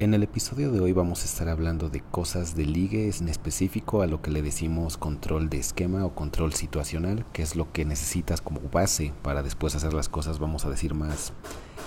En 0.00 0.14
el 0.14 0.22
episodio 0.22 0.72
de 0.72 0.80
hoy 0.80 0.92
vamos 0.92 1.20
a 1.20 1.24
estar 1.26 1.50
hablando 1.50 1.90
de 1.90 2.00
cosas 2.00 2.56
de 2.56 2.64
ligue, 2.64 3.12
en 3.20 3.28
específico 3.28 4.00
a 4.00 4.06
lo 4.06 4.22
que 4.22 4.30
le 4.30 4.40
decimos 4.40 4.96
control 4.96 5.50
de 5.50 5.58
esquema 5.58 6.06
o 6.06 6.14
control 6.14 6.54
situacional, 6.54 7.26
que 7.34 7.42
es 7.42 7.54
lo 7.54 7.70
que 7.70 7.84
necesitas 7.84 8.40
como 8.40 8.62
base 8.72 9.12
para 9.20 9.42
después 9.42 9.74
hacer 9.74 9.92
las 9.92 10.08
cosas, 10.08 10.38
vamos 10.38 10.64
a 10.64 10.70
decir, 10.70 10.94
más 10.94 11.34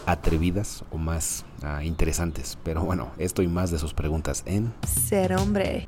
atrevidas 0.06 0.86
o 0.92 1.00
más 1.00 1.44
ah, 1.64 1.84
interesantes. 1.84 2.60
Pero 2.64 2.84
bueno, 2.84 3.12
esto 3.18 3.42
y 3.42 3.48
más 3.48 3.72
de 3.72 3.80
sus 3.80 3.96
preguntas 3.96 4.44
en 4.46 4.72
Ser 4.86 5.34
hombre. 5.34 5.88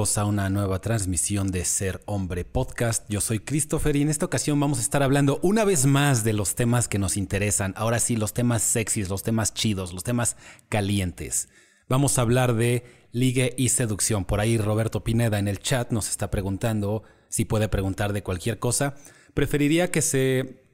A 0.00 0.24
una 0.24 0.48
nueva 0.48 0.80
transmisión 0.80 1.48
de 1.48 1.62
Ser 1.66 2.00
Hombre 2.06 2.46
Podcast. 2.46 3.04
Yo 3.10 3.20
soy 3.20 3.38
Christopher 3.38 3.96
y 3.96 4.00
en 4.00 4.08
esta 4.08 4.24
ocasión 4.24 4.58
vamos 4.58 4.78
a 4.78 4.80
estar 4.80 5.02
hablando 5.02 5.38
una 5.42 5.62
vez 5.66 5.84
más 5.84 6.24
de 6.24 6.32
los 6.32 6.54
temas 6.54 6.88
que 6.88 6.98
nos 6.98 7.18
interesan. 7.18 7.74
Ahora 7.76 7.98
sí, 7.98 8.16
los 8.16 8.32
temas 8.32 8.62
sexys, 8.62 9.10
los 9.10 9.22
temas 9.22 9.52
chidos, 9.52 9.92
los 9.92 10.02
temas 10.02 10.36
calientes. 10.70 11.50
Vamos 11.86 12.16
a 12.16 12.22
hablar 12.22 12.54
de 12.54 12.82
ligue 13.12 13.54
y 13.58 13.68
seducción. 13.68 14.24
Por 14.24 14.40
ahí 14.40 14.56
Roberto 14.56 15.04
Pineda 15.04 15.38
en 15.38 15.48
el 15.48 15.58
chat 15.58 15.90
nos 15.90 16.08
está 16.08 16.30
preguntando 16.30 17.02
si 17.28 17.44
puede 17.44 17.68
preguntar 17.68 18.14
de 18.14 18.22
cualquier 18.22 18.58
cosa. 18.58 18.94
Preferiría 19.34 19.90
que 19.90 20.00
se 20.00 20.64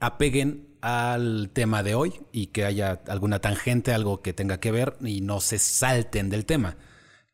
apeguen 0.00 0.78
al 0.80 1.50
tema 1.52 1.82
de 1.82 1.94
hoy 1.94 2.22
y 2.32 2.46
que 2.46 2.64
haya 2.64 3.02
alguna 3.06 3.38
tangente, 3.38 3.92
algo 3.92 4.22
que 4.22 4.32
tenga 4.32 4.60
que 4.60 4.72
ver 4.72 4.96
y 5.02 5.20
no 5.20 5.40
se 5.40 5.58
salten 5.58 6.30
del 6.30 6.46
tema 6.46 6.78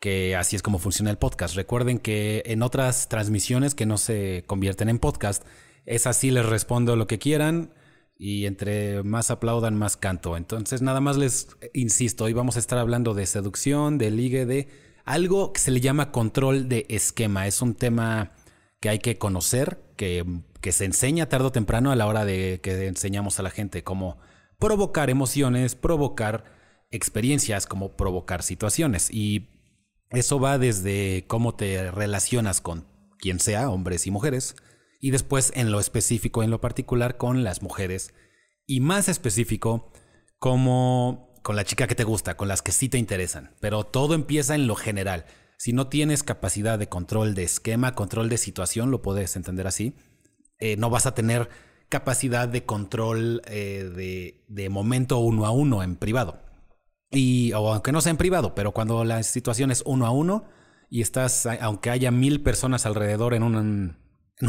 que 0.01 0.37
así 0.37 0.57
es 0.57 0.63
como 0.63 0.79
funciona 0.79 1.11
el 1.11 1.19
podcast. 1.19 1.55
Recuerden 1.55 1.99
que 1.99 2.43
en 2.47 2.63
otras 2.63 3.09
transmisiones 3.09 3.75
que 3.75 3.87
no 3.87 3.99
se 3.99 4.45
convierten 4.47 4.89
en 4.89 4.99
podcast, 4.99 5.45
es 5.87 6.07
así, 6.07 6.31
les 6.31 6.47
respondo 6.47 6.97
lo 6.97 7.07
que 7.07 7.19
quieran 7.19 7.73
y 8.17 8.47
entre 8.47 9.03
más 9.03 9.31
aplaudan, 9.31 9.77
más 9.77 9.97
canto. 9.97 10.37
Entonces, 10.37 10.83
nada 10.83 11.01
más 11.01 11.17
les 11.17 11.49
insisto, 11.73 12.25
hoy 12.25 12.33
vamos 12.33 12.57
a 12.57 12.59
estar 12.59 12.79
hablando 12.79 13.15
de 13.15 13.27
seducción, 13.27 13.99
de 13.99 14.11
ligue, 14.11 14.45
de 14.47 14.69
algo 15.05 15.53
que 15.53 15.61
se 15.61 15.71
le 15.71 15.81
llama 15.81 16.13
control 16.13 16.69
de 16.69 16.87
esquema. 16.89 17.47
Es 17.47 17.63
un 17.63 17.75
tema 17.75 18.33
que 18.81 18.91
hay 18.91 18.99
que 18.99 19.19
conocer, 19.19 19.81
que, 19.97 20.25
que 20.61 20.73
se 20.73 20.85
enseña 20.85 21.29
tarde 21.29 21.47
o 21.47 21.53
temprano 21.53 21.91
a 21.91 21.97
la 21.97 22.07
hora 22.07 22.25
de 22.25 22.61
que 22.63 22.87
enseñamos 22.87 23.39
a 23.39 23.43
la 23.43 23.51
gente 23.51 23.83
cómo 23.83 24.19
provocar 24.59 25.11
emociones, 25.11 25.75
provocar 25.75 26.45
experiencias, 26.91 27.67
como 27.67 27.97
provocar 27.97 28.43
situaciones. 28.43 29.11
Y 29.11 29.49
eso 30.11 30.41
va 30.41 30.59
desde 30.59 31.25
cómo 31.27 31.55
te 31.55 31.91
relacionas 31.91 32.61
con 32.61 32.87
quien 33.19 33.41
sea, 33.41 33.71
hombres 33.71 34.07
y 34.07 34.11
mujeres, 34.11 34.57
y 35.01 35.11
después 35.11 35.53
en 35.55 35.71
lo 35.71 35.81
específico, 35.81 36.43
en 36.43 36.51
lo 36.51 36.61
particular, 36.61 37.17
con 37.17 37.45
las 37.45 37.63
mujeres, 37.63 38.15
y 38.67 38.81
más 38.81 39.09
específico, 39.09 39.93
como 40.39 41.35
con 41.43 41.57
la 41.57 41.65
chica 41.65 41.87
que 41.87 41.95
te 41.95 42.05
gusta, 42.05 42.37
con 42.37 42.49
las 42.49 42.63
que 42.63 42.73
sí 42.73 42.89
te 42.89 42.99
interesan. 42.99 43.55
Pero 43.61 43.85
todo 43.85 44.15
empieza 44.15 44.55
en 44.55 44.67
lo 44.67 44.77
general. 44.77 45.25
Si 45.57 45.73
no 45.73 45.89
tienes 45.89 46.23
capacidad 46.23 46.79
de 46.79 46.89
control 46.89 47.35
de 47.35 47.45
esquema, 47.45 47.95
control 47.95 48.29
de 48.29 48.39
situación, 48.39 48.91
lo 48.91 49.03
puedes 49.03 49.35
entender 49.37 49.67
así, 49.67 49.95
eh, 50.61 50.77
no 50.77 50.91
vas 50.91 51.07
a 51.07 51.15
tener 51.15 51.49
capacidad 51.89 52.49
de 52.49 52.65
control 52.65 53.43
eh, 53.47 53.91
de, 53.95 54.45
de 54.49 54.69
momento 54.69 55.19
uno 55.19 55.47
a 55.47 55.51
uno 55.51 55.83
en 55.83 55.97
privado. 55.97 56.48
Y, 57.11 57.53
o 57.53 57.73
aunque 57.73 57.93
no 57.93 58.01
sea 58.01 58.11
en 58.11 58.17
privado, 58.17 58.55
pero 58.55 58.73
cuando 58.73 59.05
la 59.05 59.23
situación 59.23 59.71
es 59.71 59.83
uno 59.87 60.07
a 60.07 60.11
uno 60.11 60.45
y 60.91 61.01
estás, 61.01 61.47
aunque 61.61 61.91
haya 61.91 62.11
mil 62.11 62.43
personas 62.43 62.87
alrededor 62.87 63.35
en 63.35 63.43
un, 63.43 63.97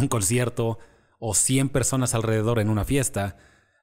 concierto 0.09 0.77
o 1.19 1.33
cien 1.33 1.69
personas 1.69 2.13
alrededor 2.13 2.59
en 2.59 2.69
una 2.69 2.85
fiesta, 2.85 3.37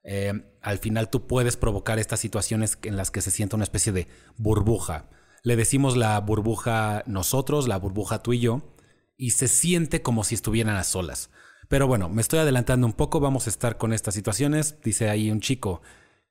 eh, 0.04 0.32
al 0.62 0.78
final 0.78 1.10
tú 1.10 1.26
puedes 1.26 1.56
provocar 1.56 1.98
estas 1.98 2.20
situaciones 2.20 2.78
en 2.82 2.96
las 2.96 3.10
que 3.10 3.20
se 3.20 3.30
siente 3.30 3.56
una 3.56 3.64
especie 3.64 3.92
de 3.92 4.08
burbuja. 4.36 5.08
Le 5.42 5.56
decimos 5.56 5.96
la 5.96 6.18
burbuja 6.20 7.02
nosotros, 7.06 7.68
la 7.68 7.78
burbuja 7.78 8.22
tú 8.22 8.32
y 8.32 8.40
yo, 8.40 8.74
y 9.16 9.30
se 9.30 9.48
siente 9.48 10.02
como 10.02 10.24
si 10.24 10.34
estuvieran 10.34 10.76
a 10.76 10.84
solas. 10.84 11.30
Pero 11.68 11.86
bueno, 11.86 12.08
me 12.08 12.22
estoy 12.22 12.38
adelantando 12.38 12.86
un 12.86 12.92
poco, 12.92 13.20
vamos 13.20 13.46
a 13.46 13.50
estar 13.50 13.76
con 13.76 13.92
estas 13.92 14.14
situaciones. 14.14 14.80
Dice 14.82 15.08
ahí 15.08 15.30
un 15.30 15.40
chico, 15.40 15.82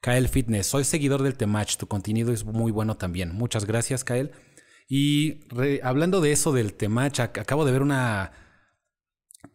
Kael 0.02 0.30
Fitness, 0.30 0.68
soy 0.68 0.84
seguidor 0.84 1.24
del 1.24 1.36
Temach, 1.36 1.78
tu 1.78 1.88
contenido 1.88 2.32
es 2.32 2.46
muy 2.46 2.72
bueno 2.72 2.96
también. 2.96 3.34
Muchas 3.34 3.66
gracias, 3.66 4.04
Kael. 4.04 4.32
Y 4.88 5.46
hablando 5.82 6.22
de 6.22 6.32
eso 6.32 6.54
del 6.54 6.74
Temach, 6.74 7.20
acabo 7.20 7.66
de 7.66 7.72
ver 7.72 7.82
una 7.82 8.32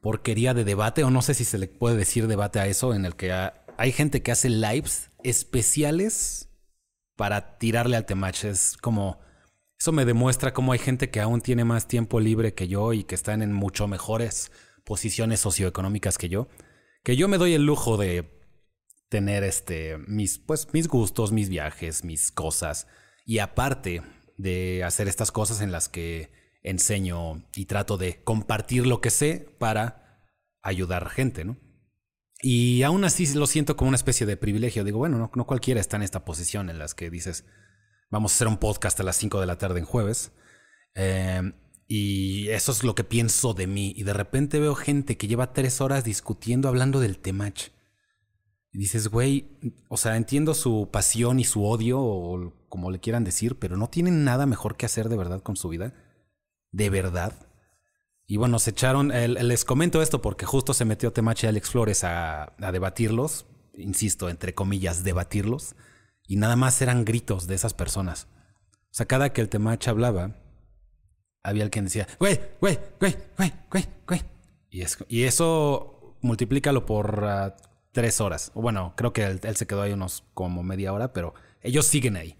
porquería 0.00 0.54
de 0.54 0.64
debate, 0.64 1.04
o 1.04 1.10
no 1.10 1.22
sé 1.22 1.34
si 1.34 1.44
se 1.44 1.58
le 1.58 1.68
puede 1.68 1.96
decir 1.96 2.26
debate 2.26 2.58
a 2.58 2.66
eso, 2.66 2.94
en 2.94 3.04
el 3.04 3.14
que 3.14 3.32
hay 3.32 3.92
gente 3.92 4.22
que 4.22 4.32
hace 4.32 4.48
lives 4.48 5.10
especiales 5.22 6.48
para 7.16 7.58
tirarle 7.58 7.96
al 7.96 8.06
Temach. 8.06 8.44
Es 8.44 8.76
como. 8.76 9.20
Eso 9.78 9.92
me 9.92 10.04
demuestra 10.04 10.52
cómo 10.52 10.72
hay 10.72 10.78
gente 10.78 11.08
que 11.08 11.20
aún 11.20 11.40
tiene 11.40 11.64
más 11.64 11.88
tiempo 11.88 12.20
libre 12.20 12.52
que 12.52 12.68
yo 12.68 12.92
y 12.92 13.04
que 13.04 13.14
están 13.14 13.40
en 13.40 13.52
mucho 13.52 13.88
mejores 13.88 14.52
posiciones 14.84 15.40
socioeconómicas 15.40 16.18
que 16.18 16.28
yo. 16.28 16.48
Que 17.02 17.16
yo 17.16 17.28
me 17.28 17.38
doy 17.38 17.54
el 17.54 17.64
lujo 17.64 17.96
de 17.96 18.39
tener 19.10 19.44
este, 19.44 19.98
mis, 20.06 20.38
pues, 20.38 20.68
mis 20.72 20.88
gustos, 20.88 21.32
mis 21.32 21.50
viajes, 21.50 22.04
mis 22.04 22.32
cosas. 22.32 22.86
Y 23.26 23.40
aparte 23.40 24.02
de 24.38 24.82
hacer 24.84 25.08
estas 25.08 25.30
cosas 25.32 25.60
en 25.60 25.72
las 25.72 25.90
que 25.90 26.32
enseño 26.62 27.46
y 27.54 27.66
trato 27.66 27.98
de 27.98 28.22
compartir 28.22 28.86
lo 28.86 29.00
que 29.00 29.10
sé 29.10 29.54
para 29.58 30.24
ayudar 30.62 31.04
a 31.06 31.10
gente, 31.10 31.44
¿no? 31.44 31.58
Y 32.42 32.82
aún 32.84 33.04
así 33.04 33.26
lo 33.34 33.46
siento 33.46 33.76
como 33.76 33.88
una 33.88 33.96
especie 33.96 34.26
de 34.26 34.38
privilegio. 34.38 34.84
Digo, 34.84 34.98
bueno, 34.98 35.18
no, 35.18 35.30
no 35.34 35.46
cualquiera 35.46 35.80
está 35.80 35.96
en 35.96 36.02
esta 36.02 36.24
posición 36.24 36.70
en 36.70 36.78
las 36.78 36.94
que 36.94 37.10
dices, 37.10 37.44
vamos 38.10 38.32
a 38.32 38.34
hacer 38.36 38.48
un 38.48 38.56
podcast 38.56 38.98
a 39.00 39.02
las 39.02 39.16
5 39.16 39.40
de 39.40 39.46
la 39.46 39.58
tarde 39.58 39.80
en 39.80 39.84
jueves. 39.84 40.32
Eh, 40.94 41.52
y 41.86 42.48
eso 42.48 42.72
es 42.72 42.84
lo 42.84 42.94
que 42.94 43.04
pienso 43.04 43.52
de 43.52 43.66
mí. 43.66 43.92
Y 43.96 44.04
de 44.04 44.14
repente 44.14 44.60
veo 44.60 44.74
gente 44.74 45.18
que 45.18 45.26
lleva 45.26 45.52
tres 45.52 45.80
horas 45.80 46.04
discutiendo, 46.04 46.68
hablando 46.68 47.00
del 47.00 47.18
temach. 47.18 47.70
Y 48.72 48.78
dices, 48.78 49.08
güey, 49.08 49.58
o 49.88 49.96
sea, 49.96 50.16
entiendo 50.16 50.54
su 50.54 50.88
pasión 50.92 51.40
y 51.40 51.44
su 51.44 51.64
odio, 51.64 52.00
o 52.00 52.54
como 52.68 52.90
le 52.90 53.00
quieran 53.00 53.24
decir, 53.24 53.58
pero 53.58 53.76
no 53.76 53.88
tienen 53.88 54.24
nada 54.24 54.46
mejor 54.46 54.76
que 54.76 54.86
hacer 54.86 55.08
de 55.08 55.16
verdad 55.16 55.42
con 55.42 55.56
su 55.56 55.68
vida. 55.68 55.92
De 56.70 56.88
verdad. 56.88 57.34
Y 58.26 58.36
bueno, 58.36 58.60
se 58.60 58.70
echaron, 58.70 59.08
les 59.08 59.64
comento 59.64 60.02
esto 60.02 60.22
porque 60.22 60.46
justo 60.46 60.72
se 60.72 60.84
metió 60.84 61.12
Temache 61.12 61.46
y 61.46 61.50
Alex 61.50 61.70
Flores 61.70 62.04
a, 62.04 62.54
a 62.58 62.72
debatirlos, 62.72 63.46
insisto, 63.76 64.28
entre 64.28 64.54
comillas, 64.54 65.02
debatirlos, 65.02 65.74
y 66.28 66.36
nada 66.36 66.54
más 66.54 66.80
eran 66.80 67.04
gritos 67.04 67.48
de 67.48 67.56
esas 67.56 67.74
personas. 67.74 68.28
O 68.84 68.92
sea, 68.92 69.06
cada 69.06 69.32
que 69.32 69.40
el 69.40 69.48
Temache 69.48 69.90
hablaba, 69.90 70.36
había 71.42 71.64
alguien 71.64 71.70
que 71.70 71.82
decía, 71.82 72.06
güey, 72.20 72.38
güey, 72.60 72.78
güey, 73.00 73.16
güey, 73.36 73.52
güey, 73.68 73.84
güey. 74.06 74.22
Y, 74.70 74.84
y 75.08 75.24
eso 75.24 76.16
multiplícalo 76.22 76.86
por 76.86 77.24
uh, 77.24 77.69
tres 77.92 78.20
horas. 78.20 78.52
Bueno, 78.54 78.94
creo 78.96 79.12
que 79.12 79.24
él, 79.24 79.56
se 79.56 79.66
quedó 79.66 79.82
ahí 79.82 79.92
unos 79.92 80.24
como 80.34 80.62
media 80.62 80.92
hora, 80.92 81.12
pero 81.12 81.34
ellos 81.62 81.86
siguen 81.86 82.16
ahí. 82.16 82.36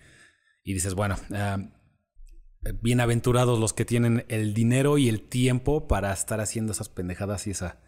Y 0.63 0.75
dices, 0.75 0.95
bueno, 0.95 1.17
uh, 1.31 2.73
bienaventurados 2.81 3.59
los 3.59 3.73
que 3.73 3.85
tienen 3.85 4.25
el 4.29 4.55
dinero 4.55 4.99
y 4.99 5.09
el 5.09 5.23
tiempo 5.23 5.89
para 5.89 6.13
estar 6.13 6.41
haciendo 6.41 6.73
esas 6.73 6.89
pendejadas 6.89 7.47
y 7.47 7.51
esa 7.51 7.79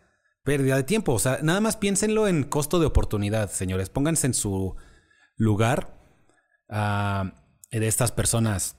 pérdida 0.44 0.76
de 0.76 0.84
tiempo. 0.84 1.12
O 1.12 1.18
sea, 1.18 1.38
nada 1.42 1.60
más 1.60 1.76
piénsenlo 1.76 2.26
en 2.26 2.44
costo 2.44 2.80
de 2.80 2.86
oportunidad, 2.86 3.50
señores. 3.50 3.90
Pónganse 3.90 4.26
en 4.26 4.34
su 4.34 4.76
lugar 5.36 5.98
de 6.68 7.86
estas 7.86 8.12
personas 8.12 8.76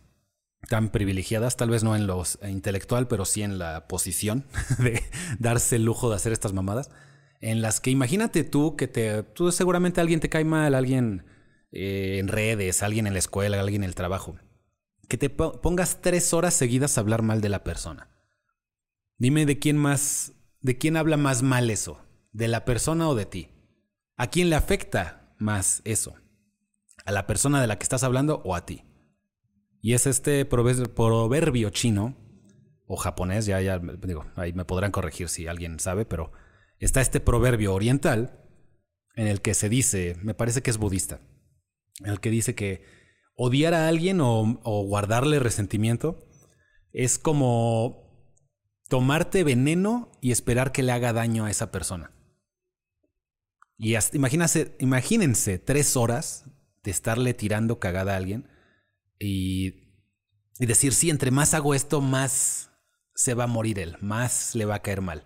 tan 0.67 0.89
privilegiadas, 0.89 1.58
tal 1.58 1.69
vez 1.69 1.84
no 1.84 1.96
en 1.96 2.08
lo 2.08 2.23
intelectual, 2.47 3.08
pero 3.08 3.25
sí 3.25 3.43
en 3.43 3.59
la 3.59 3.87
posición 3.87 4.46
de 4.79 5.03
darse 5.40 5.75
el 5.75 5.85
lujo 5.85 6.09
de 6.09 6.16
hacer 6.16 6.31
estas 6.31 6.53
mamadas 6.53 6.90
en 7.43 7.61
las 7.61 7.81
que 7.81 7.91
imagínate 7.91 8.45
tú 8.45 8.78
que 8.78 8.87
te, 8.87 9.22
tú 9.22 9.51
seguramente 9.51 9.99
alguien 9.99 10.22
te 10.22 10.29
cae 10.29 10.45
mal, 10.45 10.73
alguien 10.73 11.25
eh, 11.73 12.17
en 12.19 12.29
redes, 12.29 12.81
alguien 12.81 13.05
en 13.05 13.11
la 13.11 13.19
escuela, 13.19 13.59
alguien 13.59 13.84
en 13.84 13.90
el 13.90 13.95
trabajo, 13.95 14.37
que 15.09 15.17
te 15.17 15.29
pongas 15.29 16.01
tres 16.01 16.34
horas 16.34 16.53
seguidas 16.53 16.97
a 16.97 17.01
hablar 17.01 17.22
mal 17.22 17.41
de 17.41 17.49
la 17.49 17.66
persona. 17.66 18.09
Dime 19.17 19.45
de 19.45 19.59
quién 19.59 19.75
más, 19.75 20.31
de 20.61 20.78
quién 20.78 20.95
habla 20.95 21.17
más 21.17 21.43
mal 21.43 21.69
eso, 21.69 21.99
de 22.31 22.47
la 22.47 22.63
persona 22.63 23.09
o 23.09 23.16
de 23.16 23.25
ti. 23.25 23.49
¿A 24.16 24.28
quién 24.28 24.49
le 24.49 24.55
afecta 24.55 25.35
más 25.37 25.81
eso? 25.84 26.16
¿A 27.03 27.11
la 27.11 27.28
persona 27.28 27.59
de 27.59 27.67
la 27.67 27.78
que 27.78 27.84
estás 27.84 28.03
hablando 28.03 28.41
o 28.46 28.55
a 28.55 28.66
ti? 28.66 28.85
Y 29.81 29.96
es 29.96 30.07
este 30.07 30.46
proverbio 30.46 31.72
chino 31.72 32.16
o 32.87 32.96
japonés, 32.96 33.46
ya, 33.46 33.59
ya 33.59 33.79
digo, 33.79 34.25
ahí 34.37 34.53
me 34.53 34.63
podrán 34.63 34.91
corregir 34.91 35.28
si 35.28 35.47
alguien 35.47 35.81
sabe, 35.81 36.05
pero 36.05 36.31
está 36.85 37.02
este 37.02 37.20
proverbio 37.20 37.74
oriental 37.74 38.40
en 39.16 39.28
el 39.28 39.41
que 39.41 39.53
se 39.53 39.70
dice, 39.70 40.18
me 40.22 40.34
parece 40.34 40.62
que 40.62 40.70
es 40.70 40.78
budista, 40.78 41.22
en 42.00 42.12
el 42.12 42.20
que 42.20 42.30
dice 42.30 42.56
que 42.56 42.84
odiar 43.35 43.74
a 43.74 43.88
alguien 43.88 44.20
o, 44.22 44.59
guardarle 44.64 45.40
resentimiento 45.40 46.28
es 46.91 47.18
como 47.18 48.38
tomarte 48.90 49.44
veneno 49.44 50.12
y 50.22 50.32
esperar 50.32 50.72
que 50.72 50.84
le 50.84 50.91
haga 50.91 51.14
daño 51.14 51.46
a 51.46 51.52
esa 51.52 51.72
persona. 51.72 52.12
Y 53.78 53.96
imagínense, 54.14 54.76
imagínense 54.80 55.59
tres 55.59 55.97
horas 55.97 56.46
de 56.84 56.91
estarle 56.91 57.34
tirando 57.34 57.80
cagada 57.80 58.14
a 58.14 58.18
alguien 58.18 58.50
y, 59.20 60.00
y 60.59 60.66
decir, 60.66 60.94
sí, 60.94 61.09
entre 61.09 61.32
más 61.32 61.53
hago 61.53 61.74
esto, 61.74 62.02
más 62.02 62.72
se 63.16 63.34
va 63.34 63.46
a 63.46 63.47
morir 63.47 63.80
él, 63.80 63.97
más 64.02 64.53
le 64.53 64.66
va 64.66 64.76
a 64.76 64.82
caer 64.82 65.02
mal. 65.02 65.24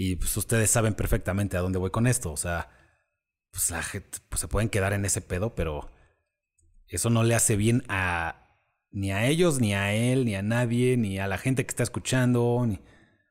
Y 0.00 0.14
pues 0.14 0.36
ustedes 0.36 0.70
saben 0.70 0.94
perfectamente 0.94 1.56
a 1.56 1.60
dónde 1.60 1.80
voy 1.80 1.90
con 1.90 2.06
esto. 2.06 2.30
O 2.30 2.36
sea, 2.36 2.70
pues 3.50 3.68
la 3.72 3.82
gente 3.82 4.18
pues, 4.28 4.40
se 4.40 4.46
pueden 4.46 4.68
quedar 4.68 4.92
en 4.92 5.04
ese 5.04 5.20
pedo, 5.20 5.56
pero 5.56 5.90
eso 6.86 7.10
no 7.10 7.24
le 7.24 7.34
hace 7.34 7.56
bien 7.56 7.82
a 7.88 8.60
ni 8.92 9.10
a 9.10 9.26
ellos, 9.26 9.58
ni 9.58 9.74
a 9.74 9.92
él, 9.92 10.24
ni 10.24 10.36
a 10.36 10.42
nadie, 10.42 10.96
ni 10.96 11.18
a 11.18 11.26
la 11.26 11.36
gente 11.36 11.66
que 11.66 11.72
está 11.72 11.82
escuchando. 11.82 12.44
O 12.44 12.78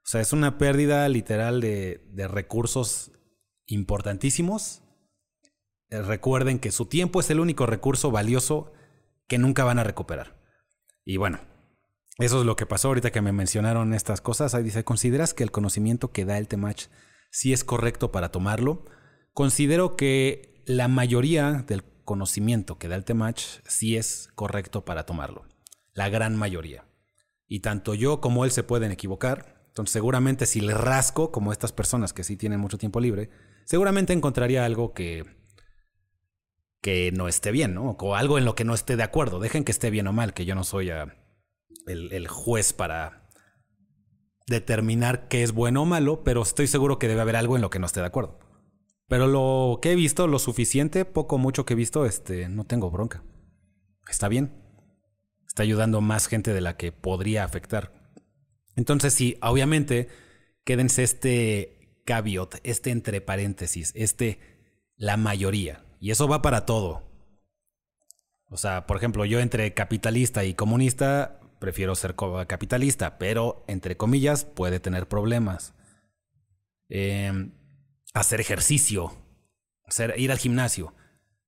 sea, 0.04 0.20
es 0.20 0.34
una 0.34 0.58
pérdida 0.58 1.08
literal 1.08 1.62
de, 1.62 2.06
de 2.10 2.28
recursos 2.28 3.14
importantísimos. 3.66 4.82
Eh, 5.90 6.02
Recuerden 6.02 6.60
que 6.60 6.72
su 6.72 6.88
tiempo 6.88 7.22
es 7.22 7.30
el 7.30 7.40
único 7.40 7.66
recurso 7.66 8.12
valioso 8.12 8.74
que 9.30 9.38
nunca 9.38 9.64
van 9.64 9.80
a 9.80 9.86
recuperar. 9.86 10.38
Y 11.06 11.16
bueno, 11.16 11.40
eso 12.20 12.40
es 12.40 12.46
lo 12.46 12.56
que 12.56 12.66
pasó 12.66 12.88
ahorita 12.88 13.12
que 13.12 13.22
me 13.22 13.32
mencionaron 13.32 13.94
estas 13.94 14.22
cosas. 14.22 14.56
Ahí 14.56 14.64
dice, 14.64 14.84
¿consideras 14.84 15.34
que 15.34 15.44
el 15.44 15.52
conocimiento 15.52 16.12
que 16.12 16.26
da 16.26 16.38
el 16.38 16.48
Temach 16.48 16.88
sí 17.30 17.54
es 17.54 17.64
correcto 17.64 18.12
para 18.12 18.32
tomarlo? 18.32 18.86
Considero 19.34 19.96
que 19.96 20.64
la 20.66 20.88
mayoría 20.88 21.64
del 21.68 21.84
conocimiento 22.06 22.80
que 22.80 22.88
da 22.88 22.96
el 22.96 23.06
Temach 23.06 23.42
sí 23.68 23.98
es 23.98 24.30
correcto 24.34 24.84
para 24.84 25.06
tomarlo. 25.06 25.46
La 25.94 26.10
gran 26.10 26.36
mayoría. 26.36 26.86
Y 27.48 27.60
tanto 27.60 27.94
yo 27.94 28.20
como 28.20 28.46
él 28.46 28.52
se 28.52 28.64
pueden 28.64 28.92
equivocar. 28.92 29.64
Entonces 29.68 29.94
seguramente 29.94 30.48
si 30.48 30.60
le 30.60 30.74
rasco, 30.74 31.32
como 31.32 31.52
estas 31.52 31.72
personas 31.72 32.14
que 32.14 32.24
sí 32.24 32.36
tienen 32.36 32.60
mucho 32.60 32.80
tiempo 32.80 33.00
libre, 33.00 33.30
seguramente 33.66 34.14
encontraría 34.14 34.66
algo 34.66 34.94
que, 34.94 35.24
que 36.82 37.12
no 37.12 37.28
esté 37.28 37.52
bien, 37.52 37.76
¿no? 37.76 37.92
O 37.92 38.16
algo 38.16 38.40
en 38.40 38.46
lo 38.46 38.56
que 38.56 38.64
no 38.64 38.74
esté 38.74 38.96
de 38.96 39.04
acuerdo. 39.04 39.40
Dejen 39.40 39.64
que 39.64 39.72
esté 39.72 39.92
bien 39.92 40.08
o 40.08 40.14
mal, 40.14 40.34
que 40.34 40.46
yo 40.46 40.56
no 40.56 40.64
soy 40.64 40.90
ah, 40.90 41.16
el, 41.88 42.28
juez 42.28 42.74
para 42.74 43.30
determinar 44.48 45.28
qué 45.28 45.44
es 45.44 45.52
bueno 45.52 45.84
o 45.84 45.86
malo, 45.86 46.24
pero 46.24 46.42
estoy 46.42 46.68
seguro 46.68 47.00
que 47.00 47.08
debe 47.08 47.22
haber 47.22 47.36
algo 47.36 47.56
en 47.56 47.62
lo 47.62 47.70
que 47.70 47.80
no 47.80 47.86
esté 47.86 48.00
de 48.00 48.08
acuerdo. 48.08 48.40
Pero 49.08 49.28
lo 49.28 49.80
que 49.82 49.92
he 49.92 49.96
visto, 49.96 50.28
lo 50.28 50.40
suficiente, 50.40 51.06
poco 51.06 51.38
mucho 51.38 51.66
que 51.66 51.74
he 51.74 51.78
visto, 51.78 52.06
este, 52.06 52.50
no 52.50 52.66
tengo 52.66 52.92
bronca. 52.92 53.24
Está 54.10 54.28
bien. 54.28 54.64
Está 55.48 55.64
ayudando 55.64 56.02
más 56.02 56.28
gente 56.28 56.54
de 56.54 56.62
la 56.62 56.78
que 56.78 56.92
podría 56.92 57.44
afectar. 57.44 57.94
Entonces, 58.76 59.14
sí, 59.14 59.38
obviamente, 59.42 60.10
quédense 60.66 61.04
este 61.04 62.02
caveat, 62.06 62.56
este 62.64 62.92
entre 62.92 63.22
paréntesis, 63.22 63.92
este 63.96 64.40
la 64.96 65.18
mayoría. 65.18 65.86
Y 66.00 66.12
eso 66.12 66.28
va 66.28 66.42
para 66.42 66.66
todo. 66.66 67.08
O 68.50 68.58
sea, 68.58 68.88
por 68.88 68.98
ejemplo, 68.98 69.26
yo 69.26 69.40
entre 69.40 69.74
capitalista 69.74 70.46
y 70.46 70.54
comunista 70.54 71.40
prefiero 71.60 71.96
ser 71.96 72.16
capitalista, 72.48 73.18
pero 73.18 73.64
entre 73.68 73.98
comillas 73.98 74.46
puede 74.46 74.80
tener 74.80 75.08
problemas. 75.08 75.74
Eh, 76.90 77.52
hacer 78.14 78.42
ejercicio, 78.42 79.12
ir 80.16 80.32
al 80.32 80.38
gimnasio, 80.38 80.96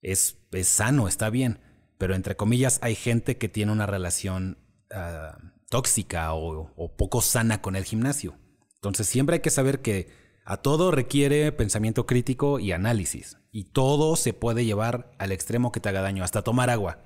es, 0.02 0.38
es 0.52 0.68
sano, 0.68 1.08
está 1.08 1.30
bien, 1.30 1.60
pero 1.98 2.16
entre 2.16 2.36
comillas 2.36 2.80
hay 2.82 2.96
gente 2.96 3.38
que 3.38 3.50
tiene 3.50 3.72
una 3.72 3.86
relación 3.86 4.58
ah, 4.92 5.38
tóxica 5.70 6.34
o, 6.34 6.74
o 6.76 6.96
poco 6.96 7.22
sana 7.22 7.62
con 7.62 7.76
el 7.76 7.86
gimnasio. 7.86 8.38
Entonces 8.76 9.08
siempre 9.08 9.36
hay 9.36 9.42
que 9.42 9.50
saber 9.50 9.82
que 9.82 10.10
a 10.46 10.58
todo 10.58 10.92
requiere 10.92 11.52
pensamiento 11.52 12.06
crítico 12.06 12.60
y 12.60 12.72
análisis. 12.72 13.38
Y 13.52 13.66
todo 13.66 14.16
se 14.16 14.34
puede 14.34 14.66
llevar 14.66 15.12
al 15.20 15.32
extremo 15.32 15.72
que 15.72 15.80
te 15.80 15.90
haga 15.90 16.02
daño, 16.02 16.24
hasta 16.24 16.44
tomar 16.44 16.70
agua. 16.70 17.00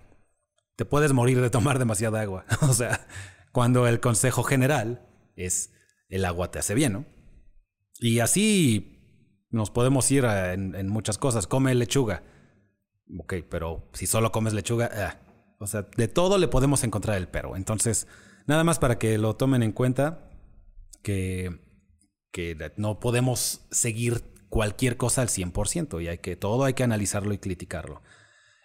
Te 0.75 0.85
puedes 0.85 1.13
morir 1.13 1.41
de 1.41 1.49
tomar 1.49 1.79
demasiada 1.79 2.21
agua. 2.21 2.45
o 2.61 2.73
sea, 2.73 3.07
cuando 3.51 3.87
el 3.87 3.99
consejo 3.99 4.43
general 4.43 5.07
es 5.35 5.73
el 6.09 6.25
agua 6.25 6.51
te 6.51 6.59
hace 6.59 6.73
bien, 6.73 6.93
¿no? 6.93 7.05
Y 7.99 8.19
así 8.19 9.47
nos 9.49 9.69
podemos 9.69 10.09
ir 10.11 10.25
en 10.25 10.89
muchas 10.89 11.17
cosas. 11.17 11.47
Come 11.47 11.73
lechuga. 11.75 12.23
Ok, 13.19 13.35
pero 13.49 13.89
si 13.93 14.07
solo 14.07 14.31
comes 14.31 14.53
lechuga, 14.53 14.89
ah. 14.93 15.19
o 15.59 15.67
sea, 15.67 15.87
de 15.95 16.07
todo 16.07 16.37
le 16.37 16.47
podemos 16.47 16.83
encontrar 16.83 17.17
el 17.17 17.27
pero. 17.27 17.55
Entonces, 17.55 18.07
nada 18.47 18.63
más 18.63 18.79
para 18.79 18.97
que 18.97 19.17
lo 19.17 19.35
tomen 19.35 19.63
en 19.63 19.71
cuenta 19.71 20.29
que, 21.01 21.59
que 22.31 22.71
no 22.77 22.99
podemos 22.99 23.65
seguir 23.71 24.23
cualquier 24.49 24.97
cosa 24.97 25.21
al 25.21 25.29
100% 25.29 26.01
y 26.01 26.07
hay 26.07 26.19
que 26.19 26.35
todo 26.35 26.63
hay 26.63 26.73
que 26.73 26.83
analizarlo 26.83 27.33
y 27.33 27.39
criticarlo. 27.39 28.01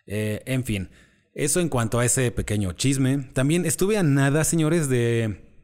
Eh, 0.06 0.42
en 0.46 0.64
fin, 0.64 0.90
eso 1.38 1.60
en 1.60 1.68
cuanto 1.68 2.00
a 2.00 2.04
ese 2.04 2.32
pequeño 2.32 2.72
chisme. 2.72 3.28
También 3.32 3.64
estuve 3.64 3.96
a 3.96 4.02
nada, 4.02 4.42
señores, 4.42 4.88
de, 4.88 5.54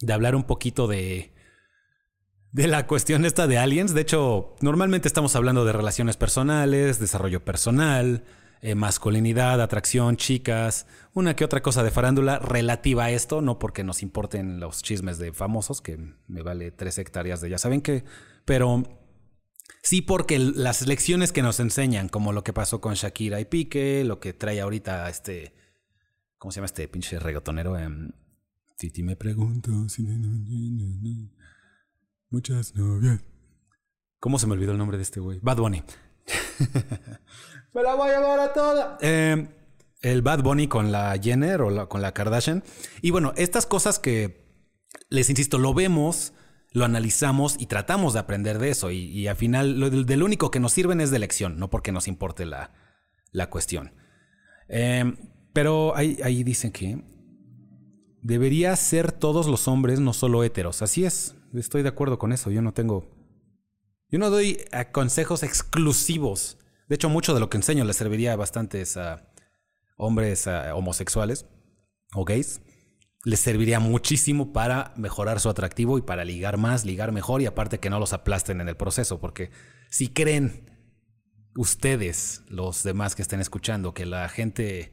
de 0.00 0.12
hablar 0.12 0.36
un 0.36 0.44
poquito 0.44 0.86
de, 0.86 1.34
de 2.52 2.68
la 2.68 2.86
cuestión 2.86 3.24
esta 3.24 3.48
de 3.48 3.58
aliens. 3.58 3.92
De 3.92 4.02
hecho, 4.02 4.54
normalmente 4.60 5.08
estamos 5.08 5.34
hablando 5.34 5.64
de 5.64 5.72
relaciones 5.72 6.16
personales, 6.16 7.00
desarrollo 7.00 7.44
personal, 7.44 8.22
eh, 8.62 8.76
masculinidad, 8.76 9.60
atracción, 9.60 10.16
chicas, 10.16 10.86
una 11.12 11.34
que 11.34 11.44
otra 11.44 11.60
cosa 11.60 11.82
de 11.82 11.90
farándula 11.90 12.38
relativa 12.38 13.06
a 13.06 13.10
esto, 13.10 13.42
no 13.42 13.58
porque 13.58 13.82
nos 13.82 14.02
importen 14.02 14.60
los 14.60 14.80
chismes 14.80 15.18
de 15.18 15.32
famosos, 15.32 15.82
que 15.82 15.98
me 16.28 16.42
vale 16.42 16.70
tres 16.70 16.98
hectáreas 16.98 17.40
de 17.40 17.50
ya 17.50 17.58
saben 17.58 17.80
qué, 17.80 18.04
pero 18.44 18.84
sí 19.86 20.02
porque 20.02 20.38
las 20.40 20.84
lecciones 20.86 21.30
que 21.32 21.42
nos 21.42 21.60
enseñan, 21.60 22.08
como 22.08 22.32
lo 22.32 22.42
que 22.42 22.52
pasó 22.52 22.80
con 22.80 22.94
Shakira 22.94 23.38
y 23.40 23.44
Pique, 23.44 24.02
lo 24.04 24.18
que 24.18 24.32
trae 24.32 24.60
ahorita 24.60 25.08
este, 25.08 25.54
¿cómo 26.38 26.50
se 26.50 26.56
llama 26.56 26.66
este 26.66 26.88
pinche 26.88 27.20
reggaetonero? 27.20 27.78
Em, 27.78 28.10
Titi 28.76 29.02
me 29.04 29.14
pregunto. 29.14 29.70
Muchas 32.30 32.74
novias. 32.74 33.20
¿Cómo 34.18 34.38
se 34.38 34.46
me 34.46 34.54
olvidó 34.54 34.72
el 34.72 34.78
nombre 34.78 34.96
de 34.96 35.04
este 35.04 35.20
güey? 35.20 35.38
Bad 35.40 35.58
Bunny. 35.58 35.82
me 37.72 37.82
la 37.82 37.94
voy 37.94 38.10
a 38.10 38.18
llevar 38.18 38.40
a 38.40 38.52
toda. 38.52 38.98
Eh, 39.00 39.48
el 40.02 40.22
Bad 40.22 40.42
Bunny 40.42 40.66
con 40.68 40.90
la 40.90 41.16
Jenner 41.22 41.62
o 41.62 41.70
la- 41.70 41.86
con 41.86 42.02
la 42.02 42.12
Kardashian. 42.12 42.64
Y 43.02 43.10
bueno, 43.12 43.32
estas 43.36 43.66
cosas 43.66 43.98
que, 44.00 44.44
les 45.10 45.30
insisto, 45.30 45.58
lo 45.58 45.74
vemos, 45.74 46.32
lo 46.76 46.84
analizamos 46.84 47.56
y 47.58 47.64
tratamos 47.66 48.12
de 48.12 48.18
aprender 48.18 48.58
de 48.58 48.68
eso. 48.68 48.90
Y, 48.90 49.26
al 49.28 49.36
final, 49.36 49.80
lo 49.80 49.88
del, 49.88 50.22
único 50.22 50.50
que 50.50 50.60
nos 50.60 50.72
sirven 50.72 51.00
es 51.00 51.10
de 51.10 51.18
lección, 51.18 51.58
no 51.58 51.70
porque 51.70 51.90
nos 51.90 52.06
importe 52.06 52.44
la, 52.44 52.70
la 53.32 53.48
cuestión. 53.48 53.94
Eh, 54.68 55.10
pero 55.54 55.96
ahí, 55.96 56.44
dicen 56.44 56.72
que 56.72 57.02
debería 58.20 58.76
ser 58.76 59.10
todos 59.10 59.46
los 59.46 59.68
hombres, 59.68 60.00
no 60.00 60.12
solo 60.12 60.44
héteros. 60.44 60.82
Así 60.82 61.06
es, 61.06 61.34
estoy 61.54 61.82
de 61.82 61.88
acuerdo 61.88 62.18
con 62.18 62.30
eso. 62.30 62.50
Yo 62.50 62.60
no 62.60 62.74
tengo. 62.74 63.08
Yo 64.10 64.18
no 64.18 64.28
doy 64.28 64.58
eh, 64.70 64.88
consejos 64.92 65.44
exclusivos. 65.44 66.58
De 66.90 66.96
hecho, 66.96 67.08
mucho 67.08 67.32
de 67.32 67.40
lo 67.40 67.48
que 67.48 67.56
enseño 67.56 67.86
le 67.86 67.94
serviría 67.94 68.34
a 68.34 68.36
bastantes 68.36 68.98
ah, 68.98 69.26
hombres 69.96 70.46
homosexuales 70.74 71.46
o 72.12 72.26
gays. 72.26 72.60
Les 73.26 73.40
serviría 73.40 73.80
muchísimo 73.80 74.52
para 74.52 74.94
mejorar 74.96 75.40
su 75.40 75.48
atractivo 75.48 75.98
y 75.98 76.02
para 76.02 76.24
ligar 76.24 76.58
más, 76.58 76.84
ligar 76.84 77.10
mejor 77.10 77.42
y 77.42 77.46
aparte 77.46 77.80
que 77.80 77.90
no 77.90 77.98
los 77.98 78.12
aplasten 78.12 78.60
en 78.60 78.68
el 78.68 78.76
proceso. 78.76 79.18
Porque 79.18 79.50
si 79.90 80.06
creen 80.06 80.70
ustedes, 81.56 82.44
los 82.46 82.84
demás 82.84 83.16
que 83.16 83.22
estén 83.22 83.40
escuchando, 83.40 83.94
que 83.94 84.06
la 84.06 84.28
gente 84.28 84.92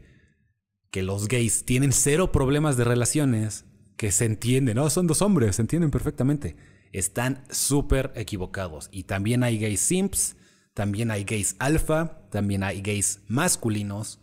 que 0.89 1.03
los 1.03 1.27
gays 1.27 1.63
tienen 1.63 1.91
cero 1.91 2.31
problemas 2.31 2.75
de 2.75 2.85
relaciones, 2.85 3.65
que 3.97 4.11
se 4.11 4.25
entienden, 4.25 4.77
no, 4.77 4.89
son 4.89 5.05
dos 5.05 5.21
hombres, 5.21 5.57
se 5.57 5.61
entienden 5.61 5.91
perfectamente. 5.91 6.55
Están 6.91 7.43
súper 7.51 8.13
equivocados. 8.15 8.89
Y 8.91 9.03
también 9.03 9.43
hay 9.43 9.59
gays 9.59 9.79
simps, 9.79 10.37
también 10.73 11.11
hay 11.11 11.23
gays 11.23 11.55
alfa, 11.59 12.27
también 12.31 12.63
hay 12.63 12.81
gays 12.81 13.21
masculinos. 13.27 14.22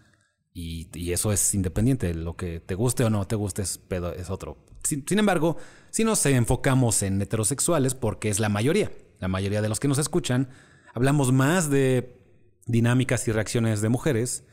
Y, 0.53 1.13
eso 1.13 1.33
es 1.33 1.55
independiente, 1.55 2.13
lo 2.15 2.37
que 2.37 2.61
te 2.61 2.75
guste 2.75 3.05
o 3.05 3.11
no 3.11 3.27
te 3.27 3.37
guste 3.37 3.63
es, 3.63 3.79
pedo, 3.79 4.13
es 4.13 4.31
otro. 4.31 4.59
Sin, 4.83 5.07
sin 5.07 5.19
embargo, 5.19 5.57
si 5.91 6.05
nos 6.05 6.25
enfocamos 6.27 7.03
en 7.03 7.23
heterosexuales, 7.23 7.95
porque 7.95 8.29
es 8.29 8.41
la 8.41 8.49
mayoría, 8.49 8.91
la 9.21 9.29
mayoría 9.29 9.63
de 9.63 9.69
los 9.69 9.79
que 9.79 9.89
nos 9.89 9.99
escuchan, 9.99 10.49
hablamos 10.93 11.33
más 11.33 11.71
de 11.71 12.21
dinámicas 12.67 13.27
y 13.29 13.33
reacciones 13.33 13.81
de 13.81 13.89
mujeres 13.89 14.45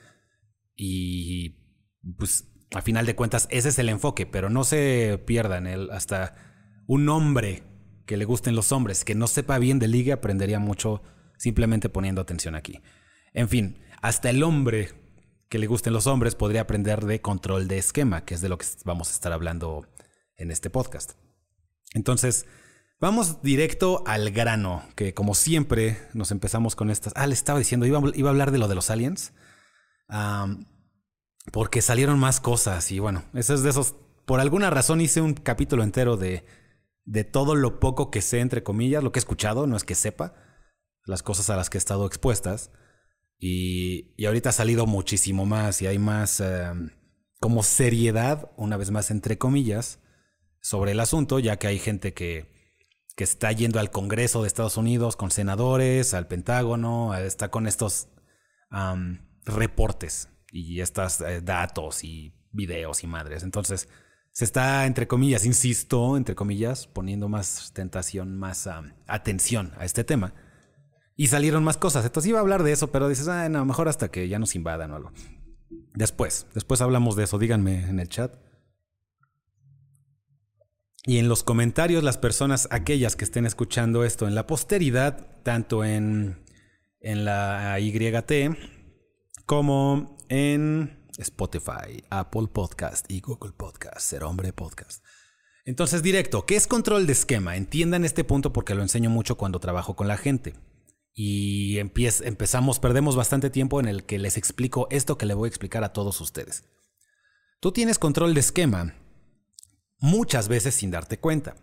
y 0.75 1.57
pues 2.17 2.45
a 2.73 2.81
final 2.81 3.05
de 3.05 3.15
cuentas 3.15 3.47
ese 3.49 3.69
es 3.69 3.79
el 3.79 3.89
enfoque, 3.89 4.25
pero 4.25 4.49
no 4.49 4.63
se 4.63 5.21
pierdan 5.25 5.67
el 5.67 5.89
hasta 5.91 6.35
un 6.85 7.09
hombre 7.09 7.63
que 8.05 8.17
le 8.17 8.25
gusten 8.25 8.55
los 8.55 8.71
hombres, 8.71 9.03
que 9.03 9.15
no 9.15 9.27
sepa 9.27 9.59
bien 9.59 9.79
de 9.79 9.87
liga, 9.87 10.15
aprendería 10.15 10.59
mucho 10.59 11.01
simplemente 11.37 11.89
poniendo 11.89 12.21
atención 12.21 12.55
aquí. 12.55 12.81
En 13.33 13.49
fin, 13.49 13.79
hasta 14.01 14.29
el 14.29 14.43
hombre 14.43 14.89
que 15.49 15.59
le 15.59 15.67
gusten 15.67 15.93
los 15.93 16.07
hombres 16.07 16.35
podría 16.35 16.61
aprender 16.61 17.05
de 17.05 17.21
control 17.21 17.67
de 17.67 17.77
esquema, 17.77 18.25
que 18.25 18.33
es 18.33 18.41
de 18.41 18.49
lo 18.49 18.57
que 18.57 18.65
vamos 18.83 19.09
a 19.09 19.13
estar 19.13 19.31
hablando 19.31 19.87
en 20.35 20.51
este 20.51 20.69
podcast. 20.69 21.13
Entonces, 21.93 22.45
vamos 22.99 23.41
directo 23.41 24.03
al 24.05 24.31
grano, 24.31 24.83
que 24.95 25.13
como 25.13 25.35
siempre 25.35 25.97
nos 26.13 26.31
empezamos 26.31 26.75
con 26.75 26.89
estas... 26.89 27.13
Ah, 27.15 27.27
le 27.27 27.33
estaba 27.33 27.59
diciendo, 27.59 27.85
iba, 27.85 27.97
a 27.99 28.29
hablar 28.29 28.51
de 28.51 28.57
lo 28.57 28.67
de 28.67 28.75
los 28.75 28.89
aliens, 28.89 29.33
porque 31.51 31.81
salieron 31.81 32.19
más 32.19 32.39
cosas 32.39 32.91
y 32.91 32.99
bueno, 32.99 33.23
eso 33.33 33.53
es 33.53 33.63
de 33.63 33.69
esos... 33.69 33.95
Por 34.25 34.41
alguna 34.41 34.69
razón 34.69 34.99
hice 34.99 35.21
un 35.21 35.33
capítulo 35.33 35.83
entero 35.83 36.17
de, 36.17 36.45
de 37.05 37.23
todo 37.23 37.55
lo 37.55 37.79
poco 37.79 38.11
que 38.11 38.21
sé, 38.21 38.41
entre 38.41 38.61
comillas, 38.61 39.01
lo 39.01 39.13
que 39.13 39.19
he 39.19 39.21
escuchado, 39.21 39.67
no 39.67 39.77
es 39.77 39.85
que 39.85 39.95
sepa, 39.95 40.33
las 41.05 41.23
cosas 41.23 41.49
a 41.49 41.55
las 41.55 41.69
que 41.69 41.77
he 41.77 41.79
estado 41.79 42.05
expuestas. 42.05 42.71
Y, 43.39 44.13
y 44.17 44.25
ahorita 44.25 44.49
ha 44.49 44.53
salido 44.53 44.85
muchísimo 44.87 45.45
más 45.45 45.81
y 45.81 45.87
hay 45.87 45.99
más 45.99 46.39
em, 46.39 46.91
como 47.39 47.63
seriedad, 47.63 48.51
una 48.57 48.77
vez 48.77 48.91
más 48.91 49.11
entre 49.11 49.37
comillas, 49.37 49.99
sobre 50.59 50.91
el 50.91 50.99
asunto, 50.99 51.39
ya 51.39 51.57
que 51.57 51.67
hay 51.67 51.79
gente 51.79 52.13
que, 52.13 52.57
que 53.15 53.23
está 53.23 53.51
yendo 53.51 53.79
al 53.79 53.91
Congreso 53.91 54.41
de 54.41 54.47
Estados 54.47 54.77
Unidos 54.77 55.15
con 55.15 55.31
senadores, 55.31 56.13
al 56.13 56.27
Pentágono, 56.27 57.15
está 57.15 57.49
con 57.49 57.67
estos 57.67 58.09
reportes 59.45 60.29
y 60.51 60.81
estos 60.81 61.21
eh, 61.21 61.41
datos 61.41 62.03
y 62.03 62.35
videos 62.51 63.03
y 63.03 63.07
madres. 63.07 63.43
Entonces, 63.43 63.87
se 64.31 64.45
está, 64.45 64.85
entre 64.85 65.07
comillas, 65.07 65.45
insisto, 65.45 66.15
entre 66.15 66.35
comillas, 66.35 66.87
poniendo 66.87 67.27
más 67.27 67.71
tentación, 67.73 68.37
más 68.37 68.69
atención 69.07 69.73
a 69.77 69.85
este 69.85 70.03
tema. 70.03 70.35
Y 71.19 71.27
salieron 71.27 71.63
más 71.63 71.77
cosas. 71.77 72.05
Entonces 72.05 72.29
iba 72.29 72.37
a 72.37 72.41
hablar 72.41 72.61
de 72.61 72.71
eso, 72.71 72.91
pero 72.91 73.09
dices, 73.09 73.27
ah, 73.27 73.49
no, 73.49 73.65
mejor 73.65 73.89
hasta 73.89 74.09
que 74.09 74.29
ya 74.29 74.37
nos 74.37 74.55
invadan 74.55 74.91
o 74.91 74.95
algo. 74.95 75.11
Después, 75.95 76.45
después 76.53 76.79
hablamos 76.79 77.15
de 77.15 77.23
eso. 77.23 77.39
Díganme 77.39 77.89
en 77.89 77.99
el 77.99 78.07
chat. 78.07 78.35
Y 81.03 81.17
en 81.17 81.27
los 81.27 81.43
comentarios, 81.43 82.03
las 82.03 82.19
personas, 82.19 82.67
aquellas 82.69 83.15
que 83.15 83.25
estén 83.25 83.47
escuchando 83.47 84.03
esto 84.03 84.27
en 84.27 84.35
la 84.35 84.45
posteridad, 84.45 85.41
tanto 85.41 85.83
en, 85.83 86.45
en 86.99 87.25
la 87.25 87.79
YT 87.79 88.55
como 89.47 90.17
en 90.29 91.03
Spotify, 91.17 92.03
Apple 92.11 92.47
Podcast 92.53 93.09
y 93.09 93.21
Google 93.21 93.53
Podcast, 93.53 94.01
Ser 94.01 94.23
Hombre 94.23 94.53
Podcast. 94.53 95.03
Entonces, 95.65 96.03
directo, 96.03 96.45
¿qué 96.45 96.55
es 96.55 96.67
control 96.67 97.07
de 97.07 97.13
esquema? 97.13 97.55
Entiendan 97.55 98.05
este 98.05 98.23
punto 98.23 98.53
porque 98.53 98.75
lo 98.75 98.83
enseño 98.83 99.09
mucho 99.09 99.35
cuando 99.35 99.59
trabajo 99.59 99.95
con 99.95 100.07
la 100.07 100.17
gente 100.17 100.53
y 101.19 101.79
empezamos, 101.79 102.77
perdemos 102.77 103.15
bastante 103.15 103.49
tiempo 103.49 103.79
en 103.79 103.87
el 103.87 104.03
que 104.03 104.19
les 104.19 104.37
explico 104.37 104.87
esto 104.91 105.17
que 105.17 105.25
le 105.25 105.33
voy 105.33 105.47
a 105.47 105.49
explicar 105.49 105.83
a 105.83 105.91
todos 105.91 106.21
ustedes. 106.21 106.63
Tú 107.59 107.71
tienes 107.71 107.97
control 107.97 108.35
de 108.35 108.39
esquema 108.39 108.93
muchas 109.97 110.47
veces 110.47 110.75
sin 110.75 110.91
darte 110.91 111.19
cuenta. 111.19 111.55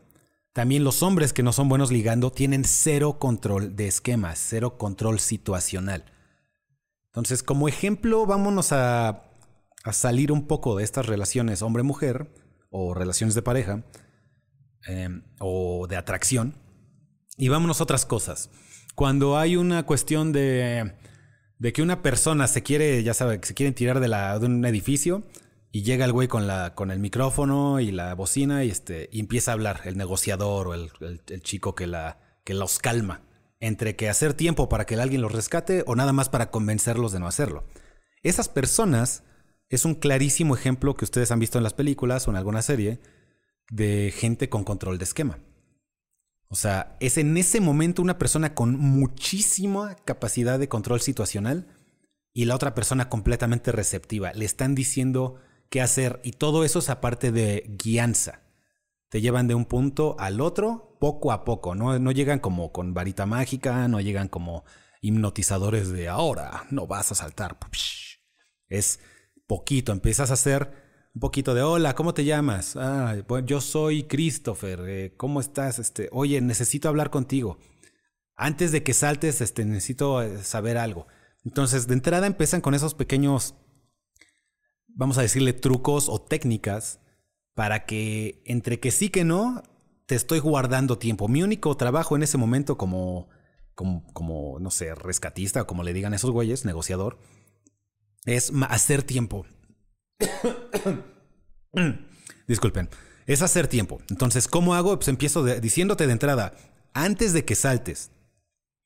También 0.52 0.82
los 0.82 1.04
hombres 1.04 1.32
que 1.32 1.44
no 1.44 1.52
son 1.52 1.68
buenos 1.68 1.92
ligando 1.92 2.32
tienen 2.32 2.64
cero 2.64 3.20
control 3.20 3.76
de 3.76 3.86
esquema, 3.86 4.34
cero 4.34 4.76
control 4.76 5.20
situacional. 5.20 6.04
Entonces, 7.06 7.44
como 7.44 7.68
ejemplo, 7.68 8.26
vámonos 8.26 8.72
a, 8.72 9.30
salir 9.92 10.32
un 10.32 10.48
poco 10.48 10.76
de 10.76 10.82
estas 10.82 11.06
relaciones 11.06 11.62
hombre-mujer 11.62 12.28
o 12.70 12.92
relaciones 12.92 13.36
de 13.36 13.42
pareja 13.42 13.84
em, 14.88 15.22
o 15.38 15.86
de 15.86 15.94
atracción 15.94 16.56
y 17.36 17.50
vámonos 17.50 17.78
a 17.78 17.84
otras 17.84 18.04
cosas 18.04 18.50
cuando 18.94 19.38
hay 19.38 19.56
una 19.56 19.84
cuestión 19.84 20.32
de, 20.32 20.92
que 21.72 21.82
una 21.82 22.02
persona 22.02 22.46
se 22.46 22.62
quiere, 22.62 23.02
ya 23.02 23.14
sabe, 23.14 23.40
se 23.42 23.54
quiere 23.54 23.72
tirar 23.72 24.00
de, 24.00 24.08
la, 24.08 24.38
de 24.38 24.46
un 24.46 24.64
edificio 24.64 25.24
y 25.72 25.82
llega 25.82 26.04
el 26.04 26.12
güey 26.12 26.28
con, 26.28 26.46
la, 26.46 26.74
con 26.74 26.90
el 26.90 27.00
micrófono 27.00 27.80
y 27.80 27.90
la 27.90 28.14
bocina 28.14 28.64
y, 28.64 28.70
este, 28.70 29.08
y 29.12 29.20
empieza 29.20 29.50
a 29.50 29.54
hablar, 29.54 29.80
el 29.84 29.96
negociador 29.96 30.68
o 30.68 30.74
el, 30.74 30.90
el, 31.00 31.42
chico 31.42 31.74
que, 31.74 31.86
la, 31.86 32.18
que 32.44 32.54
los 32.54 32.78
calma, 32.78 33.22
entre 33.60 33.96
que 33.96 34.08
hacer 34.08 34.34
tiempo 34.34 34.68
para 34.68 34.86
que 34.86 34.94
alguien 34.94 35.22
los 35.22 35.32
rescate 35.32 35.82
o 35.86 35.96
nada 35.96 36.12
más 36.12 36.28
para 36.28 36.50
convencerlos 36.50 37.12
de 37.12 37.20
no 37.20 37.26
hacerlo. 37.26 37.64
Esas 38.22 38.48
personas 38.48 39.24
es 39.68 39.84
un 39.84 39.94
clarísimo 39.94 40.54
ejemplo 40.54 40.96
que 40.96 41.04
ustedes 41.04 41.32
han 41.32 41.40
visto 41.40 41.58
en 41.58 41.64
las 41.64 41.74
películas 41.74 42.28
o 42.28 42.30
en 42.30 42.36
alguna 42.36 42.62
serie 42.62 43.00
de 43.70 44.12
gente 44.16 44.48
con 44.48 44.62
control 44.62 44.98
de 44.98 45.04
esquema. 45.04 45.38
O 46.54 46.56
sea, 46.56 46.96
es 47.00 47.18
en 47.18 47.36
ese 47.36 47.60
momento 47.60 48.00
una 48.00 48.16
persona 48.16 48.54
con 48.54 48.78
muchísima 48.78 49.96
capacidad 50.04 50.56
de 50.56 50.68
control 50.68 51.00
situacional 51.00 51.66
y 52.32 52.44
la 52.44 52.54
otra 52.54 52.76
persona 52.76 53.08
completamente 53.08 53.72
receptiva. 53.72 54.32
Le 54.34 54.44
están 54.44 54.76
diciendo 54.76 55.40
qué 55.68 55.80
hacer 55.80 56.20
y 56.22 56.30
todo 56.30 56.62
eso 56.62 56.78
es 56.78 56.90
aparte 56.90 57.32
de 57.32 57.64
guianza. 57.76 58.42
Te 59.08 59.20
llevan 59.20 59.48
de 59.48 59.56
un 59.56 59.64
punto 59.64 60.14
al 60.20 60.40
otro 60.40 60.96
poco 61.00 61.32
a 61.32 61.44
poco, 61.44 61.74
no, 61.74 61.98
no 61.98 62.12
llegan 62.12 62.38
como 62.38 62.70
con 62.70 62.94
varita 62.94 63.26
mágica, 63.26 63.88
no 63.88 64.00
llegan 64.00 64.28
como 64.28 64.64
hipnotizadores 65.00 65.90
de 65.90 66.08
ahora, 66.08 66.66
no 66.70 66.86
vas 66.86 67.10
a 67.10 67.16
saltar. 67.16 67.58
Es 68.68 69.00
poquito, 69.48 69.90
empiezas 69.90 70.30
a 70.30 70.34
hacer 70.34 70.83
un 71.14 71.20
poquito 71.20 71.54
de 71.54 71.62
hola, 71.62 71.94
¿cómo 71.94 72.12
te 72.12 72.24
llamas? 72.24 72.76
Ah, 72.76 73.16
yo 73.44 73.60
soy 73.60 74.02
Christopher, 74.04 74.80
eh, 74.88 75.14
¿cómo 75.16 75.40
estás? 75.40 75.78
Este, 75.78 76.08
oye, 76.10 76.40
necesito 76.40 76.88
hablar 76.88 77.10
contigo. 77.10 77.58
Antes 78.34 78.72
de 78.72 78.82
que 78.82 78.94
saltes, 78.94 79.40
este, 79.40 79.64
necesito 79.64 80.22
eh, 80.22 80.42
saber 80.42 80.76
algo. 80.76 81.06
Entonces, 81.44 81.86
de 81.86 81.94
entrada 81.94 82.26
empiezan 82.26 82.60
con 82.60 82.74
esos 82.74 82.94
pequeños, 82.94 83.54
vamos 84.88 85.16
a 85.16 85.22
decirle, 85.22 85.52
trucos 85.52 86.08
o 86.08 86.20
técnicas 86.20 86.98
para 87.54 87.84
que 87.86 88.42
entre 88.44 88.80
que 88.80 88.90
sí 88.90 89.08
que 89.08 89.22
no, 89.22 89.62
te 90.06 90.16
estoy 90.16 90.40
guardando 90.40 90.98
tiempo. 90.98 91.28
Mi 91.28 91.44
único 91.44 91.76
trabajo 91.76 92.16
en 92.16 92.24
ese 92.24 92.38
momento 92.38 92.76
como, 92.76 93.28
como, 93.76 94.04
como 94.12 94.58
no 94.58 94.72
sé, 94.72 94.96
rescatista 94.96 95.62
o 95.62 95.66
como 95.68 95.84
le 95.84 95.92
digan 95.92 96.12
esos 96.12 96.32
güeyes, 96.32 96.64
negociador, 96.64 97.18
es 98.24 98.52
hacer 98.68 99.04
tiempo. 99.04 99.46
Disculpen. 102.46 102.88
Es 103.26 103.42
hacer 103.42 103.68
tiempo. 103.68 104.00
Entonces, 104.10 104.48
¿cómo 104.48 104.74
hago? 104.74 104.96
Pues 104.96 105.08
empiezo 105.08 105.44
diciéndote 105.44 106.06
de 106.06 106.12
entrada, 106.12 106.54
antes 106.92 107.32
de 107.32 107.44
que 107.44 107.54
saltes, 107.54 108.10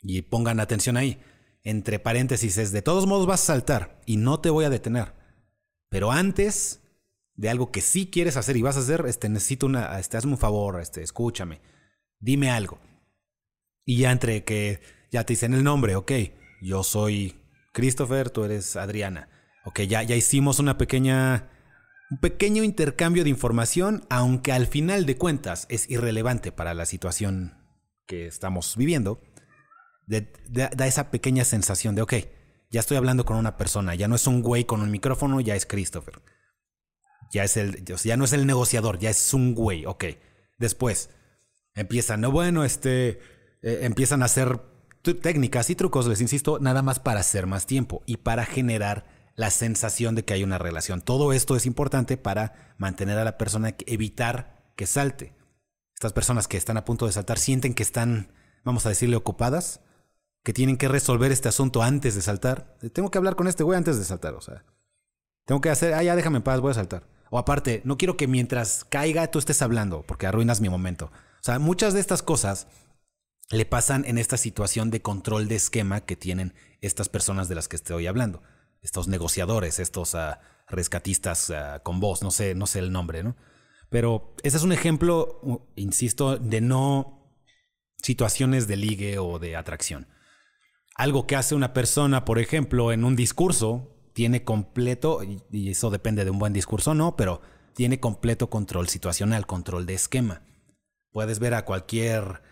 y 0.02 0.22
pongan 0.22 0.60
atención 0.60 0.96
ahí, 0.96 1.20
entre 1.64 1.98
paréntesis 1.98 2.56
es, 2.58 2.72
de 2.72 2.82
todos 2.82 3.06
modos 3.06 3.26
vas 3.26 3.42
a 3.42 3.46
saltar 3.46 4.00
y 4.06 4.16
no 4.16 4.40
te 4.40 4.50
voy 4.50 4.64
a 4.64 4.70
detener. 4.70 5.12
Pero 5.88 6.12
antes 6.12 6.80
de 7.34 7.48
algo 7.48 7.70
que 7.70 7.80
sí 7.80 8.08
quieres 8.10 8.36
hacer 8.36 8.56
y 8.56 8.62
vas 8.62 8.76
a 8.76 8.80
hacer, 8.80 9.04
este, 9.06 9.28
necesito 9.28 9.66
una, 9.66 9.98
este, 9.98 10.16
hazme 10.16 10.32
un 10.32 10.38
favor, 10.38 10.80
este, 10.80 11.02
escúchame, 11.02 11.60
dime 12.20 12.50
algo. 12.50 12.78
Y 13.84 13.98
ya 13.98 14.12
entre 14.12 14.44
que 14.44 14.80
ya 15.10 15.24
te 15.24 15.32
dicen 15.32 15.54
el 15.54 15.64
nombre, 15.64 15.96
ok, 15.96 16.12
yo 16.60 16.82
soy 16.82 17.36
Christopher, 17.72 18.30
tú 18.30 18.44
eres 18.44 18.76
Adriana. 18.76 19.28
Ok, 19.68 19.80
ya, 19.80 20.02
ya 20.02 20.16
hicimos 20.16 20.60
una 20.60 20.78
pequeña, 20.78 21.50
un 22.10 22.16
pequeño 22.16 22.64
intercambio 22.64 23.22
de 23.22 23.28
información, 23.28 24.02
aunque 24.08 24.50
al 24.52 24.66
final 24.66 25.04
de 25.04 25.18
cuentas 25.18 25.66
es 25.68 25.90
irrelevante 25.90 26.52
para 26.52 26.72
la 26.72 26.86
situación 26.86 27.52
que 28.06 28.26
estamos 28.26 28.78
viviendo. 28.78 29.20
da 30.06 30.86
esa 30.86 31.10
pequeña 31.10 31.44
sensación 31.44 31.94
de, 31.94 32.00
ok, 32.00 32.14
ya 32.70 32.80
estoy 32.80 32.96
hablando 32.96 33.26
con 33.26 33.36
una 33.36 33.58
persona, 33.58 33.94
ya 33.94 34.08
no 34.08 34.14
es 34.14 34.26
un 34.26 34.40
güey 34.40 34.64
con 34.64 34.80
un 34.80 34.90
micrófono, 34.90 35.38
ya 35.42 35.54
es 35.54 35.66
Christopher. 35.66 36.22
Ya, 37.30 37.44
es 37.44 37.58
el, 37.58 37.84
ya 37.84 38.16
no 38.16 38.24
es 38.24 38.32
el 38.32 38.46
negociador, 38.46 38.98
ya 38.98 39.10
es 39.10 39.34
un 39.34 39.54
güey, 39.54 39.84
ok. 39.84 40.04
Después, 40.56 41.10
empiezan, 41.74 42.22
no, 42.22 42.32
bueno, 42.32 42.64
este, 42.64 43.20
eh, 43.60 43.80
empiezan 43.82 44.22
a 44.22 44.26
hacer 44.26 44.62
técnicas 45.02 45.68
y 45.68 45.74
trucos, 45.74 46.06
les 46.06 46.22
insisto, 46.22 46.58
nada 46.58 46.80
más 46.80 47.00
para 47.00 47.20
hacer 47.20 47.46
más 47.46 47.66
tiempo 47.66 48.02
y 48.06 48.16
para 48.16 48.46
generar 48.46 49.17
la 49.38 49.52
sensación 49.52 50.16
de 50.16 50.24
que 50.24 50.34
hay 50.34 50.42
una 50.42 50.58
relación. 50.58 51.00
Todo 51.00 51.32
esto 51.32 51.54
es 51.54 51.64
importante 51.64 52.16
para 52.16 52.74
mantener 52.76 53.18
a 53.18 53.24
la 53.24 53.38
persona, 53.38 53.76
evitar 53.86 54.72
que 54.74 54.84
salte. 54.84 55.32
Estas 55.94 56.12
personas 56.12 56.48
que 56.48 56.56
están 56.56 56.76
a 56.76 56.84
punto 56.84 57.06
de 57.06 57.12
saltar 57.12 57.38
sienten 57.38 57.74
que 57.74 57.84
están, 57.84 58.32
vamos 58.64 58.84
a 58.84 58.88
decirle, 58.88 59.14
ocupadas, 59.14 59.80
que 60.42 60.52
tienen 60.52 60.76
que 60.76 60.88
resolver 60.88 61.30
este 61.30 61.48
asunto 61.48 61.84
antes 61.84 62.16
de 62.16 62.22
saltar. 62.22 62.76
Tengo 62.92 63.12
que 63.12 63.18
hablar 63.18 63.36
con 63.36 63.46
este 63.46 63.62
güey 63.62 63.78
antes 63.78 63.96
de 63.96 64.04
saltar, 64.04 64.34
o 64.34 64.40
sea. 64.40 64.64
Tengo 65.46 65.60
que 65.60 65.70
hacer, 65.70 65.94
ah, 65.94 66.02
ya 66.02 66.16
déjame 66.16 66.38
en 66.38 66.42
paz, 66.42 66.58
voy 66.60 66.72
a 66.72 66.74
saltar. 66.74 67.06
O 67.30 67.38
aparte, 67.38 67.80
no 67.84 67.96
quiero 67.96 68.16
que 68.16 68.26
mientras 68.26 68.84
caiga 68.86 69.30
tú 69.30 69.38
estés 69.38 69.62
hablando, 69.62 70.02
porque 70.02 70.26
arruinas 70.26 70.60
mi 70.60 70.68
momento. 70.68 71.12
O 71.14 71.44
sea, 71.44 71.60
muchas 71.60 71.94
de 71.94 72.00
estas 72.00 72.24
cosas 72.24 72.66
le 73.50 73.66
pasan 73.66 74.04
en 74.04 74.18
esta 74.18 74.36
situación 74.36 74.90
de 74.90 75.00
control 75.00 75.46
de 75.46 75.54
esquema 75.54 76.00
que 76.00 76.16
tienen 76.16 76.54
estas 76.80 77.08
personas 77.08 77.48
de 77.48 77.54
las 77.54 77.68
que 77.68 77.76
estoy 77.76 78.08
hablando 78.08 78.42
estos 78.82 79.08
negociadores, 79.08 79.78
estos 79.78 80.14
ah, 80.14 80.40
rescatistas 80.68 81.50
ah, 81.50 81.80
con 81.82 82.00
voz, 82.00 82.22
no 82.22 82.30
sé, 82.30 82.54
no 82.54 82.66
sé 82.66 82.78
el 82.80 82.92
nombre, 82.92 83.22
¿no? 83.22 83.36
Pero 83.90 84.34
ese 84.42 84.58
es 84.58 84.62
un 84.62 84.72
ejemplo, 84.72 85.66
insisto, 85.76 86.36
de 86.36 86.60
no 86.60 87.32
situaciones 88.02 88.68
de 88.68 88.76
ligue 88.76 89.18
o 89.18 89.38
de 89.38 89.56
atracción. 89.56 90.08
Algo 90.94 91.26
que 91.26 91.36
hace 91.36 91.54
una 91.54 91.72
persona, 91.72 92.24
por 92.24 92.38
ejemplo, 92.38 92.92
en 92.92 93.04
un 93.04 93.16
discurso, 93.16 93.96
tiene 94.12 94.44
completo, 94.44 95.20
y 95.50 95.70
eso 95.70 95.90
depende 95.90 96.24
de 96.24 96.30
un 96.30 96.38
buen 96.38 96.52
discurso 96.52 96.90
o 96.90 96.94
no, 96.94 97.16
pero 97.16 97.40
tiene 97.74 98.00
completo 98.00 98.50
control 98.50 98.88
situacional, 98.88 99.46
control 99.46 99.86
de 99.86 99.94
esquema. 99.94 100.42
Puedes 101.12 101.38
ver 101.38 101.54
a 101.54 101.64
cualquier 101.64 102.42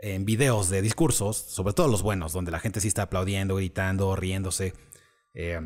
en 0.00 0.24
videos 0.24 0.68
de 0.68 0.82
discursos, 0.82 1.36
sobre 1.36 1.72
todo 1.72 1.88
los 1.88 2.02
buenos, 2.02 2.32
donde 2.32 2.50
la 2.50 2.60
gente 2.60 2.80
sí 2.80 2.88
está 2.88 3.02
aplaudiendo, 3.02 3.56
gritando, 3.56 4.14
riéndose. 4.14 4.74
Eh, 5.36 5.60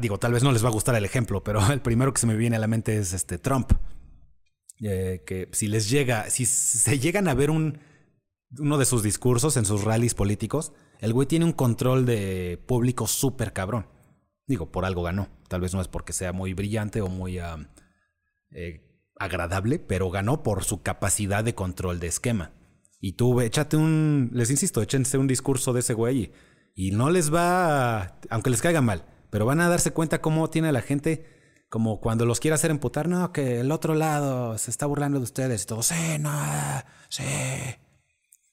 digo, 0.00 0.18
tal 0.18 0.32
vez 0.32 0.42
no 0.42 0.52
les 0.52 0.64
va 0.64 0.68
a 0.68 0.72
gustar 0.72 0.94
el 0.94 1.04
ejemplo, 1.04 1.44
pero 1.44 1.60
el 1.72 1.82
primero 1.82 2.14
que 2.14 2.20
se 2.20 2.26
me 2.26 2.36
viene 2.36 2.56
a 2.56 2.60
la 2.60 2.68
mente 2.68 2.96
es 2.96 3.12
este 3.12 3.36
Trump. 3.36 3.72
Eh, 4.80 5.22
que 5.26 5.48
si 5.52 5.68
les 5.68 5.90
llega, 5.90 6.30
si 6.30 6.46
se 6.46 6.98
llegan 6.98 7.28
a 7.28 7.34
ver 7.34 7.50
un, 7.50 7.78
uno 8.58 8.78
de 8.78 8.84
sus 8.84 9.02
discursos 9.02 9.56
en 9.56 9.64
sus 9.64 9.84
rallies 9.84 10.14
políticos, 10.14 10.72
el 11.00 11.12
güey 11.12 11.28
tiene 11.28 11.44
un 11.44 11.52
control 11.52 12.06
de 12.06 12.62
público 12.66 13.06
súper 13.06 13.52
cabrón. 13.52 13.86
Digo, 14.46 14.70
por 14.70 14.84
algo 14.84 15.02
ganó. 15.02 15.28
Tal 15.48 15.60
vez 15.60 15.74
no 15.74 15.80
es 15.80 15.88
porque 15.88 16.12
sea 16.12 16.32
muy 16.32 16.54
brillante 16.54 17.00
o 17.00 17.08
muy 17.08 17.38
eh, 17.38 18.80
agradable, 19.18 19.78
pero 19.78 20.10
ganó 20.10 20.42
por 20.42 20.64
su 20.64 20.82
capacidad 20.82 21.44
de 21.44 21.54
control 21.54 21.98
de 21.98 22.08
esquema. 22.08 22.52
Y 23.00 23.12
tú, 23.12 23.40
échate 23.40 23.76
un, 23.76 24.30
les 24.32 24.50
insisto, 24.50 24.82
échense 24.82 25.18
un 25.18 25.26
discurso 25.26 25.72
de 25.72 25.80
ese 25.80 25.94
güey 25.94 26.18
y, 26.18 26.32
no 26.76 27.10
les 27.10 27.32
va, 27.32 28.18
aunque 28.30 28.50
les 28.50 28.60
caiga 28.60 28.80
mal, 28.80 29.04
pero 29.30 29.46
van 29.46 29.60
a 29.60 29.68
darse 29.68 29.92
cuenta 29.92 30.20
cómo 30.20 30.50
tiene 30.50 30.72
la 30.72 30.82
gente, 30.82 31.26
como 31.68 32.00
cuando 32.00 32.26
los 32.26 32.40
quiere 32.40 32.54
hacer 32.54 32.70
emputar, 32.70 33.08
no, 33.08 33.32
que 33.32 33.60
el 33.60 33.70
otro 33.72 33.94
lado 33.94 34.58
se 34.58 34.70
está 34.70 34.86
burlando 34.86 35.18
de 35.18 35.24
ustedes 35.24 35.62
y 35.62 35.66
todo, 35.66 35.82
sí, 35.82 36.18
no, 36.18 36.32
sí. 37.08 37.24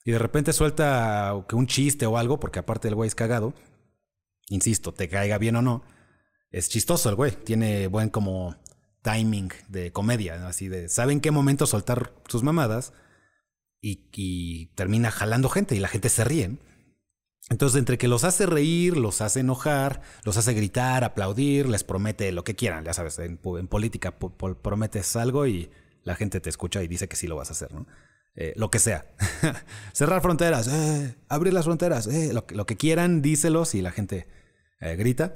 Y 0.04 0.12
de 0.12 0.20
repente 0.20 0.54
suelta 0.54 1.46
que 1.48 1.56
un 1.56 1.68
chiste 1.68 2.06
o 2.06 2.18
algo, 2.18 2.40
porque 2.40 2.60
aparte 2.60 2.88
el 2.88 2.96
güey 2.96 3.08
es 3.08 3.16
cagado, 3.16 3.54
insisto, 4.50 4.94
te 4.94 5.10
caiga 5.10 5.38
bien 5.38 5.56
o 5.56 5.62
no, 5.62 5.84
es 6.52 6.70
chistoso 6.70 7.10
el 7.10 7.16
güey, 7.16 7.32
tiene 7.32 7.88
buen 7.88 8.10
como 8.10 8.56
timing 9.02 9.52
de 9.68 9.92
comedia, 9.92 10.48
así 10.48 10.68
de, 10.68 10.90
sabe 10.90 11.14
en 11.14 11.22
qué 11.22 11.32
momento 11.32 11.66
soltar 11.66 12.14
sus 12.28 12.44
mamadas 12.44 12.94
y, 13.82 14.68
termina 14.76 15.12
jalando 15.12 15.50
gente 15.50 15.76
y 15.76 15.80
la 15.80 15.88
gente 15.88 16.10
se 16.10 16.24
ríe. 16.24 16.58
Entonces, 17.52 17.78
entre 17.78 17.98
que 17.98 18.08
los 18.08 18.24
hace 18.24 18.46
reír, 18.46 18.96
los 18.96 19.20
hace 19.20 19.42
enojar, 19.42 20.02
los 20.24 20.38
hace 20.38 20.54
gritar, 20.54 21.04
aplaudir, 21.04 21.68
les 21.68 21.84
promete 21.84 22.32
lo 22.32 22.46
que 22.46 22.56
quieran, 22.56 22.86
ya 22.86 22.94
sabes, 22.94 23.20
en, 23.20 23.38
política 23.38 24.18
prometes 24.18 25.18
algo 25.18 25.46
y 25.46 25.70
la 26.06 26.16
gente 26.16 26.40
te 26.40 26.50
escucha 26.50 26.82
y 26.82 26.88
dice 26.88 27.10
que 27.10 27.18
sí 27.18 27.28
lo 27.28 27.36
vas 27.36 27.50
a 27.50 27.52
hacer, 27.52 27.74
¿no? 27.74 27.86
Eh, 28.36 28.54
lo 28.56 28.72
que 28.72 28.80
sea. 28.80 29.06
Cerrar 29.92 30.22
fronteras, 30.22 30.70
eh, 30.70 31.18
abrir 31.28 31.52
las 31.52 31.66
fronteras, 31.66 32.08
eh, 32.08 32.32
lo, 32.32 32.66
que 32.66 32.78
quieran, 32.78 33.22
díselos 33.22 33.76
y 33.76 33.82
la 33.82 33.92
gente 33.92 34.30
grita. 34.80 35.36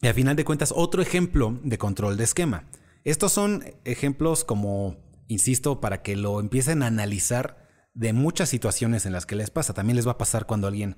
Y 0.00 0.08
a 0.08 0.14
final 0.14 0.36
de 0.36 0.44
cuentas, 0.46 0.72
otro 0.74 1.02
ejemplo 1.02 1.60
de 1.62 1.76
control 1.76 2.16
de 2.16 2.24
esquema. 2.24 2.64
Estos 3.04 3.32
son 3.32 3.62
ejemplos 3.84 4.42
como, 4.42 4.96
insisto, 5.28 5.82
para 5.82 6.00
que 6.00 6.16
lo 6.16 6.40
empiecen 6.40 6.82
a 6.82 6.86
analizar 6.86 7.68
de 7.92 8.14
muchas 8.14 8.48
situaciones 8.48 9.04
en 9.04 9.12
las 9.12 9.26
que 9.26 9.36
les 9.36 9.50
pasa. 9.50 9.74
También 9.74 9.96
les 9.96 10.06
va 10.06 10.12
a 10.12 10.18
pasar 10.18 10.46
cuando 10.46 10.66
alguien 10.66 10.96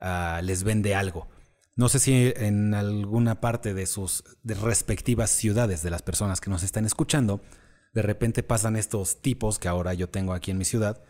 ah, 0.00 0.40
les 0.42 0.62
vende 0.62 0.94
algo. 0.94 1.28
No 1.76 1.90
sé 1.90 1.98
si 1.98 2.32
en 2.36 2.72
alguna 2.72 3.40
parte 3.40 3.74
de 3.74 3.86
sus 3.86 4.24
respectivas 4.44 5.30
ciudades 5.30 5.82
de 5.82 5.90
las 5.90 6.02
personas 6.02 6.40
que 6.40 6.48
nos 6.48 6.62
están 6.62 6.86
escuchando, 6.86 7.42
de 7.92 8.02
repente 8.02 8.42
pasan 8.42 8.76
estos 8.76 9.20
tipos 9.20 9.58
que 9.58 9.68
ahora 9.68 9.92
yo 9.92 10.08
tengo 10.08 10.32
aquí 10.32 10.50
en 10.50 10.58
mi 10.58 10.64
ciudad, 10.64 11.02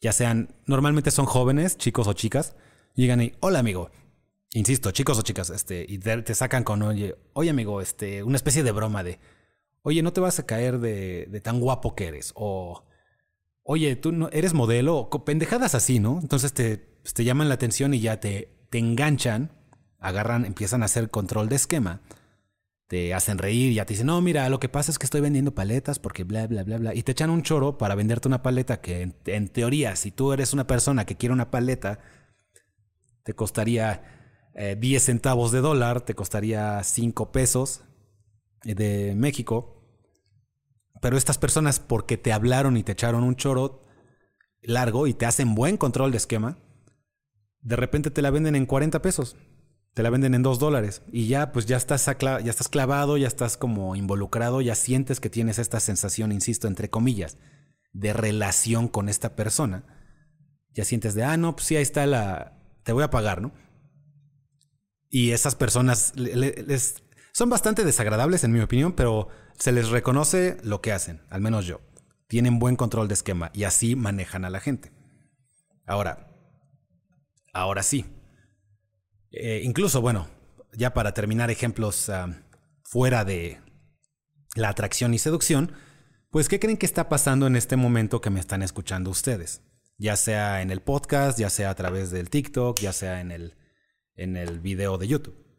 ya 0.00 0.12
sean, 0.12 0.54
normalmente 0.66 1.12
son 1.12 1.26
jóvenes, 1.26 1.76
chicos 1.76 2.08
o 2.08 2.12
chicas, 2.12 2.56
llegan 2.94 3.20
y, 3.20 3.34
hola 3.40 3.60
amigo, 3.60 3.90
insisto, 4.52 4.90
chicos 4.90 5.18
o 5.18 5.22
chicas, 5.22 5.50
este, 5.50 5.86
y 5.88 5.98
te, 5.98 6.34
sacan 6.34 6.64
con, 6.64 6.82
oye, 6.82 7.16
oye 7.32 7.50
amigo, 7.50 7.80
este, 7.80 8.24
una 8.24 8.36
especie 8.36 8.64
de 8.64 8.72
broma 8.72 9.04
de, 9.04 9.20
oye, 9.82 10.02
no 10.02 10.12
te 10.12 10.20
vas 10.20 10.40
a 10.40 10.46
caer 10.46 10.80
de, 10.80 11.26
de 11.30 11.40
tan 11.40 11.60
guapo 11.60 11.94
que 11.94 12.08
eres, 12.08 12.32
o, 12.34 12.84
oye, 13.70 13.94
tú 13.94 14.10
no, 14.10 14.28
eres 14.32 14.52
modelo, 14.52 15.08
pendejadas 15.24 15.76
así, 15.76 16.00
¿no? 16.00 16.18
Entonces 16.20 16.52
te, 16.52 16.78
pues, 17.02 17.14
te 17.14 17.22
llaman 17.22 17.48
la 17.48 17.54
atención 17.54 17.94
y 17.94 18.00
ya 18.00 18.18
te, 18.18 18.52
te 18.68 18.78
enganchan, 18.78 19.52
agarran, 20.00 20.44
empiezan 20.44 20.82
a 20.82 20.86
hacer 20.86 21.08
control 21.08 21.48
de 21.48 21.54
esquema, 21.54 22.00
te 22.88 23.14
hacen 23.14 23.38
reír, 23.38 23.70
y 23.70 23.74
ya 23.76 23.86
te 23.86 23.92
dicen, 23.92 24.08
no, 24.08 24.20
mira, 24.20 24.48
lo 24.48 24.58
que 24.58 24.68
pasa 24.68 24.90
es 24.90 24.98
que 24.98 25.06
estoy 25.06 25.20
vendiendo 25.20 25.54
paletas 25.54 26.00
porque 26.00 26.24
bla, 26.24 26.48
bla, 26.48 26.64
bla, 26.64 26.78
bla, 26.78 26.94
y 26.96 27.04
te 27.04 27.12
echan 27.12 27.30
un 27.30 27.44
choro 27.44 27.78
para 27.78 27.94
venderte 27.94 28.26
una 28.26 28.42
paleta 28.42 28.80
que 28.80 29.12
en, 29.24 29.48
teoría, 29.50 29.94
si 29.94 30.10
tú 30.10 30.32
eres 30.32 30.52
una 30.52 30.66
persona 30.66 31.06
que 31.06 31.16
quiere 31.16 31.32
una 31.32 31.52
paleta, 31.52 32.00
te 33.22 33.34
costaría 33.34 34.02
10 34.56 34.82
eh, 34.82 34.98
centavos 34.98 35.52
de 35.52 35.60
dólar, 35.60 36.00
te 36.00 36.16
costaría 36.16 36.82
5 36.82 37.30
pesos 37.30 37.82
eh, 38.64 38.74
de 38.74 39.14
México. 39.14 39.79
Pero 41.00 41.16
estas 41.16 41.38
personas, 41.38 41.80
porque 41.80 42.16
te 42.16 42.32
hablaron 42.32 42.76
y 42.76 42.82
te 42.82 42.92
echaron 42.92 43.24
un 43.24 43.36
choro 43.36 43.82
largo 44.62 45.06
y 45.06 45.14
te 45.14 45.26
hacen 45.26 45.54
buen 45.54 45.76
control 45.76 46.10
de 46.10 46.18
esquema, 46.18 46.58
de 47.62 47.76
repente 47.76 48.10
te 48.10 48.22
la 48.22 48.30
venden 48.30 48.54
en 48.54 48.66
40 48.66 49.00
pesos. 49.02 49.36
Te 49.94 50.02
la 50.02 50.10
venden 50.10 50.34
en 50.34 50.42
2 50.42 50.58
dólares. 50.58 51.02
Y 51.10 51.26
ya, 51.26 51.52
pues 51.52 51.66
ya 51.66 51.76
estás, 51.76 52.06
ya 52.06 52.50
estás 52.50 52.68
clavado, 52.68 53.16
ya 53.16 53.26
estás 53.26 53.56
como 53.56 53.96
involucrado, 53.96 54.60
ya 54.60 54.74
sientes 54.74 55.20
que 55.20 55.30
tienes 55.30 55.58
esta 55.58 55.80
sensación, 55.80 56.32
insisto, 56.32 56.68
entre 56.68 56.90
comillas, 56.90 57.38
de 57.92 58.12
relación 58.12 58.88
con 58.88 59.08
esta 59.08 59.34
persona. 59.34 59.84
Ya 60.72 60.84
sientes 60.84 61.14
de, 61.14 61.24
ah, 61.24 61.36
no, 61.36 61.56
pues 61.56 61.66
sí, 61.66 61.76
ahí 61.76 61.82
está 61.82 62.06
la. 62.06 62.56
Te 62.84 62.92
voy 62.92 63.02
a 63.02 63.10
pagar, 63.10 63.42
¿no? 63.42 63.52
Y 65.10 65.32
esas 65.32 65.56
personas 65.56 66.12
les, 66.14 67.02
son 67.32 67.50
bastante 67.50 67.84
desagradables 67.84 68.44
en 68.44 68.52
mi 68.52 68.60
opinión, 68.60 68.92
pero 68.92 69.28
se 69.60 69.72
les 69.72 69.90
reconoce 69.90 70.56
lo 70.64 70.80
que 70.80 70.90
hacen, 70.90 71.20
al 71.28 71.42
menos 71.42 71.66
yo. 71.66 71.80
Tienen 72.26 72.58
buen 72.58 72.76
control 72.76 73.08
de 73.08 73.14
esquema 73.14 73.50
y 73.52 73.64
así 73.64 73.94
manejan 73.94 74.44
a 74.44 74.50
la 74.50 74.58
gente. 74.58 74.90
Ahora, 75.86 76.32
ahora 77.52 77.82
sí. 77.82 78.06
Eh, 79.30 79.60
incluso, 79.62 80.00
bueno, 80.00 80.28
ya 80.72 80.94
para 80.94 81.12
terminar 81.12 81.50
ejemplos 81.50 82.08
ah, 82.08 82.42
fuera 82.84 83.24
de 83.24 83.60
la 84.56 84.70
atracción 84.70 85.12
y 85.12 85.18
seducción, 85.18 85.72
pues 86.30 86.48
¿qué 86.48 86.58
creen 86.58 86.78
que 86.78 86.86
está 86.86 87.08
pasando 87.10 87.46
en 87.46 87.54
este 87.54 87.76
momento 87.76 88.20
que 88.20 88.30
me 88.30 88.40
están 88.40 88.62
escuchando 88.62 89.10
ustedes? 89.10 89.62
Ya 89.98 90.16
sea 90.16 90.62
en 90.62 90.70
el 90.70 90.80
podcast, 90.80 91.38
ya 91.38 91.50
sea 91.50 91.68
a 91.70 91.74
través 91.74 92.10
del 92.10 92.30
TikTok, 92.30 92.80
ya 92.80 92.92
sea 92.92 93.20
en 93.20 93.30
el 93.30 93.56
en 94.14 94.36
el 94.36 94.60
video 94.60 94.96
de 94.96 95.08
YouTube. 95.08 95.49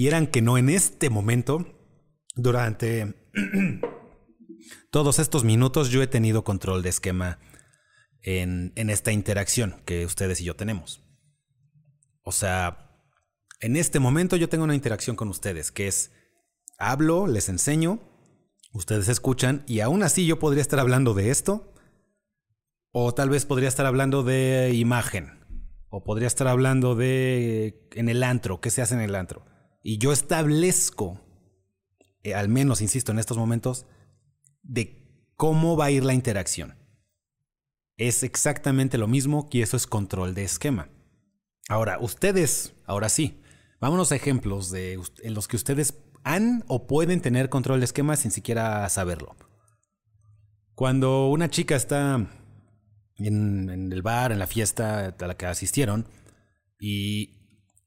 Quieran 0.00 0.28
que 0.28 0.40
no 0.40 0.56
en 0.56 0.70
este 0.70 1.10
momento, 1.10 1.66
durante 2.34 3.28
todos 4.90 5.18
estos 5.18 5.44
minutos 5.44 5.90
yo 5.90 6.00
he 6.00 6.06
tenido 6.06 6.42
control 6.42 6.80
de 6.82 6.88
esquema 6.88 7.38
en, 8.22 8.72
en 8.76 8.88
esta 8.88 9.12
interacción 9.12 9.82
que 9.84 10.06
ustedes 10.06 10.40
y 10.40 10.44
yo 10.44 10.56
tenemos. 10.56 11.04
O 12.22 12.32
sea, 12.32 12.98
en 13.60 13.76
este 13.76 13.98
momento 14.00 14.36
yo 14.36 14.48
tengo 14.48 14.64
una 14.64 14.74
interacción 14.74 15.16
con 15.16 15.28
ustedes, 15.28 15.70
que 15.70 15.86
es, 15.86 16.12
hablo, 16.78 17.26
les 17.26 17.50
enseño, 17.50 18.00
ustedes 18.72 19.06
escuchan 19.08 19.64
y 19.66 19.80
aún 19.80 20.02
así 20.02 20.24
yo 20.24 20.38
podría 20.38 20.62
estar 20.62 20.80
hablando 20.80 21.12
de 21.12 21.28
esto 21.28 21.74
o 22.90 23.12
tal 23.12 23.28
vez 23.28 23.44
podría 23.44 23.68
estar 23.68 23.84
hablando 23.84 24.22
de 24.22 24.72
imagen. 24.72 25.44
O 25.90 26.04
podría 26.04 26.28
estar 26.28 26.48
hablando 26.48 26.94
de 26.94 27.86
en 27.92 28.08
el 28.08 28.22
antro, 28.22 28.62
qué 28.62 28.70
se 28.70 28.80
hace 28.80 28.94
en 28.94 29.02
el 29.02 29.14
antro. 29.14 29.44
Y 29.82 29.98
yo 29.98 30.12
establezco, 30.12 31.20
eh, 32.22 32.34
al 32.34 32.48
menos, 32.48 32.80
insisto, 32.80 33.12
en 33.12 33.18
estos 33.18 33.36
momentos, 33.36 33.86
de 34.62 35.00
cómo 35.36 35.76
va 35.76 35.86
a 35.86 35.90
ir 35.90 36.04
la 36.04 36.14
interacción. 36.14 36.76
Es 37.96 38.22
exactamente 38.22 38.98
lo 38.98 39.08
mismo 39.08 39.48
que 39.48 39.62
eso 39.62 39.76
es 39.76 39.86
control 39.86 40.34
de 40.34 40.44
esquema. 40.44 40.88
Ahora, 41.68 41.98
ustedes, 42.00 42.74
ahora 42.84 43.08
sí, 43.08 43.40
vámonos 43.80 44.12
a 44.12 44.16
ejemplos 44.16 44.70
de, 44.70 45.00
en 45.22 45.34
los 45.34 45.48
que 45.48 45.56
ustedes 45.56 45.94
han 46.24 46.64
o 46.68 46.86
pueden 46.86 47.20
tener 47.20 47.48
control 47.48 47.80
de 47.80 47.84
esquema 47.84 48.16
sin 48.16 48.30
siquiera 48.30 48.88
saberlo. 48.88 49.36
Cuando 50.74 51.28
una 51.28 51.50
chica 51.50 51.76
está 51.76 52.26
en, 53.16 53.92
el 53.92 54.02
bar, 54.02 54.32
en 54.32 54.38
la 54.38 54.46
fiesta 54.46 55.14
a 55.18 55.26
la 55.26 55.36
que 55.36 55.46
asistieron, 55.46 56.06
y 56.78 57.39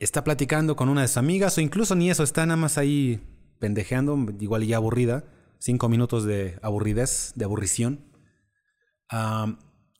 está 0.04 0.24
platicando 0.24 0.76
con 0.76 0.90
una 0.90 1.02
de 1.02 1.08
sus 1.08 1.18
amigas, 1.18 1.58
o 1.58 1.62
incluso 1.62 1.96
ni 1.96 2.10
eso, 2.10 2.24
está 2.24 2.46
nada 2.46 2.58
más 2.58 2.78
ahí 2.78 3.22
pendejeando, 3.60 4.18
igual 4.40 4.66
ya 4.66 4.78
aburrida, 4.78 5.24
cinco 5.60 5.90
minutos 5.90 6.26
de 6.26 6.60
aburridez, 6.62 7.34
de 7.36 7.46
aburrición, 7.46 8.06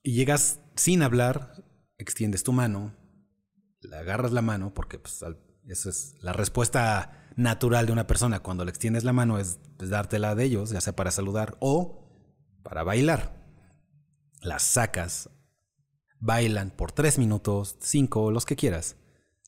y 0.02 0.14
llegas 0.14 0.60
sin 0.76 1.04
hablar, 1.04 1.64
extiendes 1.98 2.44
tu 2.44 2.52
mano, 2.52 2.96
le 3.82 3.96
agarras 3.96 4.32
la 4.32 4.42
mano, 4.42 4.74
porque 4.74 4.98
pues, 4.98 5.24
esa 5.68 5.90
es 5.90 6.16
la 6.22 6.34
respuesta 6.34 7.30
natural 7.36 7.86
de 7.86 7.94
una 7.94 8.08
persona. 8.08 8.42
Cuando 8.42 8.66
le 8.66 8.70
extiendes 8.70 9.04
la 9.04 9.14
mano, 9.14 9.40
es, 9.40 9.60
es 9.80 9.90
dártela 9.90 10.36
de 10.36 10.44
ellos, 10.44 10.72
ya 10.72 10.82
sea 10.82 10.96
para 10.96 11.12
saludar 11.12 11.58
o 11.60 12.10
para 12.64 12.84
bailar. 12.84 13.42
Las 14.42 14.64
sacas, 14.64 15.30
bailan 16.20 16.72
por 16.72 16.92
tres 16.92 17.18
minutos, 17.18 17.78
cinco, 17.80 18.32
los 18.32 18.46
que 18.46 18.56
quieras. 18.56 18.98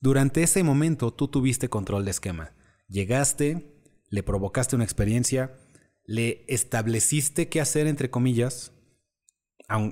Durante 0.02 0.44
ese 0.44 0.64
momento 0.64 1.12
tú 1.14 1.28
tuviste 1.28 1.70
control 1.70 2.06
de 2.06 2.12
esquema. 2.12 2.54
Llegaste, 2.88 3.82
le 4.10 4.24
provocaste 4.24 4.76
una 4.76 4.86
experiencia, 4.86 5.58
le 6.06 6.46
estableciste 6.48 7.50
qué 7.50 7.62
hacer, 7.62 7.88
entre 7.88 8.10
comillas, 8.10 8.72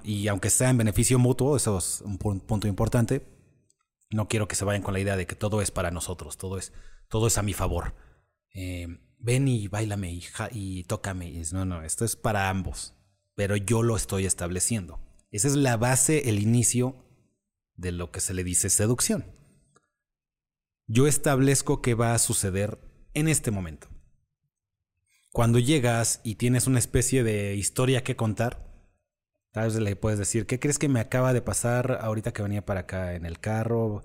y 0.03 0.27
aunque 0.27 0.49
sea 0.49 0.69
en 0.69 0.77
beneficio 0.77 1.17
mutuo, 1.17 1.55
eso 1.55 1.77
es 1.77 2.01
un 2.01 2.17
punto 2.17 2.67
importante, 2.67 3.25
no 4.11 4.27
quiero 4.27 4.47
que 4.47 4.55
se 4.55 4.65
vayan 4.65 4.83
con 4.83 4.93
la 4.93 4.99
idea 4.99 5.17
de 5.17 5.25
que 5.25 5.35
todo 5.35 5.61
es 5.61 5.71
para 5.71 5.91
nosotros, 5.91 6.37
todo 6.37 6.57
es, 6.57 6.71
todo 7.09 7.27
es 7.27 7.37
a 7.37 7.43
mi 7.43 7.53
favor. 7.53 7.95
Eh, 8.53 8.87
ven 9.17 9.47
y 9.47 9.67
bailame 9.67 10.13
y, 10.13 10.23
y 10.51 10.83
tócame. 10.83 11.41
No, 11.51 11.65
no, 11.65 11.83
esto 11.83 12.05
es 12.05 12.15
para 12.15 12.49
ambos, 12.49 12.93
pero 13.35 13.55
yo 13.55 13.81
lo 13.81 13.95
estoy 13.95 14.25
estableciendo. 14.25 14.99
Esa 15.31 15.47
es 15.47 15.55
la 15.55 15.77
base, 15.77 16.29
el 16.29 16.39
inicio 16.39 16.95
de 17.75 17.91
lo 17.91 18.11
que 18.11 18.19
se 18.19 18.35
le 18.35 18.43
dice 18.43 18.69
seducción. 18.69 19.25
Yo 20.87 21.07
establezco 21.07 21.81
qué 21.81 21.93
va 21.93 22.13
a 22.13 22.19
suceder 22.19 22.77
en 23.13 23.27
este 23.27 23.51
momento. 23.51 23.87
Cuando 25.31 25.57
llegas 25.57 26.19
y 26.23 26.35
tienes 26.35 26.67
una 26.67 26.79
especie 26.79 27.23
de 27.23 27.55
historia 27.55 28.03
que 28.03 28.15
contar, 28.15 28.71
tal 29.51 29.65
vez 29.65 29.75
le 29.75 29.95
puedes 29.95 30.19
decir, 30.19 30.45
¿qué 30.45 30.59
crees 30.59 30.77
que 30.77 30.89
me 30.89 30.99
acaba 30.99 31.33
de 31.33 31.41
pasar 31.41 31.99
ahorita 32.01 32.33
que 32.33 32.43
venía 32.43 32.65
para 32.65 32.81
acá 32.81 33.15
en 33.15 33.25
el 33.25 33.39
carro? 33.39 34.03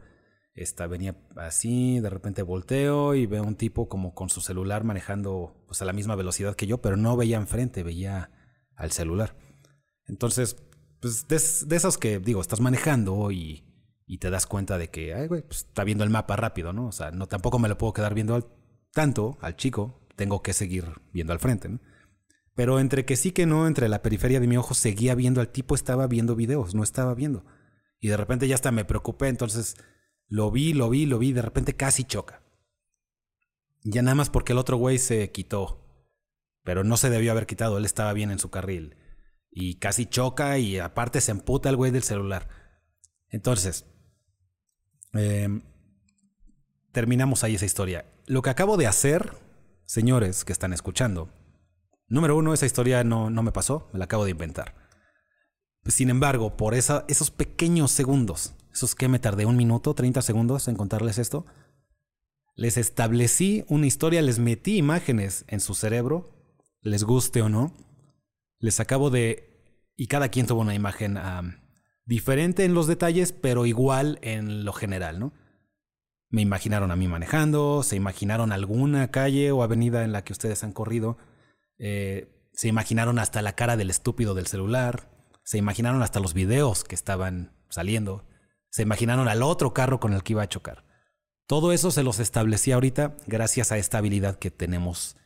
Esta, 0.54 0.86
venía 0.86 1.16
así, 1.36 2.00
de 2.00 2.10
repente 2.10 2.42
volteo 2.42 3.14
y 3.14 3.26
veo 3.26 3.42
un 3.42 3.56
tipo 3.56 3.88
como 3.88 4.14
con 4.14 4.28
su 4.28 4.40
celular 4.40 4.84
manejando 4.84 5.62
pues, 5.66 5.82
a 5.82 5.84
la 5.84 5.92
misma 5.92 6.16
velocidad 6.16 6.56
que 6.56 6.66
yo, 6.66 6.80
pero 6.80 6.96
no 6.96 7.16
veía 7.16 7.36
enfrente, 7.36 7.82
veía 7.82 8.30
al 8.74 8.92
celular. 8.92 9.36
Entonces, 10.06 10.56
pues 11.00 11.28
de, 11.28 11.76
esos 11.76 11.98
que 11.98 12.18
digo, 12.18 12.40
estás 12.40 12.60
manejando 12.60 13.30
y, 13.30 13.67
y 14.08 14.18
te 14.18 14.30
das 14.30 14.46
cuenta 14.46 14.78
de 14.78 14.88
que, 14.88 15.14
ay, 15.14 15.28
güey, 15.28 15.42
pues, 15.42 15.66
está 15.68 15.84
viendo 15.84 16.02
el 16.02 16.10
mapa 16.10 16.34
rápido, 16.34 16.72
¿no? 16.72 16.88
O 16.88 16.92
sea, 16.92 17.10
no, 17.10 17.28
tampoco 17.28 17.58
me 17.58 17.68
lo 17.68 17.76
puedo 17.76 17.92
quedar 17.92 18.14
viendo 18.14 18.34
al, 18.34 18.46
tanto 18.92 19.36
al 19.40 19.54
chico, 19.54 20.00
tengo 20.16 20.42
que 20.42 20.54
seguir 20.54 20.86
viendo 21.12 21.32
al 21.32 21.38
frente, 21.38 21.68
¿no? 21.68 21.78
Pero 22.54 22.80
entre 22.80 23.04
que 23.04 23.16
sí 23.16 23.32
que 23.32 23.46
no, 23.46 23.66
entre 23.68 23.88
la 23.88 24.02
periferia 24.02 24.40
de 24.40 24.48
mi 24.48 24.56
ojo 24.56 24.74
seguía 24.74 25.14
viendo 25.14 25.40
al 25.40 25.50
tipo, 25.50 25.74
estaba 25.74 26.06
viendo 26.06 26.34
videos, 26.34 26.74
no 26.74 26.82
estaba 26.82 27.14
viendo. 27.14 27.44
Y 28.00 28.08
de 28.08 28.16
repente 28.16 28.48
ya 28.48 28.54
hasta 28.54 28.72
me 28.72 28.84
preocupé, 28.84 29.28
entonces 29.28 29.76
lo 30.26 30.50
vi, 30.50 30.72
lo 30.72 30.88
vi, 30.88 31.06
lo 31.06 31.18
vi, 31.18 31.32
de 31.32 31.42
repente 31.42 31.76
casi 31.76 32.04
choca. 32.04 32.42
Ya 33.84 34.02
nada 34.02 34.16
más 34.16 34.30
porque 34.30 34.54
el 34.54 34.58
otro 34.58 34.76
güey 34.76 34.98
se 34.98 35.30
quitó. 35.30 35.84
Pero 36.64 36.82
no 36.82 36.96
se 36.96 37.10
debió 37.10 37.30
haber 37.30 37.46
quitado, 37.46 37.78
él 37.78 37.84
estaba 37.84 38.12
bien 38.12 38.30
en 38.30 38.38
su 38.38 38.50
carril 38.50 38.96
y 39.50 39.78
casi 39.78 40.06
choca 40.06 40.58
y 40.58 40.78
aparte 40.78 41.20
se 41.20 41.30
emputa 41.30 41.68
el 41.68 41.76
güey 41.76 41.90
del 41.90 42.02
celular. 42.02 42.48
Entonces, 43.28 43.86
em, 45.12 45.62
terminamos 46.92 47.44
ahí 47.44 47.54
esa 47.54 47.66
historia. 47.66 48.04
Lo 48.26 48.42
que 48.42 48.50
acabo 48.50 48.76
de 48.76 48.86
hacer, 48.86 49.36
señores 49.84 50.44
que 50.44 50.52
están 50.52 50.72
escuchando, 50.72 51.30
número 52.08 52.36
uno, 52.36 52.52
esa 52.52 52.66
historia 52.66 53.04
no, 53.04 53.30
no 53.30 53.42
me 53.42 53.52
pasó, 53.52 53.88
me 53.92 53.98
la 53.98 54.06
acabo 54.06 54.24
de 54.24 54.32
inventar. 54.32 54.74
Sin 55.86 56.10
embargo, 56.10 56.56
por 56.56 56.74
esos 56.74 57.30
pequeños 57.30 57.90
segundos, 57.90 58.54
esos 58.72 58.94
que 58.94 59.08
me 59.08 59.18
tardé 59.18 59.46
un 59.46 59.56
minuto, 59.56 59.94
30 59.94 60.20
segundos 60.22 60.68
en 60.68 60.76
contarles 60.76 61.18
esto, 61.18 61.46
les 62.54 62.76
establecí 62.76 63.64
una 63.68 63.86
historia, 63.86 64.20
les 64.20 64.38
metí 64.38 64.76
imágenes 64.76 65.44
en 65.46 65.60
su 65.60 65.74
cerebro, 65.74 66.30
les 66.80 67.04
guste 67.04 67.40
o 67.40 67.48
no, 67.48 67.72
les 68.58 68.80
acabo 68.80 69.10
de... 69.10 69.44
Y 69.96 70.06
cada 70.08 70.28
quien 70.28 70.46
tuvo 70.46 70.60
una 70.60 70.74
imagen 70.74 71.16
diferente 72.08 72.64
en 72.64 72.72
los 72.72 72.86
detalles, 72.86 73.32
pero 73.32 73.66
igual 73.66 74.18
en 74.22 74.64
lo 74.64 74.72
general, 74.72 75.20
¿no? 75.20 75.34
Me 76.30 76.40
imaginaron 76.40 76.90
a 76.90 76.96
mí 76.96 77.06
manejando, 77.06 77.82
se 77.82 77.96
imaginaron 77.96 78.50
alguna 78.50 79.10
calle 79.10 79.52
o 79.52 79.62
avenida 79.62 80.04
en 80.04 80.12
la 80.12 80.24
que 80.24 80.32
ustedes 80.32 80.64
han 80.64 80.72
corrido, 80.72 81.18
eh, 81.78 82.28
se 82.54 82.68
imaginaron 82.68 83.18
hasta 83.18 83.42
la 83.42 83.54
cara 83.54 83.76
del 83.76 83.90
estúpido 83.90 84.34
del 84.34 84.46
celular, 84.46 85.10
se 85.44 85.58
imaginaron 85.58 86.02
hasta 86.02 86.18
los 86.18 86.32
videos 86.32 86.82
que 86.82 86.94
estaban 86.94 87.52
saliendo, 87.68 88.24
se 88.70 88.82
imaginaron 88.82 89.28
al 89.28 89.42
otro 89.42 89.74
carro 89.74 90.00
con 90.00 90.14
el 90.14 90.22
que 90.22 90.32
iba 90.32 90.42
a 90.42 90.48
chocar. 90.48 90.84
Todo 91.46 91.72
eso 91.72 91.90
se 91.90 92.02
los 92.02 92.20
establecí 92.20 92.72
ahorita 92.72 93.16
gracias 93.26 93.70
a 93.70 93.76
esta 93.76 93.98
habilidad 93.98 94.38
que 94.38 94.50
tenemos 94.50 95.16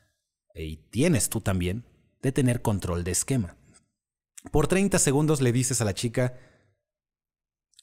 y 0.53 0.79
tienes 0.91 1.29
tú 1.29 1.41
también 1.41 1.85
de 2.23 2.33
tener 2.33 2.61
control 2.61 3.05
de 3.05 3.13
esquema. 3.13 3.57
Por 4.51 4.67
30 4.67 4.99
segundos 4.99 5.41
le 5.41 5.53
dices 5.53 5.81
a 5.81 5.85
la 5.85 5.95
chica 5.95 6.35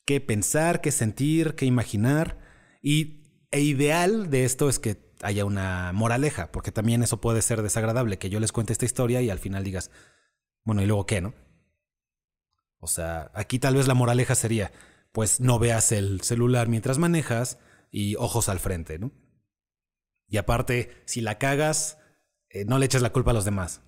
qué 0.05 0.21
pensar, 0.21 0.81
qué 0.81 0.91
sentir, 0.91 1.55
qué 1.55 1.65
imaginar. 1.65 2.37
Y 2.81 3.23
e 3.51 3.61
ideal 3.61 4.29
de 4.29 4.45
esto 4.45 4.69
es 4.69 4.79
que 4.79 5.09
haya 5.21 5.45
una 5.45 5.91
moraleja, 5.93 6.51
porque 6.51 6.71
también 6.71 7.03
eso 7.03 7.19
puede 7.19 7.41
ser 7.41 7.61
desagradable, 7.61 8.17
que 8.17 8.29
yo 8.29 8.39
les 8.39 8.51
cuente 8.51 8.73
esta 8.73 8.85
historia 8.85 9.21
y 9.21 9.29
al 9.29 9.39
final 9.39 9.63
digas, 9.63 9.91
bueno, 10.63 10.81
¿y 10.81 10.85
luego 10.85 11.05
qué, 11.05 11.21
no? 11.21 11.33
O 12.79 12.87
sea, 12.87 13.31
aquí 13.33 13.59
tal 13.59 13.75
vez 13.75 13.87
la 13.87 13.93
moraleja 13.93 14.35
sería, 14.35 14.71
pues 15.11 15.39
no 15.39 15.59
veas 15.59 15.91
el 15.91 16.21
celular 16.21 16.67
mientras 16.67 16.97
manejas 16.97 17.59
y 17.91 18.15
ojos 18.15 18.47
al 18.49 18.59
frente, 18.59 18.99
¿no? 18.99 19.11
Y 20.27 20.37
aparte, 20.37 20.91
si 21.05 21.21
la 21.21 21.37
cagas, 21.39 21.97
eh, 22.49 22.63
no 22.65 22.77
le 22.77 22.85
eches 22.85 23.01
la 23.01 23.11
culpa 23.11 23.31
a 23.31 23.33
los 23.33 23.45
demás. 23.45 23.81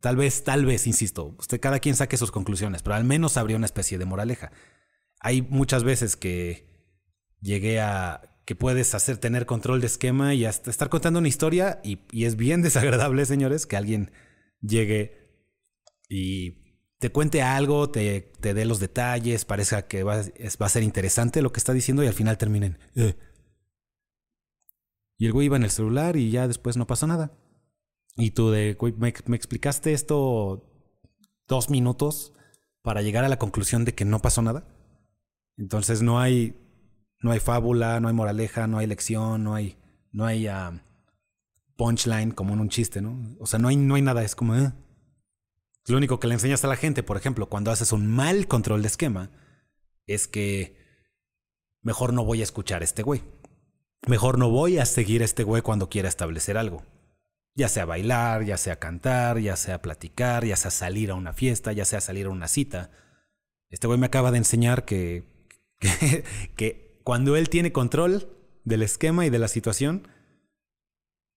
Tal 0.00 0.16
vez, 0.16 0.44
tal 0.44 0.66
vez, 0.66 0.86
insisto, 0.86 1.36
usted 1.38 1.60
cada 1.60 1.78
quien 1.78 1.96
saque 1.96 2.16
sus 2.16 2.32
conclusiones, 2.32 2.82
pero 2.82 2.96
al 2.96 3.04
menos 3.04 3.36
habría 3.36 3.56
una 3.56 3.66
especie 3.66 3.98
de 3.98 4.04
moraleja. 4.04 4.52
Hay 5.20 5.42
muchas 5.42 5.84
veces 5.84 6.16
que 6.16 6.68
llegué 7.40 7.80
a 7.80 8.22
que 8.44 8.56
puedes 8.56 8.94
hacer 8.96 9.18
tener 9.18 9.46
control 9.46 9.80
de 9.80 9.86
esquema 9.86 10.34
y 10.34 10.44
hasta 10.44 10.70
estar 10.70 10.88
contando 10.88 11.20
una 11.20 11.28
historia 11.28 11.80
y, 11.84 12.00
es 12.24 12.34
bien 12.34 12.62
desagradable, 12.62 13.24
señores, 13.24 13.66
que 13.66 13.76
alguien 13.76 14.10
llegue 14.60 15.30
y 16.08 16.60
te 16.98 17.10
cuente 17.10 17.42
algo, 17.42 17.90
te, 17.90 18.32
dé 18.40 18.64
los 18.64 18.80
detalles, 18.80 19.44
parezca 19.44 19.86
que 19.86 20.02
va, 20.02 20.16
a 20.16 20.68
ser 20.68 20.82
interesante 20.82 21.42
lo 21.42 21.52
que 21.52 21.60
está 21.60 21.72
diciendo 21.72 22.02
y 22.02 22.08
al 22.08 22.14
final 22.14 22.38
terminen. 22.38 22.78
Eh". 22.96 23.16
Y 25.16 25.26
el 25.26 25.32
güey 25.32 25.46
iba 25.46 25.56
en 25.56 25.62
el 25.62 25.70
celular 25.70 26.16
y 26.16 26.30
ya 26.30 26.48
después 26.48 26.76
no 26.76 26.86
pasó 26.86 27.06
nada. 27.06 27.38
Y 28.16 28.32
tú 28.32 28.50
de, 28.50 28.76
me, 28.98 29.36
explicaste 29.36 29.92
esto 29.92 30.66
dos 31.46 31.70
minutos 31.70 32.32
para 32.82 33.02
llegar 33.02 33.24
a 33.24 33.28
la 33.28 33.38
conclusión 33.38 33.84
de 33.84 33.94
que 33.94 34.04
no 34.04 34.20
pasó 34.20 34.42
nada. 34.42 34.66
Entonces 35.56 36.02
no 36.02 36.20
hay, 36.20 36.56
no 37.20 37.32
hay 37.32 37.40
fábula, 37.40 38.00
no 38.00 38.08
hay 38.08 38.14
moraleja, 38.14 38.66
no 38.66 38.78
hay 38.78 38.86
lección, 38.86 39.44
no 39.44 39.54
hay, 39.54 39.76
no 40.12 40.24
hay 40.24 40.46
ah, 40.46 40.82
punchline 41.76 42.32
como 42.32 42.54
en 42.54 42.60
un 42.60 42.68
chiste, 42.68 43.00
¿no? 43.00 43.36
O 43.38 43.46
sea, 43.46 43.58
no 43.58 43.68
hay, 43.68 43.76
no 43.76 43.94
hay 43.94 44.02
nada, 44.02 44.22
es 44.22 44.34
como... 44.34 44.54
Eh. 44.54 44.72
Lo 45.86 45.96
único 45.96 46.20
que 46.20 46.28
le 46.28 46.34
enseñas 46.34 46.64
a 46.64 46.68
la 46.68 46.76
gente, 46.76 47.02
por 47.02 47.16
ejemplo, 47.16 47.48
cuando 47.48 47.70
haces 47.70 47.92
un 47.92 48.06
mal 48.06 48.46
control 48.46 48.82
de 48.82 48.88
esquema, 48.88 49.30
es 50.06 50.28
que 50.28 50.76
mejor 51.82 52.12
no 52.12 52.24
voy 52.24 52.40
a 52.40 52.44
escuchar 52.44 52.82
a 52.82 52.84
este 52.84 53.02
güey. 53.02 53.22
Mejor 54.06 54.38
no 54.38 54.50
voy 54.50 54.78
a 54.78 54.86
seguir 54.86 55.22
a 55.22 55.24
este 55.24 55.42
güey 55.42 55.62
cuando 55.62 55.88
quiera 55.88 56.08
establecer 56.08 56.56
algo. 56.56 56.84
Ya 57.54 57.68
sea 57.68 57.84
bailar, 57.84 58.44
ya 58.44 58.56
sea 58.56 58.78
cantar, 58.78 59.38
ya 59.38 59.56
sea 59.56 59.82
platicar, 59.82 60.44
ya 60.44 60.56
sea 60.56 60.70
salir 60.70 61.10
a 61.10 61.14
una 61.14 61.32
fiesta, 61.32 61.72
ya 61.72 61.84
sea 61.84 62.00
salir 62.00 62.26
a 62.26 62.30
una 62.30 62.48
cita. 62.48 62.90
Este 63.68 63.86
güey 63.86 63.98
me 63.98 64.06
acaba 64.06 64.30
de 64.30 64.38
enseñar 64.38 64.84
que, 64.84 65.29
que, 66.56 67.00
cuando 67.04 67.36
él 67.36 67.48
tiene 67.48 67.72
control 67.72 68.28
del 68.64 68.82
esquema 68.82 69.26
y 69.26 69.30
de 69.30 69.38
la 69.38 69.48
situación, 69.48 70.08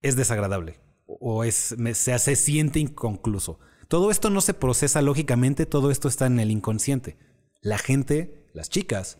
es 0.02 0.16
desagradable 0.16 0.78
o 1.06 1.44
es, 1.44 1.74
se 1.94 2.36
siente 2.36 2.78
inconcluso. 2.78 3.58
Todo 3.88 4.10
esto 4.10 4.30
no 4.30 4.40
se 4.40 4.54
procesa 4.54 5.02
lógicamente, 5.02 5.66
todo 5.66 5.90
esto 5.90 6.08
está 6.08 6.26
en 6.26 6.40
el 6.40 6.50
inconsciente. 6.50 7.16
La 7.60 7.78
gente, 7.78 8.46
las 8.52 8.70
chicas, 8.70 9.18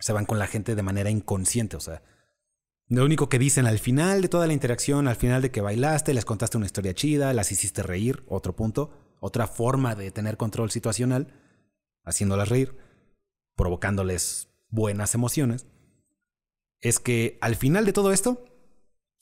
se 0.00 0.12
van 0.12 0.26
con 0.26 0.38
la 0.38 0.46
gente 0.46 0.74
de 0.74 0.82
manera 0.82 1.10
inconsciente, 1.10 1.76
o 1.76 1.80
sea, 1.80 2.02
lo 2.90 3.04
único 3.04 3.28
que 3.28 3.38
dicen 3.38 3.66
al 3.66 3.78
final 3.78 4.22
de 4.22 4.28
toda 4.28 4.46
la 4.46 4.54
interacción, 4.54 5.08
al 5.08 5.16
final 5.16 5.42
de 5.42 5.50
que 5.50 5.60
bailaste, 5.60 6.14
les 6.14 6.24
contaste 6.24 6.56
una 6.56 6.64
historia 6.64 6.94
chida, 6.94 7.34
las 7.34 7.52
hiciste 7.52 7.82
reír, 7.82 8.24
otro 8.28 8.56
punto, 8.56 9.16
otra 9.20 9.46
forma 9.46 9.94
de 9.94 10.10
tener 10.10 10.38
control 10.38 10.70
situacional, 10.70 11.34
haciéndolas 12.02 12.48
reír, 12.48 12.74
provocándoles 13.58 14.48
buenas 14.70 15.14
emociones, 15.14 15.66
es 16.80 16.98
que 17.00 17.36
al 17.42 17.56
final 17.56 17.84
de 17.84 17.92
todo 17.92 18.12
esto, 18.12 18.44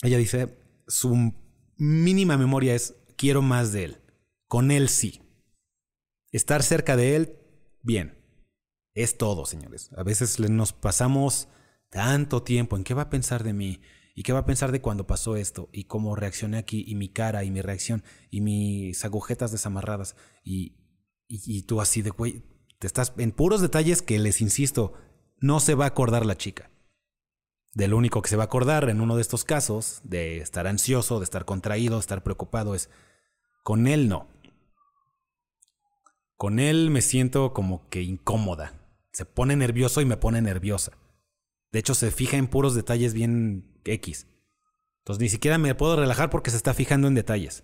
ella 0.02 0.18
dice, 0.18 0.56
su 0.86 1.34
mínima 1.76 2.36
memoria 2.36 2.76
es, 2.76 2.94
quiero 3.16 3.42
más 3.42 3.72
de 3.72 3.84
él, 3.84 3.96
con 4.46 4.70
él 4.70 4.88
sí. 4.88 5.22
Estar 6.30 6.62
cerca 6.62 6.96
de 6.96 7.16
él, 7.16 7.38
bien. 7.82 8.22
Es 8.94 9.18
todo, 9.18 9.46
señores. 9.46 9.90
A 9.96 10.02
veces 10.02 10.38
nos 10.38 10.72
pasamos 10.72 11.48
tanto 11.90 12.42
tiempo 12.42 12.76
en 12.76 12.84
qué 12.84 12.94
va 12.94 13.02
a 13.02 13.10
pensar 13.10 13.42
de 13.42 13.52
mí 13.52 13.80
y 14.14 14.22
qué 14.22 14.32
va 14.32 14.40
a 14.40 14.46
pensar 14.46 14.72
de 14.72 14.80
cuando 14.80 15.06
pasó 15.06 15.36
esto 15.36 15.68
y 15.72 15.84
cómo 15.84 16.16
reaccioné 16.16 16.58
aquí 16.58 16.84
y 16.86 16.94
mi 16.94 17.10
cara 17.10 17.44
y 17.44 17.50
mi 17.50 17.60
reacción 17.60 18.02
y 18.30 18.40
mis 18.40 19.04
agujetas 19.04 19.52
desamarradas 19.52 20.16
y, 20.42 20.76
y, 21.28 21.62
tú 21.62 21.80
así 21.80 22.02
de 22.02 22.10
güey, 22.10 22.42
te 22.78 22.86
estás 22.86 23.12
en 23.18 23.32
puros 23.32 23.60
detalles 23.60 24.02
que 24.02 24.18
les 24.18 24.40
insisto, 24.40 24.92
no 25.38 25.60
se 25.60 25.74
va 25.74 25.84
a 25.84 25.88
acordar 25.88 26.26
la 26.26 26.36
chica. 26.36 26.70
del 27.74 27.92
único 27.92 28.22
que 28.22 28.30
se 28.30 28.36
va 28.36 28.44
a 28.44 28.46
acordar 28.46 28.88
en 28.88 29.02
uno 29.02 29.16
de 29.16 29.20
estos 29.20 29.44
casos, 29.44 30.00
de 30.02 30.38
estar 30.38 30.66
ansioso, 30.66 31.18
de 31.18 31.24
estar 31.24 31.44
contraído, 31.44 31.96
de 31.96 32.00
estar 32.00 32.22
preocupado, 32.22 32.74
es 32.74 32.88
con 33.64 33.86
él 33.86 34.08
no. 34.08 34.28
Con 36.36 36.58
él 36.58 36.88
me 36.90 37.02
siento 37.02 37.52
como 37.52 37.86
que 37.90 38.02
incómoda. 38.02 38.72
Se 39.12 39.26
pone 39.26 39.56
nervioso 39.56 40.00
y 40.00 40.06
me 40.06 40.16
pone 40.16 40.40
nerviosa. 40.40 40.92
De 41.70 41.78
hecho, 41.78 41.94
se 41.94 42.10
fija 42.10 42.38
en 42.38 42.46
puros 42.46 42.74
detalles 42.74 43.12
bien 43.12 43.78
X. 43.84 44.26
Entonces 45.00 45.20
ni 45.20 45.28
siquiera 45.28 45.58
me 45.58 45.74
puedo 45.74 45.96
relajar 45.96 46.30
porque 46.30 46.50
se 46.50 46.56
está 46.56 46.72
fijando 46.72 47.08
en 47.08 47.14
detalles. 47.14 47.62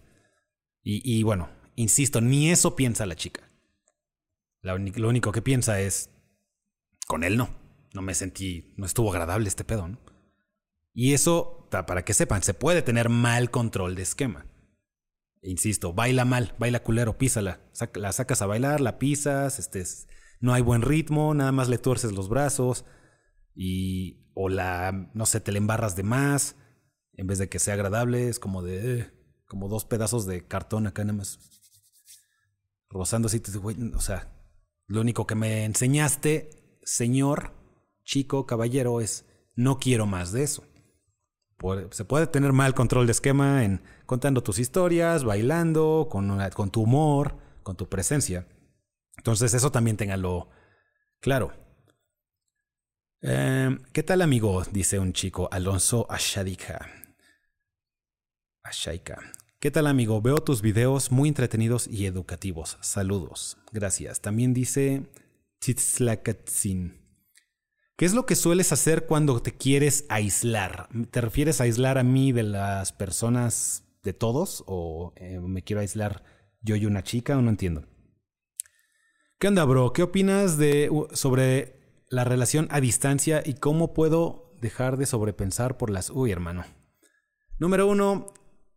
Y, 0.83 1.01
y 1.05 1.23
bueno, 1.23 1.49
insisto, 1.75 2.21
ni 2.21 2.51
eso 2.51 2.77
piensa 2.77 3.07
la 3.07 3.17
chica. 3.17 3.49
Lo 4.63 5.09
único 5.09 5.33
que 5.33 5.43
piensa 5.43 5.81
es, 5.81 6.11
con 7.07 7.25
él 7.25 7.37
no 7.37 7.63
no 7.95 8.03
me 8.03 8.15
sentí, 8.15 8.75
no 8.77 8.87
estuvo 8.87 9.11
agradable 9.11 9.49
este 9.49 9.65
pedo, 9.65 9.89
¿no? 9.89 9.99
Y 10.95 11.15
eso, 11.15 11.69
para 11.71 12.05
que 12.05 12.15
sepan, 12.15 12.43
se 12.43 12.55
puede 12.55 12.83
tener 12.83 13.09
mal 13.09 13.51
control 13.51 13.95
de 13.95 14.03
esquema. 14.03 14.47
Insisto, 15.43 15.93
baila 15.93 16.25
mal, 16.25 16.55
baila 16.59 16.83
culero, 16.83 17.17
písala. 17.17 17.61
la 17.95 18.13
sacas 18.13 18.43
a 18.43 18.47
bailar, 18.47 18.81
la 18.81 18.99
pisas, 18.99 19.59
este, 19.59 19.85
no 20.41 20.53
hay 20.53 20.63
buen 20.63 20.83
ritmo, 20.83 21.35
nada 21.35 21.51
más 21.51 21.69
le 21.69 21.79
tuerces 21.79 22.13
los 22.13 22.29
brazos 22.29 22.85
y 23.55 24.31
o 24.35 24.49
la, 24.49 25.11
no 25.15 25.27
sé, 25.27 25.41
te 25.41 25.53
le 25.53 25.59
embarras 25.59 25.97
de 25.97 26.03
más, 26.03 26.57
en 27.15 27.27
vez 27.27 27.39
de 27.39 27.49
que 27.49 27.59
sea 27.59 27.75
agradable, 27.75 28.29
es 28.29 28.39
como 28.39 28.63
de, 28.63 29.01
eh, 29.01 29.11
como 29.47 29.69
dos 29.69 29.85
pedazos 29.85 30.27
de 30.27 30.47
cartón 30.47 30.87
acá 30.87 31.05
nada 31.05 31.19
más 31.19 31.39
rozando 32.89 33.27
así, 33.27 33.43
o 33.95 34.01
sea, 34.01 34.31
lo 34.93 35.01
único 35.01 35.27
que 35.27 35.35
me 35.35 35.65
enseñaste, 35.65 36.51
señor, 36.83 37.55
chico, 38.05 38.45
caballero, 38.45 39.01
es 39.01 39.25
no 39.55 39.79
quiero 39.79 40.05
más 40.05 40.33
de 40.33 40.43
eso. 40.43 40.65
Se 41.93 42.05
puede 42.05 42.27
tener 42.27 42.53
mal 42.53 42.75
control 42.75 43.07
de 43.07 43.13
esquema 43.13 43.65
en 43.65 43.83
contando 44.05 44.43
tus 44.43 44.59
historias, 44.59 45.25
bailando, 45.25 46.09
con, 46.11 46.71
tu 46.71 46.83
humor, 46.83 47.39
con 47.63 47.75
tu 47.77 47.89
presencia. 47.89 48.47
Entonces 49.17 49.55
eso 49.55 49.73
también 49.73 49.97
téngalo 49.97 50.51
claro. 51.21 51.53
Em, 53.23 53.83
¿Qué 53.93 54.03
tal 54.03 54.21
amigo? 54.21 54.63
Dice 54.73 54.99
un 54.99 55.15
chico, 55.15 55.49
Alonso 55.53 56.07
Ashadika. 56.11 56.91
Ashaika. 58.63 59.33
¿Qué 59.63 59.71
tal 59.71 59.87
amigo? 59.87 60.21
Veo 60.21 60.39
tus 60.39 60.61
videos 60.61 61.13
muy 61.13 61.29
entretenidos 61.29 61.87
y 61.87 62.07
educativos. 62.07 62.79
Saludos. 62.81 63.59
Gracias. 63.71 64.21
También 64.21 64.55
dice 64.55 65.07
Titzlakatzin. 65.61 67.01
¿Qué 67.97 68.05
es 68.05 68.13
lo 68.13 68.27
que 68.27 68.35
sueles 68.35 68.73
hacer 68.73 69.07
cuando 69.07 69.41
te 69.41 69.53
quieres 69.53 70.05
aislar? 70.09 70.89
¿Te 71.13 71.21
refieres 71.21 71.61
a 71.61 71.65
aislar 71.65 71.97
a 71.97 72.03
mí 72.03 72.33
de 72.33 72.43
las 72.43 72.93
personas 72.93 73.85
de 74.03 74.13
todos? 74.13 74.65
¿O 74.67 75.13
eh, 75.15 75.39
me 75.39 75.63
quiero 75.63 75.79
aislar 75.79 76.25
yo 76.61 76.75
y 76.75 76.85
una 76.85 77.05
chica? 77.05 77.39
¿O 77.39 77.41
no 77.41 77.51
entiendo? 77.51 77.85
¿Qué 79.39 79.47
onda, 79.47 79.65
bro? 79.65 79.93
¿Qué 79.93 80.03
opinas 80.03 80.59
de, 80.59 80.91
sobre 81.13 81.77
la 82.09 82.25
relación 82.25 82.67
a 82.73 82.81
distancia 82.81 83.45
y 83.47 83.55
cómo 83.55 83.95
puedo 83.95 84.57
dejar 84.61 84.97
de 84.97 85.07
sobrepensar 85.07 85.77
por 85.77 85.89
las... 85.89 86.11
Uy, 86.11 86.33
hermano. 86.33 86.65
Número 87.61 87.87
uno, 87.87 88.27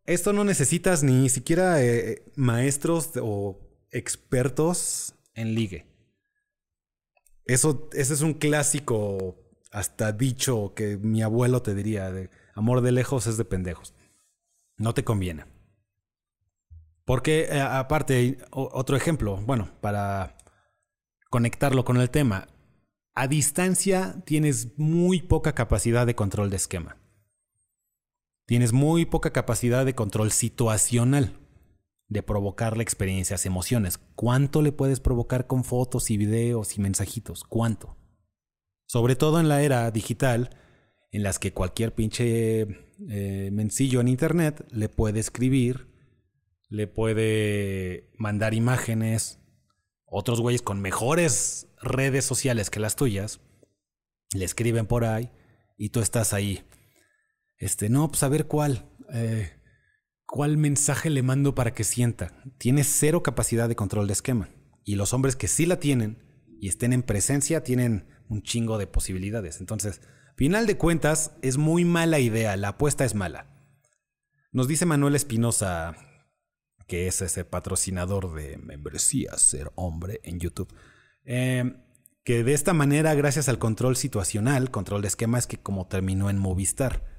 esto 0.06 0.34
no 0.34 0.44
necesitas 0.44 1.04
ni 1.04 1.30
siquiera 1.30 1.84
eh, 1.84 2.32
maestros 2.36 3.12
o 3.22 3.60
expertos 3.92 5.16
en 5.34 5.56
ligue. 5.56 5.88
Eso, 7.46 7.90
ese 7.94 8.14
es 8.14 8.22
un 8.22 8.34
clásico, 8.34 9.36
hasta 9.72 10.12
dicho 10.12 10.74
que 10.76 10.98
mi 10.98 11.22
abuelo 11.22 11.62
te 11.62 11.76
diría, 11.76 12.12
de 12.12 12.30
amor 12.56 12.82
de 12.82 12.92
lejos 12.92 13.28
es 13.28 13.38
de 13.38 13.46
pendejos. 13.46 13.94
No 14.78 14.94
te 14.94 15.04
conviene. 15.04 15.46
Porque, 17.06 17.44
eh, 17.44 17.62
aparte, 17.62 18.40
otro 18.52 18.98
ejemplo, 18.98 19.38
bueno, 19.38 19.72
para 19.80 20.38
conectarlo 21.30 21.86
con 21.86 21.98
el 21.98 22.10
tema, 22.10 22.48
a 23.14 23.28
distancia 23.28 24.16
tienes 24.26 24.78
muy 24.78 25.22
poca 25.22 25.54
capacidad 25.54 26.06
de 26.06 26.16
control 26.16 26.50
de 26.50 26.58
esquema. 26.58 26.98
Tienes 28.46 28.74
muy 28.74 29.06
poca 29.06 29.32
capacidad 29.32 29.86
de 29.86 29.96
control 29.96 30.32
situacional 30.32 31.40
de 32.08 32.22
provocarle 32.22 32.84
experiencias, 32.84 33.46
emociones. 33.48 33.98
¿Cuánto 34.16 34.62
le 34.62 34.72
puedes 34.72 35.00
provocar 35.00 35.48
con 35.48 35.64
fotos 35.64 36.12
y 36.12 36.18
videos 36.18 36.78
y 36.78 36.82
mensajitos? 36.82 37.44
¿Cuánto? 37.44 37.98
Sobre 38.86 39.16
todo 39.16 39.40
en 39.40 39.50
la 39.50 39.64
era 39.64 39.90
digital, 39.90 40.52
en 41.12 41.24
las 41.24 41.40
que 41.40 41.54
cualquier 41.54 41.96
pinche 41.96 42.68
eh, 43.10 43.50
mencillo 43.52 44.00
en 44.02 44.08
internet 44.08 44.64
le 44.70 44.90
puede 44.90 45.20
escribir, 45.20 45.88
le 46.70 46.86
puede 46.86 48.12
mandar 48.18 48.54
imágenes, 48.54 49.40
otros 50.06 50.40
güeyes 50.40 50.62
con 50.62 50.82
mejores 50.82 51.68
redes 51.82 52.26
sociales 52.26 52.70
que 52.70 52.80
las 52.80 52.96
tuyas, 52.96 53.40
le 54.34 54.46
escriben 54.46 54.86
por 54.86 55.04
ahí 55.06 55.32
y 55.78 55.90
tú 55.90 56.02
estás 56.02 56.34
ahí. 56.34 56.64
Este, 57.58 57.90
no, 57.90 58.10
pues 58.10 58.24
a 58.24 58.30
ver 58.30 58.48
cuál. 58.48 58.90
Eh, 59.14 59.52
¿Cuál 60.26 60.58
mensaje 60.58 61.10
le 61.10 61.22
mando 61.22 61.54
para 61.54 61.74
que 61.74 61.84
sienta? 61.84 62.34
Tiene 62.58 62.84
cero 62.84 63.22
capacidad 63.22 63.70
de 63.70 63.76
control 63.76 64.08
de 64.08 64.14
esquema. 64.14 64.50
Y 64.84 64.96
los 64.96 65.14
hombres 65.14 65.36
que 65.36 65.48
sí 65.48 65.66
la 65.66 65.80
tienen 65.80 66.24
y 66.60 66.68
estén 66.68 66.94
en 66.94 67.04
presencia 67.04 67.64
tienen 67.64 68.08
un 68.28 68.42
chingo 68.42 68.78
de 68.78 68.88
posibilidades. 68.88 69.60
Entonces, 69.60 70.02
final 70.36 70.66
de 70.66 70.78
cuentas, 70.78 71.34
es 71.42 71.58
muy 71.58 71.86
mala 71.86 72.20
idea. 72.20 72.58
La 72.58 72.70
apuesta 72.70 73.06
es 73.06 73.14
mala. 73.14 73.56
Nos 74.52 74.68
dice 74.68 74.86
Manuel 74.86 75.16
Espinosa, 75.16 75.96
que 76.88 77.08
es 77.08 77.22
ese 77.22 77.46
patrocinador 77.46 78.34
de 78.34 78.58
membresía 78.58 79.38
Ser 79.38 79.72
Hombre 79.76 80.22
en 80.24 80.40
YouTube, 80.40 80.74
eh, 81.24 81.76
que 82.24 82.44
de 82.44 82.54
esta 82.54 82.74
manera, 82.74 83.14
gracias 83.14 83.50
al 83.50 83.60
control 83.60 83.96
situacional, 83.96 84.72
control 84.72 85.02
de 85.02 85.10
esquema, 85.10 85.38
es 85.38 85.46
que 85.46 85.58
como 85.58 85.88
terminó 85.88 86.30
en 86.30 86.40
Movistar. 86.40 87.15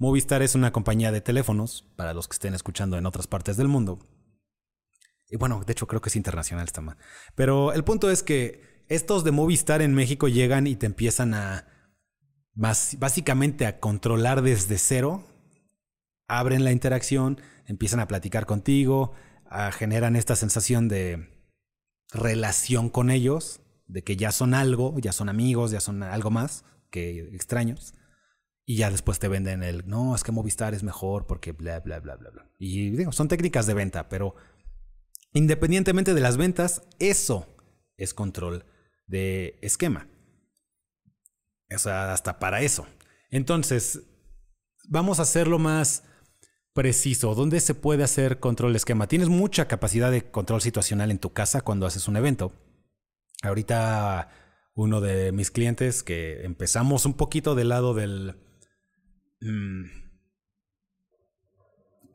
Movistar 0.00 0.40
es 0.40 0.54
una 0.54 0.72
compañía 0.72 1.12
de 1.12 1.20
teléfonos, 1.20 1.84
para 1.94 2.14
los 2.14 2.26
que 2.26 2.32
estén 2.32 2.54
escuchando 2.54 2.96
en 2.96 3.04
otras 3.04 3.26
partes 3.26 3.58
del 3.58 3.68
mundo. 3.68 3.98
Y 5.28 5.36
bueno, 5.36 5.62
de 5.62 5.70
hecho 5.72 5.86
creo 5.86 6.00
que 6.00 6.08
es 6.08 6.16
internacional 6.16 6.64
esta 6.64 6.80
más. 6.80 6.96
Pero 7.34 7.74
el 7.74 7.84
punto 7.84 8.10
es 8.10 8.22
que 8.22 8.82
estos 8.88 9.24
de 9.24 9.30
Movistar 9.30 9.82
en 9.82 9.92
México 9.92 10.26
llegan 10.26 10.66
y 10.66 10.74
te 10.74 10.86
empiezan 10.86 11.34
a 11.34 11.66
básicamente 12.54 13.66
a 13.66 13.78
controlar 13.78 14.40
desde 14.40 14.78
cero. 14.78 15.22
Abren 16.28 16.64
la 16.64 16.72
interacción, 16.72 17.38
empiezan 17.66 18.00
a 18.00 18.08
platicar 18.08 18.46
contigo, 18.46 19.12
generan 19.72 20.16
esta 20.16 20.34
sensación 20.34 20.88
de 20.88 21.28
relación 22.10 22.88
con 22.88 23.10
ellos, 23.10 23.60
de 23.86 24.02
que 24.02 24.16
ya 24.16 24.32
son 24.32 24.54
algo, 24.54 24.98
ya 24.98 25.12
son 25.12 25.28
amigos, 25.28 25.72
ya 25.72 25.80
son 25.80 26.02
algo 26.02 26.30
más 26.30 26.64
que 26.88 27.34
extraños. 27.34 27.92
Y 28.70 28.76
ya 28.76 28.88
después 28.88 29.18
te 29.18 29.26
venden 29.26 29.64
el, 29.64 29.88
no, 29.88 30.14
es 30.14 30.22
que 30.22 30.30
Movistar 30.30 30.74
es 30.74 30.84
mejor 30.84 31.26
porque 31.26 31.50
bla, 31.50 31.80
bla, 31.80 31.98
bla, 31.98 32.14
bla, 32.14 32.30
bla. 32.30 32.48
Y 32.56 32.90
digo, 32.90 33.10
son 33.10 33.26
técnicas 33.26 33.66
de 33.66 33.74
venta, 33.74 34.08
pero 34.08 34.36
independientemente 35.32 36.14
de 36.14 36.20
las 36.20 36.36
ventas, 36.36 36.84
eso 37.00 37.48
es 37.96 38.14
control 38.14 38.64
de 39.08 39.58
esquema. 39.60 40.06
O 41.74 41.78
sea, 41.78 42.12
hasta 42.12 42.38
para 42.38 42.60
eso. 42.60 42.86
Entonces, 43.28 44.02
vamos 44.88 45.18
a 45.18 45.22
hacerlo 45.22 45.58
más 45.58 46.04
preciso. 46.72 47.34
¿Dónde 47.34 47.58
se 47.58 47.74
puede 47.74 48.04
hacer 48.04 48.38
control 48.38 48.74
de 48.74 48.76
esquema? 48.76 49.08
Tienes 49.08 49.30
mucha 49.30 49.66
capacidad 49.66 50.12
de 50.12 50.30
control 50.30 50.62
situacional 50.62 51.10
en 51.10 51.18
tu 51.18 51.32
casa 51.32 51.62
cuando 51.62 51.86
haces 51.86 52.06
un 52.06 52.16
evento. 52.16 52.52
Ahorita 53.42 54.30
uno 54.74 55.00
de 55.00 55.32
mis 55.32 55.50
clientes 55.50 56.04
que 56.04 56.44
empezamos 56.44 57.04
un 57.04 57.14
poquito 57.14 57.56
del 57.56 57.70
lado 57.70 57.94
del 57.94 58.36
Mm. 59.40 59.84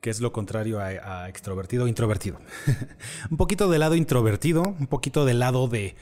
¿Qué 0.00 0.10
es 0.10 0.20
lo 0.20 0.32
contrario 0.32 0.78
a, 0.80 1.28
extrovertido? 1.28 1.88
Introvertido. 1.88 2.38
un 3.30 3.36
poquito 3.36 3.68
del 3.68 3.80
lado 3.80 3.96
introvertido, 3.96 4.62
un 4.62 4.86
poquito 4.86 5.24
del 5.24 5.40
lado 5.40 5.66
de, 5.66 5.96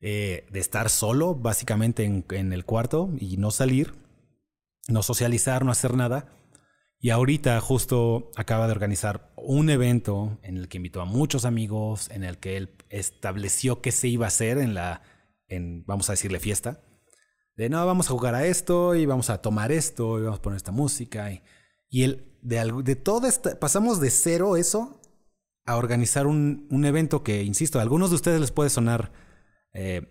eh, 0.00 0.46
de 0.50 0.60
estar 0.60 0.88
solo, 0.88 1.34
básicamente 1.34 2.04
en, 2.04 2.24
en, 2.30 2.52
el 2.54 2.64
cuarto 2.64 3.10
y 3.18 3.36
no 3.36 3.50
salir, 3.50 3.92
no 4.88 5.02
socializar, 5.02 5.64
no 5.64 5.72
hacer 5.72 5.94
nada. 5.94 6.26
Y 6.98 7.10
ahorita 7.10 7.60
justo 7.60 8.30
acaba 8.34 8.66
de 8.66 8.72
organizar 8.72 9.30
un 9.36 9.68
evento 9.68 10.38
en 10.42 10.56
el 10.56 10.68
que 10.68 10.78
invitó 10.78 11.02
a 11.02 11.04
muchos 11.04 11.44
amigos, 11.44 12.08
en 12.10 12.24
el 12.24 12.38
que 12.38 12.56
él 12.56 12.74
estableció 12.88 13.82
qué 13.82 13.92
se 13.92 14.08
iba 14.08 14.24
a 14.24 14.28
hacer 14.28 14.56
en 14.56 14.72
la, 14.72 15.02
en, 15.48 15.84
vamos 15.84 16.08
a 16.08 16.14
decirle, 16.14 16.40
fiesta 16.40 16.80
de 17.56 17.68
no, 17.68 17.84
vamos 17.86 18.08
a 18.08 18.12
jugar 18.12 18.34
a 18.34 18.46
esto 18.46 18.94
y 18.94 19.06
vamos 19.06 19.30
a 19.30 19.38
tomar 19.38 19.70
esto 19.70 20.18
y 20.18 20.22
vamos 20.22 20.38
a 20.38 20.42
poner 20.42 20.56
esta 20.56 20.72
música. 20.72 21.30
Y, 21.30 21.42
y 21.88 22.02
el, 22.02 22.32
de, 22.42 22.82
de 22.82 22.96
todo 22.96 23.26
esto, 23.26 23.58
pasamos 23.58 24.00
de 24.00 24.10
cero 24.10 24.56
eso 24.56 25.00
a 25.64 25.76
organizar 25.76 26.26
un, 26.26 26.66
un, 26.70 26.84
evento 26.84 27.22
que, 27.22 27.42
insisto, 27.42 27.78
a 27.78 27.82
algunos 27.82 28.10
de 28.10 28.16
ustedes 28.16 28.40
les 28.40 28.50
puede 28.50 28.70
sonar 28.70 29.12
eh, 29.72 30.02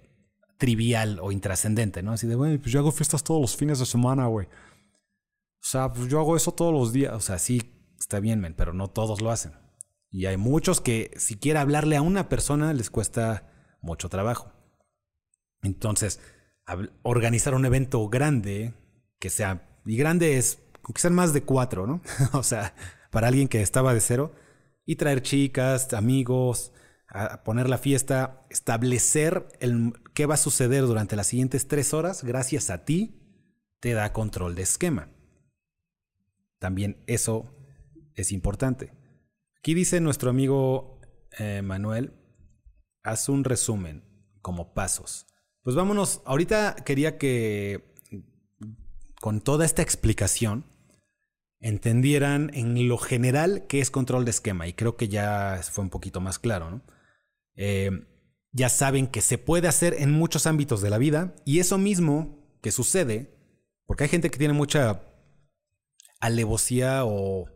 trivial 0.58 1.20
o 1.22 1.32
intrascendente, 1.32 2.02
¿no? 2.02 2.14
Así 2.14 2.28
de, 2.28 2.36
güey, 2.36 2.58
pues 2.58 2.72
yo 2.72 2.80
hago 2.80 2.92
fiestas 2.92 3.24
todos 3.24 3.42
los 3.42 3.56
fines 3.56 3.80
de 3.80 3.86
semana, 3.86 4.28
güey. 4.28 4.48
O 4.48 5.66
sea, 5.66 5.92
pues 5.92 6.10
yo 6.10 6.20
hago 6.20 6.36
eso 6.36 6.54
todos 6.54 6.74
los 6.74 6.92
días. 6.92 7.14
O 7.14 7.20
sea, 7.20 7.38
sí, 7.38 7.62
está 8.00 8.20
bien, 8.20 8.40
men, 8.40 8.54
pero 8.56 8.74
no 8.74 8.90
todos 8.90 9.22
lo 9.22 9.30
hacen. 9.30 9.54
Y 10.10 10.26
hay 10.26 10.38
muchos 10.38 10.82
que 10.82 11.12
siquiera 11.18 11.62
hablarle 11.62 11.96
a 11.96 12.02
una 12.02 12.30
persona 12.30 12.74
les 12.74 12.90
cuesta 12.90 13.52
mucho 13.82 14.10
trabajo. 14.10 14.52
Entonces, 15.62 16.20
organizar 17.02 17.54
un 17.56 17.66
evento 17.66 18.08
grande, 18.10 18.74
que 19.20 19.30
sea, 19.30 19.80
y 19.86 19.98
grande 19.98 20.38
es, 20.38 20.60
que 20.94 21.02
sean 21.02 21.14
más 21.14 21.34
de 21.34 21.44
cuatro, 21.44 21.88
¿no? 21.88 22.02
o 22.34 22.44
sea, 22.44 22.76
para 23.12 23.28
alguien 23.28 23.48
que 23.48 23.62
estaba 23.62 23.94
de 23.94 24.02
cero, 24.02 24.34
y 24.86 24.96
traer 24.96 25.22
chicas, 25.22 25.94
amigos, 25.94 26.74
poner 27.44 27.70
la 27.70 27.78
fiesta, 27.78 28.46
establecer 28.50 29.48
el, 29.60 29.94
qué 30.14 30.26
va 30.26 30.34
a 30.34 30.38
suceder 30.38 30.84
durante 30.84 31.16
las 31.16 31.28
siguientes 31.28 31.68
tres 31.68 31.94
horas, 31.94 32.24
gracias 32.24 32.70
a 32.70 32.86
ti, 32.86 33.20
te 33.80 33.94
da 33.94 34.14
control 34.14 34.56
de 34.56 34.64
esquema. 34.64 35.10
También 36.60 37.04
eso 37.08 37.54
es 38.16 38.32
importante. 38.32 38.94
Aquí 39.60 39.74
dice 39.74 40.00
nuestro 40.02 40.30
amigo 40.30 41.00
eh, 41.38 41.62
Manuel, 41.62 42.14
haz 43.04 43.30
un 43.30 43.44
resumen 43.44 44.04
como 44.42 44.74
pasos. 44.74 45.28
Pues 45.64 45.78
vámonos, 45.78 46.22
ahorita 46.26 46.76
quería 46.76 47.18
que 47.18 47.96
con 49.22 49.40
toda 49.40 49.66
esta 49.66 49.82
explicación 49.82 50.66
entendieran 51.62 52.52
en 52.54 52.90
lo 52.90 52.98
general 52.98 53.66
qué 53.70 53.80
es 53.80 53.90
control 53.90 54.26
de 54.26 54.32
esquema 54.32 54.68
y 54.68 54.74
creo 54.74 54.98
que 54.98 55.08
ya 55.08 55.62
fue 55.64 55.86
un 55.86 55.90
poquito 55.90 56.20
más 56.20 56.38
claro, 56.38 56.70
¿no? 56.70 56.82
Eh, 57.56 57.92
ya 58.52 58.68
saben 58.68 59.08
que 59.08 59.22
se 59.22 59.38
puede 59.38 59.70
hacer 59.70 59.96
en 59.98 60.12
muchos 60.12 60.46
ámbitos 60.48 60.82
de 60.82 60.90
la 60.90 60.98
vida 60.98 61.34
y 61.46 61.60
eso 61.60 61.78
mismo 61.78 62.46
que 62.62 62.72
sucede, 62.72 63.34
porque 63.86 64.04
hay 64.04 64.10
gente 64.10 64.30
que 64.30 64.38
tiene 64.38 64.54
mucha 64.54 65.04
alevosía 66.20 67.06
o 67.06 67.48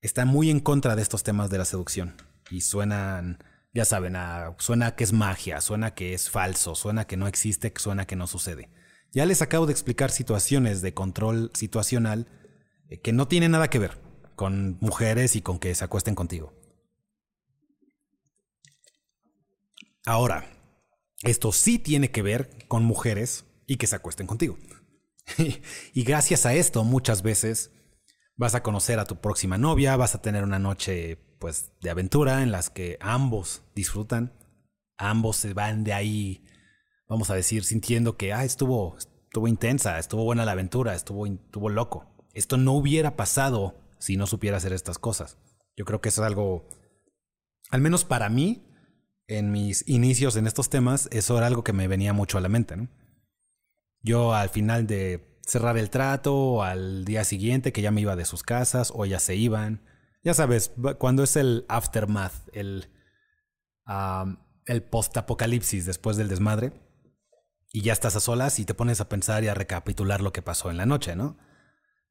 está 0.00 0.24
muy 0.24 0.50
en 0.50 0.60
contra 0.60 0.94
de 0.94 1.02
estos 1.02 1.24
temas 1.24 1.50
de 1.50 1.58
la 1.58 1.64
seducción 1.64 2.14
y 2.48 2.60
suenan, 2.60 3.42
ya 3.72 3.84
saben, 3.84 4.16
suena 4.58 4.96
que 4.96 5.04
es 5.04 5.12
magia, 5.12 5.60
suena 5.60 5.94
que 5.94 6.14
es 6.14 6.30
falso, 6.30 6.74
suena 6.74 7.06
que 7.06 7.16
no 7.16 7.28
existe, 7.28 7.72
suena 7.76 8.06
que 8.06 8.16
no 8.16 8.26
sucede. 8.26 8.70
Ya 9.12 9.26
les 9.26 9.42
acabo 9.42 9.66
de 9.66 9.72
explicar 9.72 10.10
situaciones 10.10 10.82
de 10.82 10.94
control 10.94 11.50
situacional 11.54 12.26
eh, 12.88 13.00
que 13.00 13.12
no 13.12 13.28
tienen 13.28 13.52
nada 13.52 13.68
que 13.68 13.78
ver 13.78 13.98
con 14.36 14.78
mujeres 14.80 15.36
y 15.36 15.42
con 15.42 15.58
que 15.58 15.74
se 15.74 15.84
acuesten 15.84 16.14
contigo. 16.14 16.54
Ahora, 20.06 20.46
esto 21.22 21.52
sí 21.52 21.78
tiene 21.78 22.10
que 22.10 22.22
ver 22.22 22.66
con 22.68 22.84
mujeres 22.84 23.44
y 23.66 23.76
que 23.76 23.86
se 23.86 23.96
acuesten 23.96 24.26
contigo. 24.26 24.58
y 25.92 26.04
gracias 26.04 26.46
a 26.46 26.54
esto 26.54 26.84
muchas 26.84 27.22
veces 27.22 27.72
vas 28.36 28.54
a 28.54 28.62
conocer 28.62 28.98
a 28.98 29.04
tu 29.04 29.20
próxima 29.20 29.58
novia, 29.58 29.96
vas 29.96 30.14
a 30.14 30.22
tener 30.22 30.44
una 30.44 30.58
noche 30.58 31.18
pues 31.38 31.72
de 31.80 31.90
aventura 31.90 32.42
en 32.42 32.52
las 32.52 32.70
que 32.70 32.98
ambos 33.00 33.62
disfrutan, 33.74 34.32
ambos 34.96 35.36
se 35.36 35.54
van 35.54 35.84
de 35.84 35.92
ahí, 35.92 36.44
vamos 37.08 37.30
a 37.30 37.34
decir, 37.34 37.64
sintiendo 37.64 38.16
que 38.16 38.32
ah, 38.32 38.44
estuvo 38.44 38.96
estuvo 38.98 39.48
intensa, 39.48 39.98
estuvo 39.98 40.24
buena 40.24 40.44
la 40.44 40.52
aventura, 40.52 40.94
estuvo 40.94 41.26
estuvo 41.26 41.68
loco. 41.68 42.06
Esto 42.34 42.56
no 42.56 42.72
hubiera 42.72 43.16
pasado 43.16 43.74
si 43.98 44.16
no 44.16 44.26
supiera 44.26 44.56
hacer 44.56 44.72
estas 44.72 44.98
cosas. 44.98 45.38
Yo 45.76 45.84
creo 45.84 46.00
que 46.00 46.08
eso 46.08 46.22
es 46.22 46.26
algo 46.26 46.68
al 47.70 47.80
menos 47.80 48.04
para 48.04 48.28
mí 48.28 48.64
en 49.26 49.52
mis 49.52 49.86
inicios 49.86 50.36
en 50.36 50.46
estos 50.46 50.70
temas, 50.70 51.08
eso 51.12 51.36
era 51.36 51.46
algo 51.46 51.62
que 51.62 51.74
me 51.74 51.86
venía 51.86 52.12
mucho 52.12 52.38
a 52.38 52.40
la 52.40 52.48
mente, 52.48 52.76
¿no? 52.76 52.88
Yo 54.00 54.32
al 54.32 54.48
final 54.48 54.86
de 54.86 55.38
cerrar 55.42 55.76
el 55.76 55.90
trato, 55.90 56.62
al 56.62 57.04
día 57.04 57.24
siguiente 57.24 57.72
que 57.72 57.82
ya 57.82 57.90
me 57.90 58.00
iba 58.00 58.16
de 58.16 58.24
sus 58.24 58.42
casas 58.42 58.90
o 58.94 59.04
ya 59.04 59.20
se 59.20 59.36
iban, 59.36 59.82
ya 60.22 60.34
sabes, 60.34 60.72
cuando 60.98 61.22
es 61.22 61.36
el 61.36 61.64
aftermath, 61.68 62.34
el, 62.52 62.90
el 64.66 64.82
post-apocalipsis 64.82 65.86
después 65.86 66.16
del 66.16 66.28
desmadre, 66.28 66.72
y 67.70 67.82
ya 67.82 67.92
estás 67.92 68.16
a 68.16 68.20
solas 68.20 68.58
y 68.58 68.64
te 68.64 68.74
pones 68.74 69.00
a 69.00 69.08
pensar 69.08 69.44
y 69.44 69.48
a 69.48 69.54
recapitular 69.54 70.20
lo 70.20 70.32
que 70.32 70.42
pasó 70.42 70.70
en 70.70 70.78
la 70.78 70.86
noche, 70.86 71.16
¿no? 71.16 71.36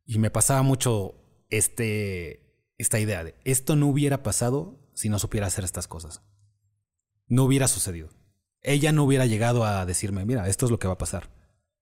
Y 0.06 0.20
me 0.20 0.30
pasaba 0.30 0.62
mucho 0.62 1.16
este, 1.50 2.74
esta 2.78 3.00
idea 3.00 3.24
de, 3.24 3.36
esto 3.44 3.76
no 3.76 3.88
hubiera 3.88 4.22
pasado 4.22 4.92
si 4.94 5.10
no 5.10 5.18
supiera 5.20 5.48
hacer 5.48 5.64
estas 5.64 5.88
cosas 5.88 6.22
no 7.28 7.44
hubiera 7.44 7.68
sucedido. 7.68 8.10
Ella 8.62 8.92
no 8.92 9.04
hubiera 9.04 9.26
llegado 9.26 9.66
a 9.66 9.86
decirme, 9.86 10.26
mira, 10.26 10.48
esto 10.48 10.66
es 10.66 10.72
lo 10.72 10.80
que 10.80 10.88
va 10.88 10.96
a 10.96 10.98
pasar. 10.98 11.30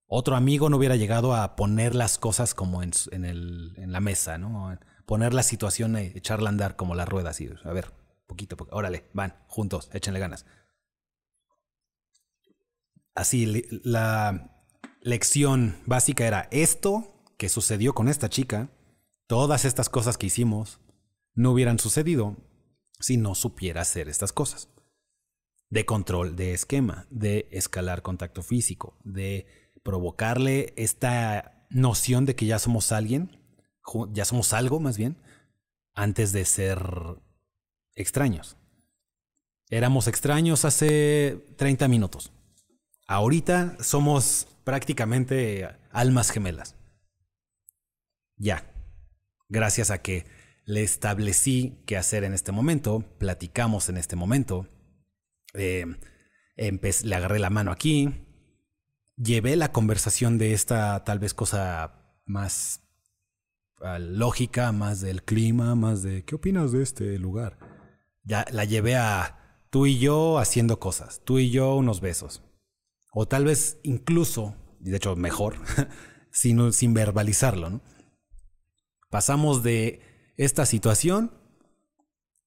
Otro 0.07 0.35
amigo 0.35 0.69
no 0.69 0.77
hubiera 0.77 0.95
llegado 0.95 1.33
a 1.33 1.55
poner 1.55 1.95
las 1.95 2.17
cosas 2.17 2.53
como 2.53 2.83
en, 2.83 2.91
en, 3.11 3.91
la 3.91 3.99
mesa, 3.99 4.37
¿no? 4.37 4.77
Poner 5.05 5.33
la 5.33 5.43
situación, 5.43 5.97
y 5.97 6.11
echarla 6.15 6.49
a 6.49 6.51
andar 6.51 6.75
como 6.75 6.95
la 6.95 7.05
rueda, 7.05 7.31
así. 7.31 7.49
A 7.63 7.71
ver, 7.71 7.91
poquito, 8.27 8.57
poquito, 8.57 8.75
órale, 8.75 9.09
van, 9.13 9.35
juntos, 9.47 9.89
échenle 9.93 10.19
ganas. 10.19 10.45
Así, 13.13 13.65
la 13.83 14.63
lección 15.01 15.77
básica 15.85 16.25
era 16.25 16.47
esto 16.51 17.23
que 17.37 17.49
sucedió 17.49 17.93
con 17.93 18.09
esta 18.09 18.29
chica, 18.29 18.69
todas 19.27 19.63
estas 19.65 19.89
cosas 19.89 20.17
que 20.17 20.27
hicimos, 20.27 20.79
no 21.33 21.51
hubieran 21.51 21.79
sucedido 21.79 22.37
si 22.99 23.17
no 23.17 23.35
supiera 23.35 23.81
hacer 23.81 24.09
estas 24.09 24.33
cosas 24.33 24.69
de 25.69 25.85
control 25.85 26.35
de 26.35 26.53
esquema, 26.53 27.07
de 27.09 27.47
escalar 27.51 28.01
contacto 28.01 28.43
físico, 28.43 28.97
de 29.03 29.45
provocarle 29.83 30.73
esta 30.77 31.67
noción 31.69 32.25
de 32.25 32.35
que 32.35 32.45
ya 32.45 32.59
somos 32.59 32.91
alguien, 32.91 33.44
ya 34.11 34.25
somos 34.25 34.53
algo 34.53 34.79
más 34.79 34.97
bien, 34.97 35.17
antes 35.93 36.31
de 36.31 36.45
ser 36.45 36.79
extraños. 37.95 38.57
Éramos 39.69 40.07
extraños 40.07 40.65
hace 40.65 41.43
30 41.57 41.87
minutos. 41.87 42.31
Ahorita 43.07 43.77
somos 43.81 44.47
prácticamente 44.63 45.67
almas 45.91 46.31
gemelas. 46.31 46.75
Ya. 48.37 48.71
Gracias 49.47 49.91
a 49.91 50.01
que 50.01 50.25
le 50.65 50.83
establecí 50.83 51.83
qué 51.85 51.97
hacer 51.97 52.23
en 52.23 52.33
este 52.33 52.51
momento, 52.51 53.03
platicamos 53.19 53.89
en 53.89 53.97
este 53.97 54.15
momento, 54.15 54.67
eh, 55.53 55.85
le 56.57 57.15
agarré 57.15 57.37
la 57.37 57.51
mano 57.51 57.71
aquí, 57.71 58.25
llevé 59.15 59.55
la 59.55 59.71
conversación 59.71 60.37
de 60.39 60.53
esta 60.53 61.03
tal 61.03 61.19
vez 61.19 61.35
cosa 61.35 62.17
más 62.25 62.81
ah, 63.81 63.99
lógica, 63.99 64.71
más 64.71 65.01
del 65.01 65.23
clima, 65.23 65.75
más 65.75 66.03
de 66.03 66.23
¿qué 66.23 66.35
opinas 66.35 66.71
de 66.71 66.83
este 66.83 67.17
lugar? 67.19 67.57
Ya 68.23 68.45
la 68.51 68.65
llevé 68.65 68.95
a 68.95 69.65
tú 69.69 69.85
y 69.85 69.99
yo 69.99 70.39
haciendo 70.39 70.79
cosas, 70.79 71.21
tú 71.25 71.39
y 71.39 71.51
yo 71.51 71.75
unos 71.75 72.01
besos. 72.01 72.43
O 73.11 73.27
tal 73.27 73.45
vez 73.45 73.79
incluso, 73.83 74.55
y 74.81 74.89
de 74.89 74.97
hecho 74.97 75.15
mejor, 75.15 75.57
sin, 76.31 76.73
sin 76.73 76.93
verbalizarlo, 76.93 77.69
¿no? 77.69 77.81
Pasamos 79.09 79.63
de 79.63 80.01
esta 80.37 80.65
situación 80.65 81.31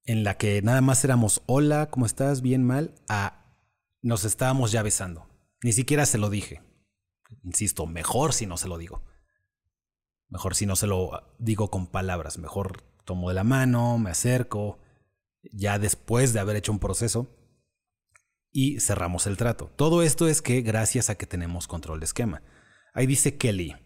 en 0.05 0.25
la 0.25 0.37
que 0.37 0.63
nada 0.63 0.81
más 0.81 1.05
éramos 1.05 1.43
hola, 1.47 1.91
¿cómo 1.91 2.07
estás? 2.07 2.43
Bien, 2.43 2.65
mal, 2.65 2.95
a 3.09 3.55
nos 4.03 4.25
estábamos 4.25 4.73
ya 4.73 4.83
besando. 4.83 5.29
Ni 5.63 5.73
siquiera 5.73 6.07
se 6.07 6.19
lo 6.19 6.31
dije. 6.31 6.63
Insisto, 7.43 7.87
mejor 7.87 8.33
si 8.33 8.47
no 8.47 8.57
se 8.57 8.69
lo 8.69 8.79
digo. 8.79 9.03
Mejor 10.29 10.55
si 10.55 10.67
no 10.67 10.77
se 10.77 10.87
lo 10.87 11.35
digo 11.39 11.71
con 11.71 11.87
palabras. 11.87 12.39
Mejor 12.39 12.83
tomo 13.05 13.29
de 13.29 13.35
la 13.35 13.45
mano, 13.45 13.99
me 13.99 14.11
acerco, 14.11 14.79
ya 15.53 15.79
después 15.79 16.33
de 16.33 16.41
haber 16.41 16.57
hecho 16.57 16.73
un 16.73 16.79
proceso, 16.79 17.29
y 18.51 18.81
cerramos 18.81 19.27
el 19.27 19.37
trato. 19.37 19.71
Todo 19.77 20.03
esto 20.03 20.29
es 20.29 20.43
que 20.43 20.63
gracias 20.63 21.11
a 21.11 21.15
que 21.15 21.27
tenemos 21.27 21.67
control 21.67 22.01
de 22.01 22.05
esquema. 22.05 22.43
Ahí 22.93 23.07
dice 23.07 23.37
Kelly, 23.37 23.77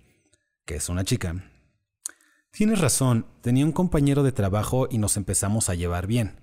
que 0.64 0.77
es 0.77 0.89
una 0.89 1.05
chica, 1.05 1.53
Tienes 2.53 2.83
razón, 2.83 3.25
tenía 3.41 3.64
un 3.64 3.73
compañero 3.73 4.23
de 4.23 4.31
trabajo 4.31 4.87
y 4.91 4.99
nos 4.99 5.16
empezamos 5.16 5.71
a 5.71 5.75
llevar 5.75 6.07
bien. 6.07 6.39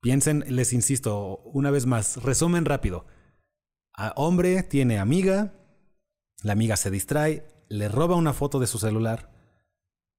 Piensen, 0.00 0.44
les 0.48 0.72
insisto, 0.72 1.38
una 1.44 1.70
vez 1.70 1.86
más, 1.86 2.22
resumen 2.22 2.64
rápido. 2.64 3.06
Hombre 4.16 4.62
tiene 4.62 4.98
amiga, 4.98 5.52
la 6.42 6.52
amiga 6.52 6.76
se 6.76 6.90
distrae, 6.90 7.46
le 7.68 7.88
roba 7.88 8.16
una 8.16 8.32
foto 8.32 8.58
de 8.58 8.66
su 8.66 8.78
celular 8.78 9.30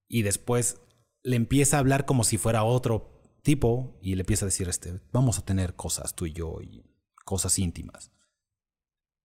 y 0.07 0.22
después 0.22 0.82
le 1.24 1.36
empieza 1.36 1.78
a 1.78 1.80
hablar 1.80 2.05
como 2.05 2.24
si 2.24 2.38
fuera 2.38 2.64
otro 2.64 3.39
tipo 3.43 3.97
y 4.01 4.16
le 4.16 4.22
empieza 4.22 4.45
a 4.45 4.47
decir, 4.47 4.70
este, 4.70 5.01
vamos 5.12 5.39
a 5.39 5.45
tener 5.45 5.76
cosas 5.76 6.16
tú 6.16 6.26
y 6.26 6.34
yo 6.34 6.62
y 6.62 6.86
cosas 7.26 7.57
íntimas. 7.59 8.12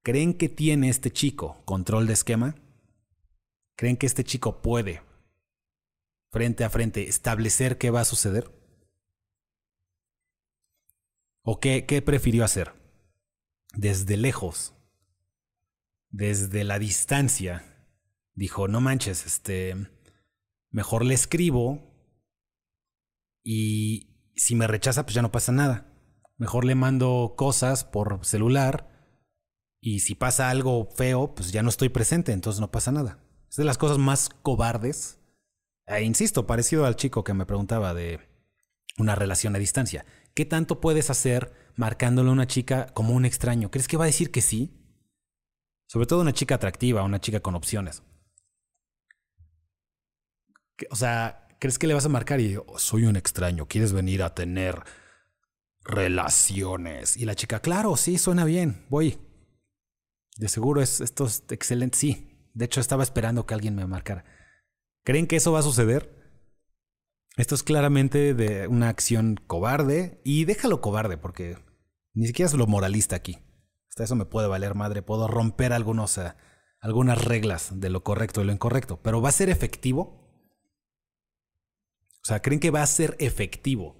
¿Creen 0.06 0.34
que 0.34 0.48
tiene 0.48 0.88
este 0.88 1.10
chico 1.10 1.64
control 1.64 2.06
de 2.06 2.12
esquema? 2.12 2.54
¿Creen 3.74 3.96
que 3.96 4.06
este 4.06 4.22
chico 4.22 4.62
puede, 4.62 5.02
frente 6.30 6.62
a 6.62 6.70
frente, 6.70 7.08
establecer 7.08 7.76
qué 7.76 7.90
va 7.90 8.02
a 8.02 8.04
suceder? 8.04 8.48
¿O 11.42 11.58
qué, 11.58 11.82
prefirió 12.06 12.44
hacer? 12.44 12.72
Desde 13.74 14.16
lejos, 14.16 14.76
desde 16.10 16.62
la 16.62 16.78
distancia, 16.78 17.64
dijo, 18.34 18.68
no 18.68 18.80
manches, 18.80 19.26
este, 19.26 19.74
mejor 20.70 21.04
le 21.04 21.14
escribo 21.14 21.82
y 23.42 24.30
si 24.36 24.54
me 24.54 24.68
rechaza, 24.68 25.02
pues 25.02 25.16
ya 25.16 25.22
no 25.22 25.32
pasa 25.32 25.50
nada. 25.50 25.92
Mejor 26.36 26.64
le 26.64 26.76
mando 26.76 27.34
cosas 27.36 27.82
por 27.82 28.24
celular 28.24 28.95
y 29.80 30.00
si 30.00 30.14
pasa 30.14 30.50
algo 30.50 30.88
feo, 30.96 31.34
pues 31.34 31.52
ya 31.52 31.62
no 31.62 31.68
estoy 31.68 31.88
presente, 31.88 32.32
entonces 32.32 32.60
no 32.60 32.70
pasa 32.70 32.92
nada. 32.92 33.18
Es 33.48 33.56
de 33.56 33.64
las 33.64 33.78
cosas 33.78 33.98
más 33.98 34.28
cobardes. 34.28 35.18
E 35.86 36.02
insisto, 36.02 36.46
parecido 36.46 36.84
al 36.86 36.96
chico 36.96 37.24
que 37.24 37.34
me 37.34 37.46
preguntaba 37.46 37.94
de 37.94 38.20
una 38.98 39.14
relación 39.14 39.54
a 39.54 39.58
distancia. 39.58 40.04
¿Qué 40.34 40.44
tanto 40.44 40.80
puedes 40.80 41.10
hacer 41.10 41.52
marcándole 41.76 42.30
a 42.30 42.32
una 42.32 42.46
chica 42.46 42.86
como 42.94 43.14
un 43.14 43.24
extraño? 43.24 43.70
¿Crees 43.70 43.88
que 43.88 43.96
va 43.96 44.04
a 44.04 44.06
decir 44.08 44.30
que 44.30 44.40
sí? 44.40 44.72
Sobre 45.86 46.06
todo 46.06 46.20
una 46.20 46.32
chica 46.32 46.56
atractiva, 46.56 47.02
una 47.02 47.20
chica 47.20 47.40
con 47.40 47.54
opciones. 47.54 48.02
O 50.90 50.96
sea, 50.96 51.48
¿crees 51.58 51.78
que 51.78 51.86
le 51.86 51.94
vas 51.94 52.06
a 52.06 52.10
marcar 52.10 52.40
y 52.40 52.56
oh, 52.56 52.78
soy 52.78 53.04
un 53.04 53.16
extraño, 53.16 53.66
quieres 53.66 53.92
venir 53.92 54.22
a 54.22 54.34
tener 54.34 54.82
relaciones? 55.84 57.16
Y 57.16 57.24
la 57.24 57.34
chica, 57.34 57.60
claro, 57.60 57.96
sí, 57.96 58.18
suena 58.18 58.44
bien, 58.44 58.84
voy. 58.90 59.18
De 60.36 60.48
seguro 60.48 60.82
es, 60.82 61.00
esto 61.00 61.26
es 61.26 61.44
excelente, 61.50 61.98
sí. 61.98 62.50
De 62.54 62.64
hecho, 62.64 62.80
estaba 62.80 63.02
esperando 63.02 63.46
que 63.46 63.54
alguien 63.54 63.74
me 63.74 63.86
marcara. 63.86 64.24
¿Creen 65.04 65.26
que 65.26 65.36
eso 65.36 65.52
va 65.52 65.60
a 65.60 65.62
suceder? 65.62 66.16
Esto 67.36 67.54
es 67.54 67.62
claramente 67.62 68.32
de 68.34 68.66
una 68.66 68.88
acción 68.88 69.38
cobarde 69.46 70.20
y 70.24 70.46
déjalo 70.46 70.80
cobarde 70.80 71.18
porque 71.18 71.58
ni 72.14 72.26
siquiera 72.26 72.48
es 72.48 72.54
lo 72.54 72.66
moralista 72.66 73.14
aquí. 73.14 73.38
Hasta 73.90 74.04
eso 74.04 74.16
me 74.16 74.24
puede 74.24 74.48
valer 74.48 74.74
madre, 74.74 75.02
puedo 75.02 75.28
romper 75.28 75.74
algunos, 75.74 76.16
eh, 76.16 76.32
algunas 76.80 77.22
reglas 77.22 77.78
de 77.78 77.90
lo 77.90 78.02
correcto 78.02 78.40
y 78.40 78.44
lo 78.44 78.52
incorrecto, 78.52 79.00
pero 79.02 79.20
¿va 79.20 79.28
a 79.28 79.32
ser 79.32 79.50
efectivo? 79.50 80.26
O 82.22 82.26
sea, 82.26 82.40
¿creen 82.40 82.58
que 82.58 82.70
va 82.70 82.82
a 82.82 82.86
ser 82.86 83.16
efectivo 83.20 83.96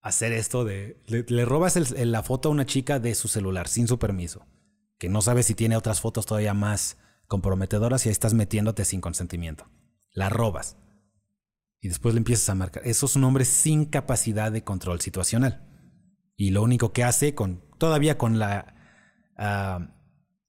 hacer 0.00 0.32
esto 0.32 0.64
de... 0.64 1.02
Le, 1.06 1.44
robas 1.44 1.76
la 1.90 2.22
foto 2.22 2.48
a 2.48 2.52
una 2.52 2.64
chica 2.64 2.98
de 3.00 3.14
su 3.14 3.28
celular 3.28 3.68
sin 3.68 3.88
su 3.88 3.98
permiso, 3.98 4.46
que 5.00 5.08
no 5.08 5.22
sabe 5.22 5.42
si 5.42 5.54
tiene 5.54 5.78
otras 5.78 6.02
fotos 6.02 6.26
todavía 6.26 6.52
más 6.52 6.98
comprometedoras 7.26 8.04
y 8.04 8.10
ahí 8.10 8.12
estás 8.12 8.34
metiéndote 8.34 8.84
sin 8.84 9.00
consentimiento. 9.00 9.66
La 10.12 10.28
robas. 10.28 10.76
Y 11.80 11.88
después 11.88 12.14
le 12.14 12.18
empiezas 12.18 12.50
a 12.50 12.54
marcar. 12.54 12.86
Eso 12.86 13.06
es 13.06 13.16
un 13.16 13.24
hombre 13.24 13.46
sin 13.46 13.86
capacidad 13.86 14.52
de 14.52 14.62
control 14.62 15.00
situacional. 15.00 15.66
Y 16.36 16.50
lo 16.50 16.62
único 16.62 16.92
que 16.92 17.02
hace, 17.02 17.34
con, 17.34 17.64
todavía 17.78 18.18
con 18.18 18.38
ah, 18.42 19.96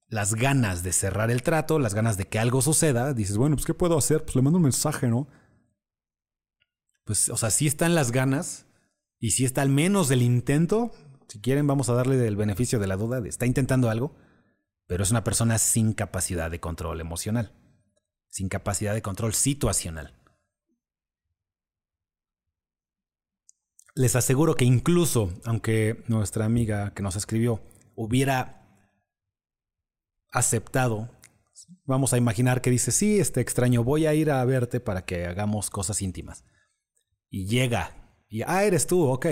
las 0.08 0.34
ganas 0.34 0.82
de 0.82 0.92
cerrar 0.92 1.30
el 1.30 1.42
trato, 1.42 1.78
las 1.78 1.94
ganas 1.94 2.18
de 2.18 2.26
que 2.28 2.38
algo 2.38 2.60
suceda, 2.60 3.14
dices, 3.14 3.38
bueno, 3.38 3.56
pues 3.56 3.64
¿qué 3.64 3.72
puedo 3.72 3.96
hacer? 3.96 4.22
Pues 4.22 4.36
le 4.36 4.42
mando 4.42 4.58
un 4.58 4.64
mensaje, 4.64 5.08
¿no? 5.08 5.28
Pues, 7.04 7.30
o 7.30 7.38
sea, 7.38 7.48
sí 7.48 7.66
están 7.66 7.94
las 7.94 8.12
ganas 8.12 8.66
y 9.18 9.30
sí 9.30 9.46
está 9.46 9.62
al 9.62 9.70
menos 9.70 10.10
el 10.10 10.20
intento. 10.20 10.92
Si 11.28 11.40
quieren, 11.40 11.66
vamos 11.66 11.88
a 11.88 11.94
darle 11.94 12.28
el 12.28 12.36
beneficio 12.36 12.78
de 12.78 12.86
la 12.86 12.98
duda. 12.98 13.26
está 13.26 13.46
intentando 13.46 13.88
algo 13.88 14.14
pero 14.86 15.02
es 15.02 15.10
una 15.10 15.24
persona 15.24 15.58
sin 15.58 15.92
capacidad 15.92 16.50
de 16.50 16.60
control 16.60 17.00
emocional, 17.00 17.52
sin 18.28 18.48
capacidad 18.48 18.94
de 18.94 19.02
control 19.02 19.34
situacional. 19.34 20.18
Les 23.94 24.16
aseguro 24.16 24.54
que 24.54 24.64
incluso, 24.64 25.32
aunque 25.44 26.02
nuestra 26.08 26.46
amiga 26.46 26.94
que 26.94 27.02
nos 27.02 27.16
escribió 27.16 27.62
hubiera 27.94 28.62
aceptado, 30.30 31.10
vamos 31.84 32.12
a 32.12 32.18
imaginar 32.18 32.62
que 32.62 32.70
dice, 32.70 32.90
sí, 32.90 33.20
este 33.20 33.40
extraño, 33.40 33.84
voy 33.84 34.06
a 34.06 34.14
ir 34.14 34.30
a 34.30 34.44
verte 34.44 34.80
para 34.80 35.04
que 35.04 35.26
hagamos 35.26 35.68
cosas 35.68 36.00
íntimas. 36.00 36.44
Y 37.28 37.46
llega, 37.46 38.16
y, 38.28 38.42
ah, 38.42 38.64
eres 38.64 38.86
tú, 38.86 39.04
ok. 39.04 39.26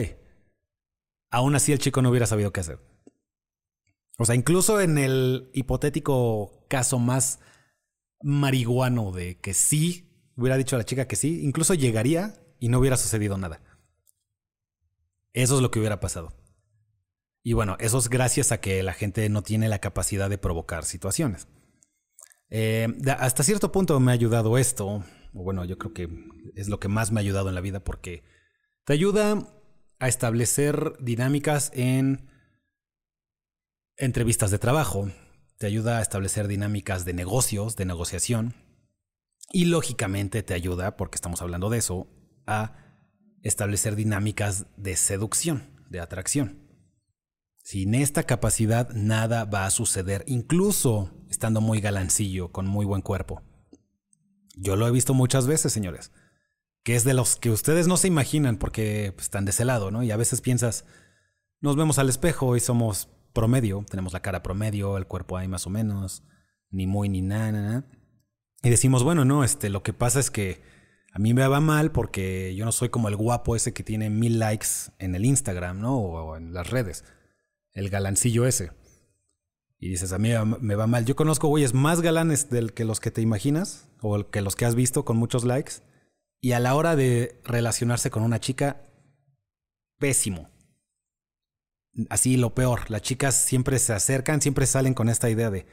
Aún 1.31 1.55
así 1.55 1.73
el 1.73 1.79
chico 1.79 2.03
no 2.03 2.11
hubiera 2.11 2.27
sabido 2.27 2.53
qué 2.53 2.61
hacer. 2.61 2.89
O 4.19 4.25
sea, 4.25 4.35
incluso 4.35 4.81
en 4.81 4.99
el 4.99 5.51
hipotético 5.55 6.67
caso 6.69 6.99
más 6.99 7.41
marihuano 8.23 9.13
de 9.13 9.39
que 9.39 9.55
sí, 9.55 10.31
hubiera 10.37 10.57
dicho 10.57 10.77
a 10.77 10.79
la 10.79 10.85
chica 10.85 11.09
que 11.09 11.17
sí, 11.17 11.41
incluso 11.43 11.75
llegaría 11.75 12.35
y 12.59 12.69
no 12.69 12.79
hubiera 12.79 12.97
sucedido 12.97 13.39
nada. 13.39 13.63
Eso 15.33 15.57
es 15.57 15.63
lo 15.63 15.71
que 15.71 15.79
hubiera 15.79 16.01
pasado. 16.01 16.37
Y 17.43 17.55
bueno, 17.55 17.77
eso 17.81 17.99
es 17.99 18.09
gracias 18.09 18.53
a 18.53 18.61
que 18.61 18.83
la 18.83 18.93
gente 18.93 19.29
no 19.29 19.43
tiene 19.43 19.69
la 19.69 19.79
capacidad 19.79 20.29
de 20.29 20.39
provocar 20.39 20.85
situaciones. 20.85 21.49
Eh, 22.51 22.89
hasta 23.19 23.43
cierto 23.43 23.73
punto 23.73 23.99
me 24.01 24.11
ha 24.11 24.15
ayudado 24.15 24.59
esto, 24.59 25.05
bueno, 25.33 25.65
yo 25.65 25.79
creo 25.79 25.93
que 25.93 26.09
es 26.57 26.69
lo 26.69 26.81
que 26.81 26.89
más 26.89 27.13
me 27.13 27.21
ha 27.21 27.23
ayudado 27.23 27.49
en 27.49 27.55
la 27.55 27.61
vida 27.61 27.81
porque 27.81 28.25
te 28.85 28.93
ayuda 28.93 29.47
a 29.99 30.09
establecer 30.09 30.97
dinámicas 30.99 31.71
en 31.75 32.29
entrevistas 34.01 34.51
de 34.51 34.59
trabajo, 34.59 35.11
te 35.59 35.67
ayuda 35.67 35.99
a 35.99 36.03
establecer 36.03 36.49
dinámicas 36.49 37.05
de 37.05 37.13
negocios, 37.13 37.77
de 37.77 37.85
negociación, 37.85 38.55
y 39.53 39.67
lógicamente 39.67 40.43
te 40.43 40.55
ayuda, 40.55 40.97
porque 40.97 41.17
estamos 41.17 41.43
hablando 41.43 41.69
de 41.69 41.79
eso, 41.79 42.09
a 42.47 42.77
establecer 43.43 43.97
dinámicas 43.97 44.67
de 44.77 44.97
seducción, 44.97 45.71
de 45.91 46.01
atracción. 46.01 46.67
Sin 47.63 47.95
esta 47.95 48.23
capacidad 48.23 48.89
nada 48.91 49.45
va 49.45 49.67
a 49.67 49.71
suceder, 49.71 50.25
incluso 50.27 51.11
estando 51.29 51.61
muy 51.61 51.81
galancillo, 51.81 52.53
con 52.53 52.67
muy 52.67 52.87
buen 52.87 53.03
cuerpo. 53.03 53.43
Yo 54.57 54.77
lo 54.77 54.89
he 54.89 54.91
visto 54.91 55.13
muchas 55.13 55.47
veces, 55.47 55.73
señores, 55.75 56.11
que 56.85 56.97
es 56.97 57.05
de 57.05 57.13
los 57.13 57.37
que 57.37 57.51
ustedes 57.51 57.87
no 57.87 57.99
se 57.99 58.09
imaginan 58.09 58.57
porque 58.57 59.13
pues, 59.15 59.27
están 59.27 59.45
de 59.45 59.51
ese 59.51 59.67
lado, 59.67 59.91
¿no? 59.91 60.03
Y 60.03 60.11
a 60.11 60.17
veces 60.17 60.41
piensas, 60.41 60.87
nos 61.61 61.77
vemos 61.77 61.99
al 61.99 62.09
espejo 62.09 62.57
y 62.57 62.61
somos 62.61 63.11
promedio, 63.33 63.85
tenemos 63.89 64.12
la 64.12 64.20
cara 64.20 64.43
promedio, 64.43 64.97
el 64.97 65.07
cuerpo 65.07 65.37
ahí 65.37 65.49
más 65.49 65.66
o 65.66 65.70
menos, 65.70 66.22
ni 66.70 66.87
muy 66.87 67.09
ni 67.09 67.22
nada, 67.22 67.53
nada. 67.53 67.85
Y 68.62 68.70
decimos, 68.70 69.03
bueno, 69.03 69.24
no, 69.24 69.45
este, 69.45 69.70
lo 69.70 69.83
que 69.83 69.93
pasa 69.93 70.20
es 70.20 70.31
que 70.31 70.62
a 71.12 71.18
mí 71.18 71.35
me 71.35 71.47
va 71.47 71.61
mal 71.61 71.91
porque 71.91 72.55
yo 72.55 72.64
no 72.64 72.72
soy 72.72 72.89
como 72.89 73.09
el 73.09 73.16
guapo 73.16 73.57
ese 73.57 73.72
que 73.72 73.83
tiene 73.83 74.11
mil 74.11 74.39
likes 74.39 74.68
en 74.99 75.14
el 75.14 75.24
Instagram, 75.24 75.81
¿no? 75.81 75.97
O, 75.97 76.37
en 76.37 76.53
las 76.53 76.70
redes. 76.70 77.05
El 77.72 77.91
galancillo 77.91 78.47
ese. 78.47 78.70
Y 79.78 79.89
dices, 79.89 80.12
a 80.12 80.18
mí 80.18 80.31
me 80.61 80.74
va 80.74 80.87
mal. 80.87 81.07
Yo 81.07 81.16
conozco 81.16 81.49
güeyes 81.49 81.74
más 81.74 82.01
galanes 82.01 82.51
del 82.51 82.74
que 82.74 82.85
los 82.85 83.01
que 83.01 83.11
te 83.11 83.22
imaginas, 83.22 83.89
o 84.03 84.31
que 84.31 84.43
los 84.43 84.55
que 84.55 84.66
has 84.66 84.74
visto 84.74 85.05
con 85.05 85.16
muchos 85.16 85.45
likes. 85.45 85.74
Y 86.41 86.53
a 86.53 86.61
la 86.61 86.74
hora 86.74 86.97
de 86.97 87.41
relacionarse 87.45 88.11
con 88.11 88.22
una 88.22 88.41
chica, 88.41 88.83
pésimo. 89.99 90.51
Así 92.09 92.36
lo 92.36 92.55
peor. 92.55 92.91
Las 92.91 93.03
chicas 93.03 93.34
siempre 93.34 93.78
se 93.78 93.93
acercan, 93.93 94.41
siempre 94.41 94.66
salen 94.66 94.95
con 94.95 95.09
esta 95.09 95.30
idea 95.30 95.51
de, 95.51 95.66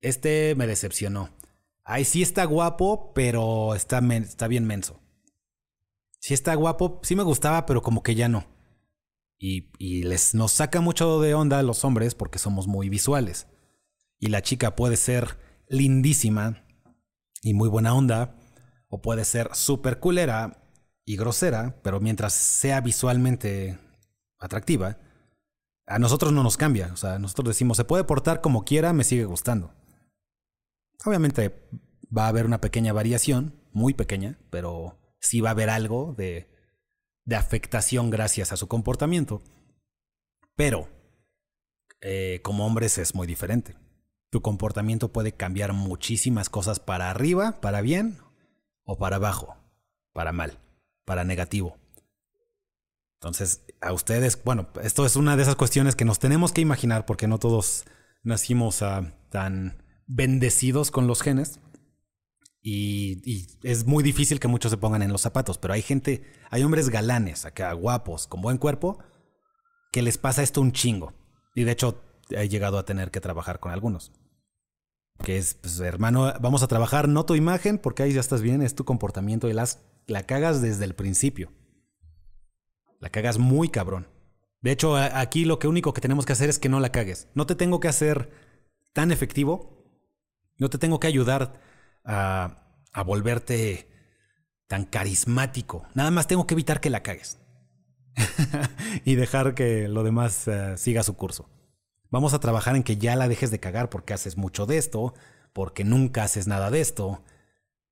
este 0.00 0.54
me 0.56 0.66
decepcionó. 0.66 1.30
Ay, 1.84 2.04
sí 2.04 2.22
está 2.22 2.44
guapo, 2.44 3.12
pero 3.14 3.74
está, 3.74 3.98
está 3.98 4.48
bien 4.48 4.66
menso. 4.66 5.00
Sí 6.20 6.34
está 6.34 6.54
guapo, 6.54 7.00
sí 7.02 7.16
me 7.16 7.22
gustaba, 7.22 7.66
pero 7.66 7.82
como 7.82 8.02
que 8.02 8.14
ya 8.14 8.28
no. 8.28 8.46
Y, 9.38 9.70
y 9.78 10.02
les, 10.02 10.34
nos 10.34 10.52
saca 10.52 10.80
mucho 10.80 11.20
de 11.20 11.34
onda 11.34 11.62
los 11.62 11.84
hombres 11.84 12.14
porque 12.14 12.38
somos 12.38 12.66
muy 12.66 12.88
visuales. 12.88 13.46
Y 14.18 14.28
la 14.28 14.42
chica 14.42 14.76
puede 14.76 14.96
ser 14.96 15.38
lindísima 15.68 16.62
y 17.42 17.54
muy 17.54 17.68
buena 17.68 17.94
onda, 17.94 18.36
o 18.88 19.00
puede 19.00 19.24
ser 19.24 19.54
súper 19.54 19.98
culera 19.98 20.62
y 21.04 21.16
grosera, 21.16 21.80
pero 21.82 22.00
mientras 22.00 22.34
sea 22.34 22.80
visualmente 22.80 23.78
atractiva, 24.40 24.98
a 25.86 25.98
nosotros 25.98 26.32
no 26.32 26.42
nos 26.42 26.56
cambia. 26.56 26.90
O 26.92 26.96
sea, 26.96 27.18
nosotros 27.18 27.48
decimos, 27.48 27.76
se 27.76 27.84
puede 27.84 28.04
portar 28.04 28.40
como 28.40 28.64
quiera, 28.64 28.92
me 28.92 29.04
sigue 29.04 29.24
gustando. 29.24 29.72
Obviamente 31.04 31.68
va 32.16 32.24
a 32.24 32.28
haber 32.28 32.46
una 32.46 32.60
pequeña 32.60 32.92
variación, 32.92 33.54
muy 33.72 33.94
pequeña, 33.94 34.38
pero 34.50 34.98
sí 35.20 35.40
va 35.40 35.50
a 35.50 35.52
haber 35.52 35.70
algo 35.70 36.14
de, 36.16 36.50
de 37.24 37.36
afectación 37.36 38.10
gracias 38.10 38.52
a 38.52 38.56
su 38.56 38.68
comportamiento. 38.68 39.42
Pero 40.56 40.88
eh, 42.00 42.40
como 42.42 42.66
hombres 42.66 42.98
es 42.98 43.14
muy 43.14 43.26
diferente. 43.26 43.76
Tu 44.30 44.42
comportamiento 44.42 45.12
puede 45.12 45.32
cambiar 45.32 45.72
muchísimas 45.72 46.48
cosas 46.48 46.80
para 46.80 47.10
arriba, 47.10 47.60
para 47.60 47.80
bien, 47.80 48.18
o 48.84 48.96
para 48.96 49.16
abajo, 49.16 49.56
para 50.12 50.32
mal, 50.32 50.58
para 51.04 51.24
negativo. 51.24 51.79
Entonces, 53.20 53.66
a 53.82 53.92
ustedes, 53.92 54.42
bueno, 54.42 54.68
esto 54.82 55.04
es 55.04 55.14
una 55.14 55.36
de 55.36 55.42
esas 55.42 55.54
cuestiones 55.54 55.94
que 55.94 56.06
nos 56.06 56.18
tenemos 56.18 56.52
que 56.52 56.62
imaginar 56.62 57.04
porque 57.04 57.28
no 57.28 57.38
todos 57.38 57.84
nacimos 58.22 58.80
ah, 58.80 59.12
tan 59.28 59.82
bendecidos 60.06 60.90
con 60.90 61.06
los 61.06 61.20
genes. 61.20 61.60
Y, 62.62 63.46
es 63.62 63.86
muy 63.86 64.02
difícil 64.02 64.40
que 64.40 64.48
muchos 64.48 64.70
se 64.70 64.78
pongan 64.78 65.02
en 65.02 65.12
los 65.12 65.20
zapatos, 65.20 65.58
pero 65.58 65.74
hay 65.74 65.82
gente, 65.82 66.24
hay 66.48 66.62
hombres 66.62 66.88
galanes, 66.88 67.44
acá 67.44 67.70
guapos, 67.74 68.26
con 68.26 68.40
buen 68.40 68.56
cuerpo, 68.56 68.98
que 69.92 70.00
les 70.00 70.16
pasa 70.16 70.42
esto 70.42 70.62
un 70.62 70.72
chingo. 70.72 71.12
Y 71.54 71.64
de 71.64 71.72
hecho, 71.72 72.02
he 72.30 72.48
llegado 72.48 72.78
a 72.78 72.86
tener 72.86 73.10
que 73.10 73.20
trabajar 73.20 73.60
con 73.60 73.70
algunos. 73.70 74.12
Que 75.22 75.36
es, 75.36 75.54
pues, 75.54 75.78
hermano, 75.80 76.32
vamos 76.40 76.62
a 76.62 76.68
trabajar 76.68 77.06
no 77.06 77.26
tu 77.26 77.34
imagen, 77.34 77.76
porque 77.76 78.02
ahí 78.02 78.14
ya 78.14 78.20
estás 78.20 78.40
bien, 78.40 78.62
es 78.62 78.74
tu 78.74 78.86
comportamiento 78.86 79.46
y 79.50 79.52
las, 79.52 79.80
la 80.06 80.22
cagas 80.22 80.62
desde 80.62 80.86
el 80.86 80.94
principio. 80.94 81.52
La 83.00 83.10
cagas 83.10 83.38
muy 83.38 83.68
cabrón. 83.68 84.06
De 84.60 84.70
hecho, 84.70 84.96
aquí 84.96 85.44
lo 85.44 85.58
que 85.58 85.66
único 85.66 85.92
que 85.92 86.00
tenemos 86.00 86.26
que 86.26 86.34
hacer 86.34 86.48
es 86.48 86.58
que 86.58 86.68
no 86.68 86.80
la 86.80 86.92
cagues. 86.92 87.28
No 87.34 87.46
te 87.46 87.54
tengo 87.54 87.80
que 87.80 87.88
hacer 87.88 88.30
tan 88.92 89.10
efectivo 89.10 89.80
no 90.60 90.68
te 90.68 90.78
tengo 90.78 91.00
que 91.00 91.08
ayudar 91.08 91.54
a, 92.04 92.56
volverte 93.04 93.88
tan 94.68 94.84
carismático. 94.84 95.84
Nada 95.94 96.12
más 96.12 96.28
tengo 96.28 96.46
que 96.46 96.54
evitar 96.54 96.80
que 96.80 96.90
la 96.90 97.02
cagues. 97.02 97.38
y 99.04 99.14
dejar 99.14 99.54
que 99.54 99.88
lo 99.88 100.04
demás 100.04 100.46
eh, 100.46 100.76
siga 100.76 101.02
su 101.02 101.16
curso. 101.16 101.48
Vamos 102.10 102.34
a 102.34 102.40
trabajar 102.40 102.76
en 102.76 102.82
que 102.82 102.98
ya 102.98 103.16
la 103.16 103.26
dejes 103.26 103.50
de 103.50 103.58
cagar 103.58 103.88
porque 103.88 104.12
haces 104.12 104.36
mucho 104.36 104.66
de 104.66 104.76
esto, 104.76 105.14
porque 105.54 105.82
nunca 105.82 106.24
haces 106.24 106.46
nada 106.46 106.70
de 106.70 106.80
esto 106.80 107.24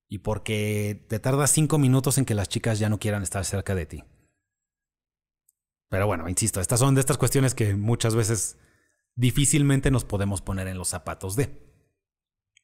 y 0.09 0.19
porque 0.19 1.07
te 1.09 1.19
tardas 1.19 1.51
cinco 1.51 1.79
minutos 1.79 2.19
en 2.19 2.27
que 2.27 2.35
las 2.35 2.49
chicas 2.49 2.79
ya 2.79 2.91
no 2.91 2.99
quieran 2.99 3.23
estar 3.23 3.45
cerca 3.45 3.75
de 3.75 3.87
ti. 3.87 4.05
Pero 5.89 6.07
bueno, 6.07 6.29
insisto, 6.29 6.61
estas 6.61 6.81
son 6.81 6.95
de 6.95 7.01
estas 7.01 7.19
cuestiones 7.19 7.55
que 7.55 7.75
muchas 7.75 8.15
veces 8.15 8.59
difícilmente 9.15 9.91
nos 9.91 10.05
podemos 10.05 10.43
poner 10.43 10.69
en 10.69 10.79
los 10.79 10.89
zapatos 10.89 11.35
de 11.37 11.69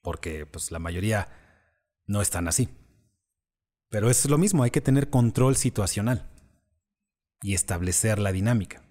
porque 0.05 0.45
pues 0.45 0.71
la 0.71 0.79
mayoría 0.79 1.29
no 2.07 2.21
están 2.21 2.47
así. 2.47 2.69
Pero 3.89 4.11
es 4.11 4.29
lo 4.29 4.39
mismo, 4.39 4.63
hay 4.63 4.71
que 4.71 4.83
tener 4.83 5.09
control 5.09 5.57
situacional 5.57 6.31
y 7.43 7.55
establecer 7.55 8.19
la 8.19 8.31
dinámica. 8.31 8.83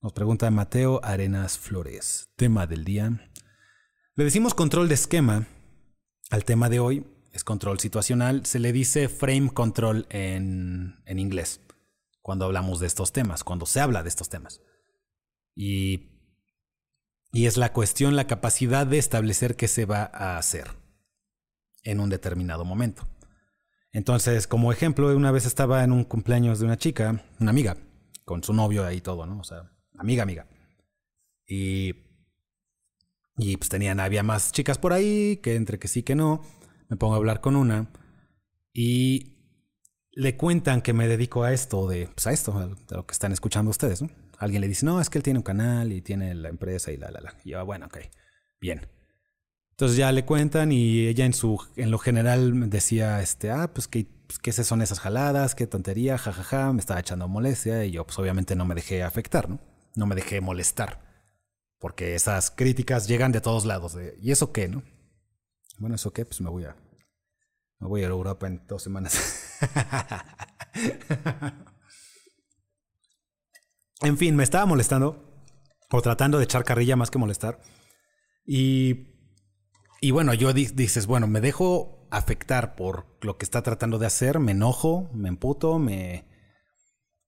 Nos 0.00 0.12
pregunta 0.12 0.50
Mateo 0.50 1.00
Arenas 1.02 1.58
Flores, 1.58 2.30
tema 2.36 2.66
del 2.66 2.84
día. 2.84 3.30
Le 4.14 4.24
decimos 4.24 4.54
control 4.54 4.88
de 4.88 4.94
esquema 4.94 5.46
al 6.30 6.44
tema 6.44 6.68
de 6.68 6.78
hoy, 6.78 7.04
es 7.32 7.42
control 7.42 7.80
situacional, 7.80 8.46
se 8.46 8.60
le 8.60 8.72
dice 8.72 9.08
frame 9.08 9.50
control 9.50 10.06
en, 10.10 11.02
en 11.04 11.18
inglés, 11.18 11.60
cuando 12.24 12.46
hablamos 12.46 12.80
de 12.80 12.86
estos 12.86 13.12
temas, 13.12 13.44
cuando 13.44 13.66
se 13.66 13.80
habla 13.80 14.02
de 14.02 14.08
estos 14.08 14.30
temas. 14.30 14.62
Y 15.54 16.14
y 17.34 17.46
es 17.46 17.56
la 17.56 17.72
cuestión, 17.72 18.14
la 18.14 18.28
capacidad 18.28 18.86
de 18.86 18.96
establecer 18.96 19.56
qué 19.56 19.66
se 19.66 19.86
va 19.86 20.08
a 20.14 20.38
hacer 20.38 20.68
en 21.82 21.98
un 21.98 22.08
determinado 22.08 22.64
momento. 22.64 23.08
Entonces, 23.90 24.46
como 24.46 24.70
ejemplo, 24.70 25.14
una 25.14 25.32
vez 25.32 25.44
estaba 25.44 25.82
en 25.82 25.90
un 25.90 26.04
cumpleaños 26.04 26.60
de 26.60 26.66
una 26.66 26.78
chica, 26.78 27.24
una 27.40 27.50
amiga, 27.50 27.76
con 28.24 28.44
su 28.44 28.54
novio 28.54 28.86
ahí 28.86 29.00
todo, 29.00 29.26
¿no? 29.26 29.40
O 29.40 29.44
sea, 29.44 29.68
amiga, 29.98 30.22
amiga. 30.22 30.46
Y, 31.44 31.94
y 33.36 33.56
pues 33.56 33.68
tenían, 33.68 33.98
había 33.98 34.22
más 34.22 34.52
chicas 34.52 34.78
por 34.78 34.92
ahí, 34.92 35.38
que 35.38 35.56
entre 35.56 35.80
que 35.80 35.88
sí 35.88 36.04
que 36.04 36.14
no, 36.14 36.40
me 36.88 36.96
pongo 36.96 37.14
a 37.14 37.16
hablar 37.16 37.40
con 37.40 37.56
una 37.56 37.90
y 38.72 39.33
le 40.14 40.36
cuentan 40.36 40.80
que 40.82 40.92
me 40.92 41.08
dedico 41.08 41.44
a 41.44 41.52
esto, 41.52 41.88
de, 41.88 42.08
pues 42.08 42.26
a 42.26 42.32
esto, 42.32 42.56
a 42.58 42.94
lo 42.94 43.06
que 43.06 43.12
están 43.12 43.32
escuchando 43.32 43.70
ustedes, 43.70 44.02
¿no? 44.02 44.10
alguien 44.38 44.60
le 44.60 44.68
dice, 44.68 44.86
no, 44.86 45.00
es 45.00 45.10
que 45.10 45.18
él 45.18 45.24
tiene 45.24 45.38
un 45.38 45.44
canal 45.44 45.92
y 45.92 46.02
tiene 46.02 46.34
la 46.34 46.48
empresa 46.48 46.92
y 46.92 46.96
la, 46.96 47.10
la, 47.10 47.20
la. 47.20 47.34
Y 47.44 47.50
yo, 47.50 47.64
bueno, 47.64 47.86
ok, 47.86 47.98
bien. 48.60 48.86
Entonces 49.70 49.96
ya 49.96 50.12
le 50.12 50.24
cuentan 50.24 50.70
y 50.70 51.06
ella 51.06 51.24
en 51.24 51.32
su, 51.32 51.60
en 51.76 51.90
lo 51.90 51.98
general 51.98 52.70
decía, 52.70 53.20
este, 53.20 53.50
ah, 53.50 53.72
pues 53.72 53.88
qué, 53.88 54.06
pues, 54.26 54.38
qué 54.38 54.52
son 54.52 54.82
esas 54.82 55.00
jaladas, 55.00 55.54
qué 55.54 55.66
tontería, 55.66 56.16
jajaja, 56.16 56.72
me 56.72 56.80
estaba 56.80 57.00
echando 57.00 57.26
molestia 57.26 57.84
y 57.84 57.90
yo 57.90 58.06
pues 58.06 58.18
obviamente 58.18 58.54
no 58.54 58.64
me 58.64 58.74
dejé 58.74 59.02
afectar, 59.02 59.48
¿no? 59.48 59.58
No 59.96 60.06
me 60.06 60.14
dejé 60.14 60.40
molestar. 60.40 61.02
Porque 61.78 62.14
esas 62.14 62.50
críticas 62.50 63.08
llegan 63.08 63.32
de 63.32 63.40
todos 63.40 63.64
lados. 63.64 63.96
¿Y 64.20 64.30
eso 64.30 64.52
qué, 64.52 64.68
no? 64.68 64.82
Bueno, 65.78 65.96
¿eso 65.96 66.12
qué? 66.12 66.24
Pues 66.24 66.40
me 66.40 66.50
voy 66.50 66.64
a, 66.64 66.76
me 67.80 67.88
voy 67.88 68.02
a 68.04 68.06
Europa 68.06 68.46
en 68.46 68.62
dos 68.68 68.82
semanas. 68.82 69.40
En 74.04 74.18
fin, 74.18 74.36
me 74.36 74.44
estaba 74.44 74.66
molestando 74.66 75.24
o 75.90 76.02
tratando 76.02 76.38
de 76.38 76.44
echar 76.44 76.64
carrilla 76.64 76.94
más 76.94 77.10
que 77.10 77.18
molestar. 77.18 77.60
Y, 78.44 79.14
y 80.00 80.10
bueno, 80.10 80.34
yo 80.34 80.52
dices, 80.52 81.06
bueno, 81.06 81.26
me 81.26 81.40
dejo 81.40 82.06
afectar 82.10 82.76
por 82.76 83.06
lo 83.22 83.38
que 83.38 83.44
está 83.44 83.62
tratando 83.62 83.98
de 83.98 84.06
hacer, 84.06 84.40
me 84.40 84.52
enojo, 84.52 85.10
me 85.14 85.28
emputo, 85.28 85.78
me, 85.78 86.26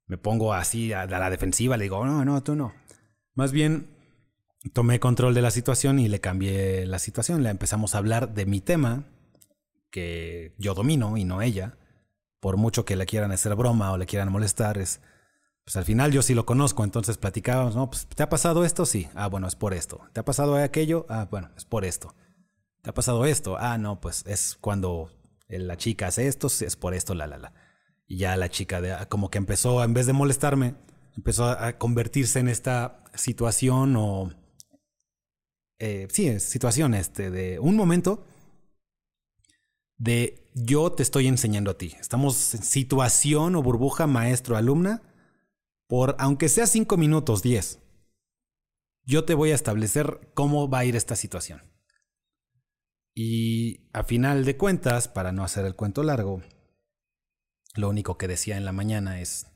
me 0.07 0.19
pongo 0.19 0.53
así 0.53 0.93
a, 0.93 1.07
la 1.07 1.31
defensiva, 1.31 1.77
le 1.77 1.85
digo, 1.85 2.05
no, 2.05 2.25
no, 2.25 2.43
tú 2.43 2.55
no. 2.55 2.75
Más 3.35 3.53
bien 3.53 3.97
tomé 4.75 5.01
control 5.01 5.35
de 5.35 5.43
la 5.43 5.51
situación 5.51 5.99
y 5.99 6.09
le 6.09 6.21
cambié 6.21 6.85
la 6.87 6.99
situación. 6.99 7.43
Le 7.43 7.51
empezamos 7.51 7.95
a 7.95 7.99
hablar 7.99 8.35
de 8.35 8.45
mi 8.45 8.61
tema, 8.61 9.09
que 9.91 10.55
yo 10.59 10.75
domino 10.75 11.17
y 11.17 11.25
no 11.25 11.41
ella. 11.41 11.79
Por 12.41 12.57
mucho 12.57 12.85
que 12.85 12.97
le 12.97 13.07
quieran 13.07 13.33
hacer 13.33 13.55
broma 13.55 13.93
o 13.93 13.99
le 13.99 14.07
quieran 14.07 14.31
molestar, 14.31 14.79
es 14.79 15.01
pues 15.67 15.75
al 15.75 15.85
final 15.85 16.13
yo 16.13 16.23
sí 16.23 16.33
lo 16.33 16.47
conozco, 16.47 16.85
entonces 16.85 17.19
platicábamos, 17.19 17.75
¿no? 17.75 17.91
Pues, 17.91 18.07
¿te 18.07 18.23
ha 18.23 18.29
pasado 18.29 18.65
esto? 18.65 18.87
Sí. 18.87 19.09
Ah, 19.17 19.27
bueno, 19.27 19.49
es 19.49 19.57
por 19.57 19.75
esto. 19.75 20.01
¿Te 20.13 20.21
ha 20.21 20.25
pasado 20.25 20.55
aquello? 20.55 21.07
Ah, 21.09 21.27
bueno, 21.29 21.51
es 21.57 21.65
por 21.65 21.85
esto. 21.85 22.15
¿Te 22.83 22.91
ha 22.91 22.95
pasado 22.95 23.27
esto? 23.27 23.57
Ah, 23.59 23.77
no, 23.77 24.01
pues 24.01 24.23
es 24.29 24.57
cuando 24.61 25.11
la 25.49 25.77
chica 25.77 26.07
hace 26.07 26.29
esto, 26.29 26.47
es 26.47 26.77
por 26.77 26.95
esto, 26.95 27.17
la, 27.17 27.27
la, 27.27 27.39
la. 27.39 27.53
Y 28.07 28.19
ya 28.19 28.37
la 28.37 28.49
chica 28.49 28.81
de, 28.81 28.95
como 29.09 29.29
que 29.29 29.39
empezó, 29.39 29.83
en 29.83 29.93
vez 29.93 30.07
de 30.07 30.13
molestarme, 30.13 30.77
empezó 31.17 31.47
a 31.47 31.73
convertirse 31.79 32.39
en 32.39 32.47
esta 32.47 33.03
situación 33.15 33.97
o... 33.97 34.31
Eh, 35.81 36.07
sí, 36.13 36.39
situación 36.39 36.95
este, 36.95 37.33
de 37.33 37.59
un 37.59 37.75
momento 37.75 38.25
de 39.99 40.51
yo 40.55 40.93
te 40.93 41.03
estoy 41.03 41.27
enseñando 41.27 41.71
a 41.71 41.79
ti. 41.79 41.95
Estamos 42.01 42.55
en 42.55 42.63
situación 42.63 43.57
o 43.57 43.63
burbuja 43.63 44.07
maestro-alumna 44.07 45.03
por, 45.87 46.17
aunque 46.19 46.49
sea 46.49 46.67
cinco 46.67 46.97
minutos, 46.97 47.43
diez, 47.43 47.79
yo 49.05 49.25
te 49.25 49.35
voy 49.35 49.53
a 49.53 49.55
establecer 49.55 50.33
cómo 50.35 50.69
va 50.69 50.81
a 50.81 50.85
ir 50.85 50.97
esta 50.97 51.15
situación. 51.15 51.63
Y 53.15 53.89
a 53.93 54.03
final 54.03 54.45
de 54.45 54.57
cuentas, 54.57 55.09
para 55.09 55.33
no 55.33 55.45
hacer 55.45 55.65
el 55.65 55.77
cuento 55.77 56.03
largo, 56.03 56.43
lo 57.75 57.89
único 57.89 58.19
que 58.19 58.29
decía 58.29 58.57
en 58.57 58.65
la 58.65 58.73
mañana 58.73 59.21
es... 59.21 59.47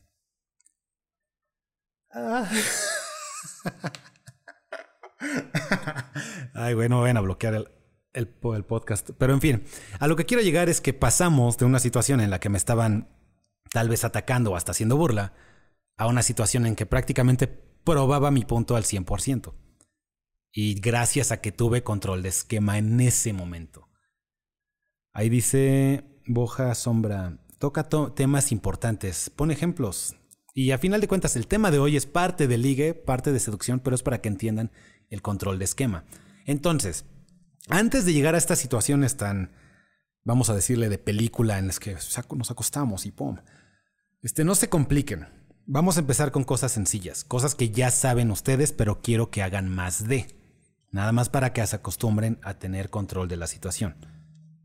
Ah". 2.13 2.51
Ay, 6.55 6.75
bueno, 6.75 7.03
ven 7.03 7.17
a 7.17 7.21
bloquear 7.21 7.55
el, 7.55 7.69
el, 8.13 8.29
podcast. 8.29 9.11
Pero 9.19 9.33
en 9.33 9.41
fin, 9.41 9.63
a 9.99 10.07
lo 10.07 10.17
que 10.17 10.27
quiero 10.27 10.43
llegar 10.43 10.69
es 10.69 10.81
que 10.81 10.93
pasamos 10.93 11.59
de 11.59 11.65
una 11.65 11.79
situación 11.79 12.21
en 12.21 12.31
la 12.31 12.41
que 12.41 12.49
me 12.49 12.59
estaban 12.59 13.09
tal 13.73 13.89
vez 13.89 14.05
atacando 14.05 14.53
o 14.53 14.57
hasta 14.57 14.73
haciendo 14.73 14.97
burla 14.97 15.33
a 15.97 16.07
una 16.07 16.23
situación 16.23 16.67
en 16.67 16.77
que 16.77 16.87
prácticamente 16.87 17.47
probaba 17.47 18.31
mi 18.31 18.45
punto 18.45 18.77
al 18.77 18.85
100%. 18.85 19.55
Y 20.53 20.81
gracias 20.81 21.31
a 21.31 21.41
que 21.41 21.53
tuve 21.53 21.85
control 21.85 22.23
de 22.23 22.31
esquema 22.31 22.79
en 22.79 23.01
ese 23.01 23.33
momento. 23.33 23.89
Ahí 25.13 25.29
dice 25.29 26.05
Boja 26.27 26.75
Sombra, 26.75 27.39
toca 27.59 27.89
temas 28.15 28.53
importantes, 28.53 29.31
pone 29.31 29.55
ejemplos. 29.55 30.17
Y 30.55 30.73
a 30.73 30.79
final 30.79 31.01
de 31.01 31.09
cuentas, 31.09 31.37
el 31.37 31.47
tema 31.47 31.71
de 31.71 31.79
hoy 31.79 31.97
es 31.97 32.07
parte 32.07 32.49
de 32.49 32.59
ligue, 32.59 32.95
parte 32.95 33.33
de 33.33 33.39
seducción, 33.39 33.79
pero 33.79 33.95
es 33.95 34.03
para 34.03 34.21
que 34.21 34.29
entiendan 34.29 34.73
el 35.09 35.23
control 35.23 35.59
de 35.59 35.65
esquema. 35.65 36.05
Entonces, 36.45 37.05
antes 37.71 38.05
de 38.05 38.13
llegar 38.13 38.35
a 38.35 38.39
estas 38.39 38.59
situaciones 38.59 39.17
tan, 39.17 39.53
vamos 40.25 40.51
a 40.51 40.55
decirle, 40.55 40.89
de 40.89 40.99
película 40.99 41.59
en 41.59 41.67
las 41.67 41.81
que 41.81 41.95
nos 42.37 42.51
acostamos 42.51 43.07
y 43.07 43.13
pum, 43.13 43.39
este, 44.23 44.45
no 44.45 44.55
se 44.55 44.69
compliquen. 44.69 45.27
Vamos 45.67 45.97
a 45.97 46.01
empezar 46.01 46.33
con 46.33 46.45
cosas 46.45 46.73
sencillas, 46.73 47.25
cosas 47.25 47.55
que 47.55 47.71
ya 47.71 47.91
saben 47.91 48.31
ustedes, 48.31 48.73
pero 48.73 49.01
quiero 49.01 49.31
que 49.31 49.43
hagan 49.43 49.69
más 49.69 50.09
de. 50.09 50.27
Nada 50.91 51.13
más 51.13 51.29
para 51.29 51.53
que 51.53 51.65
se 51.67 51.77
acostumbren 51.77 52.41
a 52.43 52.55
tener 52.55 52.91
control 52.91 53.29
de 53.29 53.37
la 53.37 53.47
situación. 53.47 53.95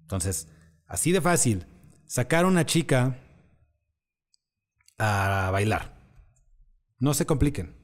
Entonces, 0.01 0.47
así 0.87 1.11
de 1.11 1.21
fácil, 1.21 1.67
sacar 2.07 2.45
a 2.45 2.47
una 2.47 2.65
chica 2.65 3.19
a 4.97 5.49
bailar. 5.51 5.95
No 6.99 7.13
se 7.13 7.25
compliquen. 7.25 7.75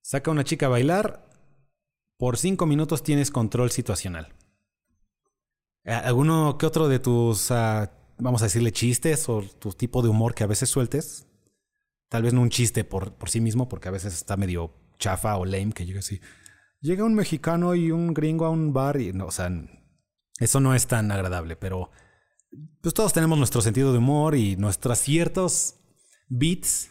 Saca 0.00 0.30
a 0.30 0.32
una 0.32 0.44
chica 0.44 0.66
a 0.66 0.70
bailar, 0.70 1.28
por 2.16 2.38
cinco 2.38 2.66
minutos 2.66 3.02
tienes 3.02 3.30
control 3.30 3.70
situacional. 3.70 4.34
¿Alguno 5.84 6.58
que 6.58 6.66
otro 6.66 6.88
de 6.88 6.98
tus, 6.98 7.50
ah, 7.50 7.92
vamos 8.18 8.42
a 8.42 8.46
decirle, 8.46 8.72
chistes 8.72 9.28
o 9.28 9.42
tu 9.42 9.72
tipo 9.72 10.02
de 10.02 10.08
humor 10.08 10.34
que 10.34 10.44
a 10.44 10.48
veces 10.48 10.68
sueltes? 10.68 11.26
Tal 12.08 12.22
vez 12.22 12.32
no 12.32 12.42
un 12.42 12.50
chiste 12.50 12.84
por, 12.84 13.14
por 13.14 13.30
sí 13.30 13.40
mismo, 13.40 13.68
porque 13.68 13.88
a 13.88 13.92
veces 13.92 14.14
está 14.14 14.36
medio 14.36 14.72
chafa 14.98 15.36
o 15.36 15.44
lame 15.44 15.72
que 15.72 15.86
llega 15.86 16.00
así. 16.00 16.20
Llega 16.80 17.04
un 17.04 17.14
mexicano 17.14 17.74
y 17.74 17.90
un 17.90 18.14
gringo 18.14 18.46
a 18.46 18.50
un 18.50 18.72
bar 18.72 19.00
y 19.00 19.10
o 19.10 19.30
sea, 19.30 19.50
eso 20.38 20.60
no 20.60 20.74
es 20.74 20.86
tan 20.86 21.10
agradable, 21.10 21.56
pero 21.56 21.90
pues 22.80 22.94
todos 22.94 23.12
tenemos 23.12 23.38
nuestro 23.38 23.60
sentido 23.60 23.92
de 23.92 23.98
humor 23.98 24.34
y 24.34 24.56
nuestros 24.56 24.98
ciertos 24.98 25.76
beats 26.28 26.90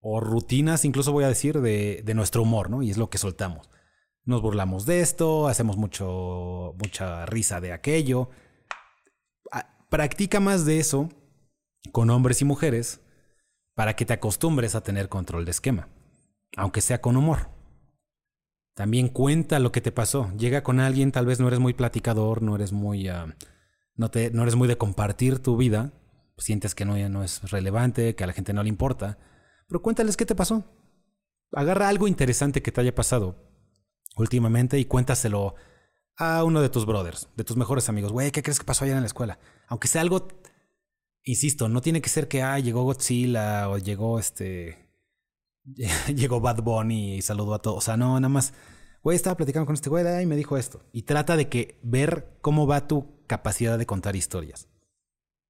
o 0.00 0.20
rutinas, 0.20 0.84
incluso 0.84 1.12
voy 1.12 1.24
a 1.24 1.28
decir, 1.28 1.60
de, 1.60 2.02
de, 2.04 2.14
nuestro 2.14 2.42
humor, 2.42 2.70
¿no? 2.70 2.82
Y 2.82 2.90
es 2.90 2.96
lo 2.96 3.08
que 3.08 3.18
soltamos. 3.18 3.70
Nos 4.24 4.40
burlamos 4.40 4.86
de 4.86 5.00
esto, 5.00 5.48
hacemos 5.48 5.76
mucho, 5.76 6.74
mucha 6.78 7.26
risa 7.26 7.60
de 7.60 7.72
aquello. 7.72 8.30
Ah, 9.50 9.76
practica 9.90 10.38
más 10.38 10.64
de 10.64 10.78
eso 10.78 11.08
con 11.90 12.08
hombres 12.10 12.40
y 12.40 12.44
mujeres 12.44 13.00
para 13.74 13.96
que 13.96 14.04
te 14.04 14.12
acostumbres 14.12 14.76
a 14.76 14.82
tener 14.82 15.08
control 15.08 15.44
de 15.44 15.50
esquema, 15.50 15.88
aunque 16.56 16.80
sea 16.80 17.00
con 17.00 17.16
humor. 17.16 17.48
También 18.74 19.08
cuenta 19.08 19.58
lo 19.58 19.72
que 19.72 19.80
te 19.80 19.90
pasó. 19.90 20.30
Llega 20.38 20.62
con 20.62 20.78
alguien, 20.78 21.10
tal 21.10 21.26
vez 21.26 21.40
no 21.40 21.48
eres 21.48 21.58
muy 21.58 21.74
platicador, 21.74 22.42
no 22.42 22.54
eres 22.54 22.70
muy, 22.70 23.08
ah, 23.08 23.34
no, 23.96 24.10
te, 24.12 24.30
no 24.30 24.42
eres 24.42 24.54
muy 24.54 24.68
de 24.68 24.78
compartir 24.78 25.40
tu 25.40 25.56
vida, 25.56 25.92
sientes 26.38 26.76
que 26.76 26.84
no, 26.84 26.96
no 27.08 27.24
es 27.24 27.50
relevante, 27.50 28.14
que 28.14 28.22
a 28.22 28.28
la 28.28 28.32
gente 28.32 28.52
no 28.52 28.62
le 28.62 28.68
importa, 28.68 29.18
pero 29.66 29.82
cuéntales 29.82 30.16
qué 30.16 30.26
te 30.26 30.36
pasó. 30.36 30.64
Agarra 31.50 31.88
algo 31.88 32.06
interesante 32.06 32.62
que 32.62 32.70
te 32.70 32.80
haya 32.80 32.94
pasado 32.94 33.51
últimamente 34.16 34.78
y 34.78 34.84
cuéntaselo 34.84 35.54
a 36.16 36.44
uno 36.44 36.60
de 36.60 36.68
tus 36.68 36.86
brothers, 36.86 37.28
de 37.36 37.44
tus 37.44 37.56
mejores 37.56 37.88
amigos. 37.88 38.12
Güey, 38.12 38.30
¿qué 38.30 38.42
crees 38.42 38.58
que 38.58 38.64
pasó 38.64 38.84
allá 38.84 38.94
en 38.94 39.00
la 39.00 39.06
escuela? 39.06 39.38
Aunque 39.68 39.88
sea 39.88 40.02
algo, 40.02 40.28
insisto, 41.24 41.68
no 41.68 41.80
tiene 41.80 42.00
que 42.02 42.08
ser 42.08 42.28
que, 42.28 42.42
ah, 42.42 42.58
llegó 42.58 42.84
Godzilla 42.84 43.68
o 43.68 43.78
llegó 43.78 44.18
este 44.18 44.82
llegó 46.14 46.40
Bad 46.40 46.62
Bunny 46.62 47.16
y 47.16 47.22
saludó 47.22 47.54
a 47.54 47.62
todos. 47.62 47.78
O 47.78 47.80
sea, 47.80 47.96
no, 47.96 48.18
nada 48.18 48.28
más, 48.28 48.52
güey, 49.02 49.16
estaba 49.16 49.36
platicando 49.36 49.66
con 49.66 49.74
este 49.74 49.90
güey 49.90 50.22
y 50.22 50.26
me 50.26 50.36
dijo 50.36 50.56
esto. 50.56 50.84
Y 50.92 51.02
trata 51.02 51.36
de 51.36 51.48
que 51.48 51.78
ver 51.82 52.38
cómo 52.40 52.66
va 52.66 52.86
tu 52.86 53.24
capacidad 53.26 53.78
de 53.78 53.86
contar 53.86 54.16
historias. 54.16 54.68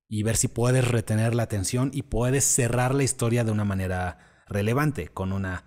Y 0.08 0.22
ver 0.24 0.36
si 0.36 0.48
puedes 0.48 0.86
retener 0.86 1.34
la 1.34 1.44
atención 1.44 1.90
y 1.94 2.02
puedes 2.02 2.44
cerrar 2.44 2.94
la 2.94 3.02
historia 3.02 3.44
de 3.44 3.52
una 3.52 3.64
manera 3.64 4.44
relevante, 4.46 5.08
con 5.08 5.32
una, 5.32 5.64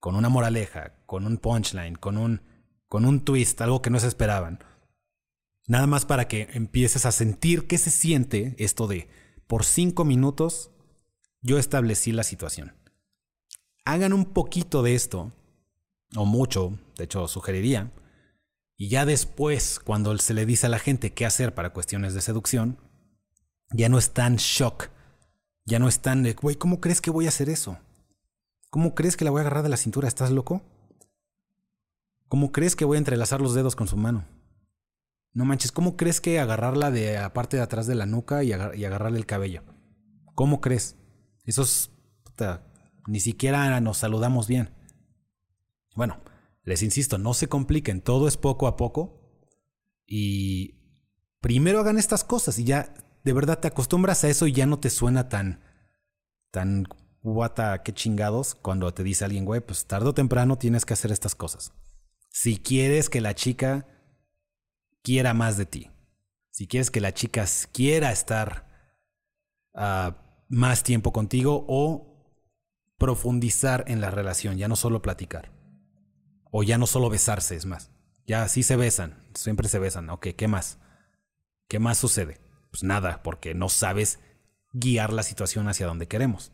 con 0.00 0.16
una 0.16 0.28
moraleja, 0.28 0.94
con 1.06 1.26
un 1.26 1.38
punchline, 1.38 1.94
con 1.94 2.16
un, 2.16 2.42
con 2.88 3.04
un 3.04 3.24
twist, 3.24 3.60
algo 3.60 3.80
que 3.82 3.90
no 3.90 4.00
se 4.00 4.08
esperaban. 4.08 4.64
Nada 5.68 5.86
más 5.86 6.04
para 6.04 6.26
que 6.26 6.48
empieces 6.54 7.06
a 7.06 7.12
sentir 7.12 7.68
qué 7.68 7.78
se 7.78 7.90
siente 7.90 8.56
esto 8.58 8.88
de, 8.88 9.08
por 9.46 9.64
cinco 9.64 10.04
minutos, 10.04 10.72
yo 11.42 11.58
establecí 11.58 12.10
la 12.10 12.24
situación 12.24 12.74
hagan 13.84 14.12
un 14.12 14.24
poquito 14.24 14.82
de 14.82 14.94
esto, 14.94 15.32
o 16.16 16.24
mucho, 16.24 16.78
de 16.96 17.04
hecho 17.04 17.26
sugeriría, 17.28 17.92
y 18.76 18.88
ya 18.88 19.04
después, 19.04 19.78
cuando 19.78 20.16
se 20.18 20.34
le 20.34 20.46
dice 20.46 20.66
a 20.66 20.70
la 20.70 20.78
gente 20.78 21.12
qué 21.12 21.26
hacer 21.26 21.54
para 21.54 21.72
cuestiones 21.72 22.14
de 22.14 22.20
seducción, 22.20 22.78
ya 23.72 23.88
no 23.88 23.98
es 23.98 24.12
tan 24.12 24.36
shock, 24.36 24.88
ya 25.66 25.78
no 25.78 25.88
es 25.88 26.00
tan 26.00 26.22
de, 26.22 26.32
güey, 26.32 26.56
¿cómo 26.56 26.80
crees 26.80 27.00
que 27.00 27.10
voy 27.10 27.26
a 27.26 27.28
hacer 27.28 27.48
eso? 27.50 27.78
¿Cómo 28.70 28.94
crees 28.94 29.16
que 29.16 29.24
la 29.24 29.30
voy 29.30 29.40
a 29.40 29.42
agarrar 29.42 29.64
de 29.64 29.68
la 29.68 29.76
cintura? 29.76 30.08
¿Estás 30.08 30.30
loco? 30.30 30.62
¿Cómo 32.28 32.52
crees 32.52 32.76
que 32.76 32.84
voy 32.84 32.96
a 32.96 32.98
entrelazar 32.98 33.40
los 33.40 33.54
dedos 33.54 33.74
con 33.74 33.88
su 33.88 33.96
mano? 33.96 34.24
No 35.32 35.44
manches, 35.44 35.72
¿cómo 35.72 35.96
crees 35.96 36.20
que 36.20 36.40
agarrarla 36.40 36.90
de 36.90 37.14
la 37.14 37.32
parte 37.32 37.56
de 37.56 37.62
atrás 37.62 37.86
de 37.86 37.96
la 37.96 38.06
nuca 38.06 38.44
y, 38.44 38.52
agarrarle 38.52 39.18
el 39.18 39.26
cabello? 39.26 39.62
¿Cómo 40.34 40.60
crees? 40.60 40.96
Eso 41.44 41.62
es 41.62 41.90
ni 43.06 43.20
siquiera 43.20 43.80
nos 43.80 43.98
saludamos 43.98 44.46
bien. 44.46 44.70
Bueno, 45.94 46.20
les 46.62 46.82
insisto, 46.82 47.18
no 47.18 47.34
se 47.34 47.48
compliquen, 47.48 48.00
todo 48.00 48.28
es 48.28 48.36
poco 48.36 48.66
a 48.66 48.76
poco. 48.76 49.20
Y 50.06 50.76
primero 51.40 51.80
hagan 51.80 51.98
estas 51.98 52.24
cosas 52.24 52.58
y 52.58 52.64
ya 52.64 52.94
de 53.24 53.32
verdad 53.32 53.58
te 53.58 53.68
acostumbras 53.68 54.24
a 54.24 54.28
eso 54.28 54.46
y 54.46 54.52
ya 54.52 54.66
no 54.66 54.78
te 54.78 54.90
suena 54.90 55.28
tan, 55.28 55.60
tan 56.50 56.86
guata, 57.22 57.82
qué 57.82 57.92
chingados, 57.92 58.54
cuando 58.54 58.92
te 58.92 59.02
dice 59.02 59.24
alguien, 59.24 59.44
güey, 59.44 59.60
pues 59.60 59.86
tarde 59.86 60.08
o 60.08 60.14
temprano 60.14 60.58
tienes 60.58 60.84
que 60.84 60.94
hacer 60.94 61.12
estas 61.12 61.34
cosas. 61.34 61.72
Si 62.30 62.58
quieres 62.58 63.10
que 63.10 63.20
la 63.20 63.34
chica 63.34 63.86
quiera 65.02 65.34
más 65.34 65.56
de 65.56 65.66
ti, 65.66 65.90
si 66.50 66.66
quieres 66.66 66.90
que 66.90 67.00
la 67.00 67.12
chica 67.12 67.44
quiera 67.72 68.12
estar 68.12 68.68
ah, 69.74 70.44
más 70.48 70.82
tiempo 70.82 71.12
contigo 71.12 71.64
o 71.68 72.10
profundizar 72.98 73.84
en 73.88 74.00
la 74.00 74.10
relación, 74.10 74.58
ya 74.58 74.68
no 74.68 74.76
solo 74.76 75.00
platicar. 75.02 75.52
O 76.50 76.62
ya 76.62 76.78
no 76.78 76.86
solo 76.86 77.08
besarse, 77.08 77.56
es 77.56 77.64
más. 77.64 77.90
Ya 78.26 78.46
sí 78.48 78.62
se 78.62 78.76
besan, 78.76 79.26
siempre 79.34 79.68
se 79.68 79.78
besan. 79.78 80.10
Ok, 80.10 80.28
¿qué 80.36 80.48
más? 80.48 80.78
¿Qué 81.68 81.78
más 81.78 81.98
sucede? 81.98 82.40
Pues 82.70 82.82
nada, 82.82 83.22
porque 83.22 83.54
no 83.54 83.68
sabes 83.68 84.18
guiar 84.72 85.12
la 85.12 85.22
situación 85.22 85.68
hacia 85.68 85.86
donde 85.86 86.08
queremos. 86.08 86.52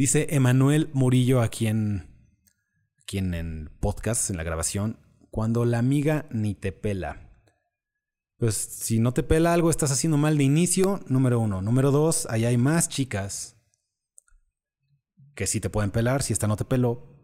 Dice 0.00 0.28
Emanuel 0.30 0.88
Murillo 0.94 1.42
aquí 1.42 1.66
en, 1.66 2.08
aquí 3.02 3.18
en 3.18 3.70
podcast, 3.80 4.30
en 4.30 4.38
la 4.38 4.42
grabación, 4.42 4.98
cuando 5.30 5.66
la 5.66 5.78
amiga 5.78 6.24
ni 6.30 6.54
te 6.54 6.72
pela. 6.72 7.30
Pues 8.38 8.54
si 8.54 8.98
no 8.98 9.12
te 9.12 9.22
pela 9.22 9.52
algo, 9.52 9.68
estás 9.68 9.92
haciendo 9.92 10.16
mal 10.16 10.38
de 10.38 10.44
inicio, 10.44 11.00
número 11.06 11.38
uno. 11.38 11.60
Número 11.60 11.90
dos, 11.90 12.26
ahí 12.30 12.46
hay 12.46 12.56
más 12.56 12.88
chicas 12.88 13.58
que 15.34 15.46
sí 15.46 15.60
te 15.60 15.68
pueden 15.68 15.90
pelar, 15.90 16.22
si 16.22 16.32
esta 16.32 16.46
no 16.46 16.56
te 16.56 16.64
peló, 16.64 17.14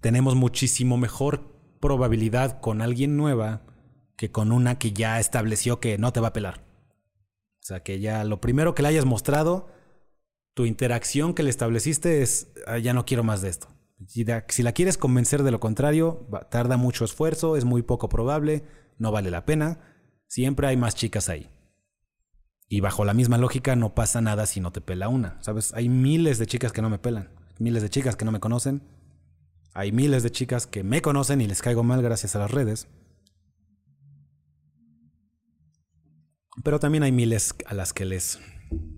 tenemos 0.00 0.36
muchísimo 0.36 0.96
mejor 0.96 1.52
probabilidad 1.80 2.60
con 2.60 2.80
alguien 2.80 3.16
nueva 3.16 3.66
que 4.16 4.30
con 4.30 4.52
una 4.52 4.78
que 4.78 4.92
ya 4.92 5.18
estableció 5.18 5.80
que 5.80 5.98
no 5.98 6.12
te 6.12 6.20
va 6.20 6.28
a 6.28 6.32
pelar. 6.32 6.60
O 7.60 7.64
sea, 7.64 7.82
que 7.82 7.98
ya 7.98 8.22
lo 8.22 8.40
primero 8.40 8.76
que 8.76 8.82
le 8.82 8.88
hayas 8.90 9.04
mostrado, 9.04 9.81
tu 10.54 10.66
interacción 10.66 11.34
que 11.34 11.42
le 11.42 11.50
estableciste 11.50 12.22
es, 12.22 12.52
ah, 12.66 12.78
ya 12.78 12.92
no 12.92 13.04
quiero 13.04 13.24
más 13.24 13.42
de 13.42 13.48
esto. 13.48 13.68
Si 14.06 14.24
la 14.62 14.72
quieres 14.72 14.98
convencer 14.98 15.42
de 15.42 15.50
lo 15.50 15.60
contrario, 15.60 16.26
tarda 16.50 16.76
mucho 16.76 17.04
esfuerzo, 17.04 17.56
es 17.56 17.64
muy 17.64 17.82
poco 17.82 18.08
probable, 18.08 18.64
no 18.98 19.12
vale 19.12 19.30
la 19.30 19.46
pena. 19.46 19.80
Siempre 20.26 20.66
hay 20.66 20.76
más 20.76 20.94
chicas 20.94 21.28
ahí. 21.28 21.50
Y 22.68 22.80
bajo 22.80 23.04
la 23.04 23.14
misma 23.14 23.38
lógica 23.38 23.76
no 23.76 23.94
pasa 23.94 24.20
nada 24.20 24.46
si 24.46 24.60
no 24.60 24.72
te 24.72 24.80
pela 24.80 25.08
una. 25.08 25.40
¿Sabes? 25.42 25.72
Hay 25.74 25.88
miles 25.88 26.38
de 26.38 26.46
chicas 26.46 26.72
que 26.72 26.82
no 26.82 26.90
me 26.90 26.98
pelan. 26.98 27.30
Miles 27.58 27.82
de 27.82 27.90
chicas 27.90 28.16
que 28.16 28.24
no 28.24 28.32
me 28.32 28.40
conocen. 28.40 28.82
Hay 29.74 29.92
miles 29.92 30.22
de 30.22 30.30
chicas 30.30 30.66
que 30.66 30.82
me 30.82 31.00
conocen 31.00 31.40
y 31.40 31.46
les 31.46 31.62
caigo 31.62 31.82
mal 31.82 32.02
gracias 32.02 32.34
a 32.34 32.38
las 32.38 32.50
redes. 32.50 32.88
Pero 36.64 36.80
también 36.80 37.02
hay 37.02 37.12
miles 37.12 37.54
a 37.66 37.74
las 37.74 37.92
que 37.92 38.04
les 38.04 38.40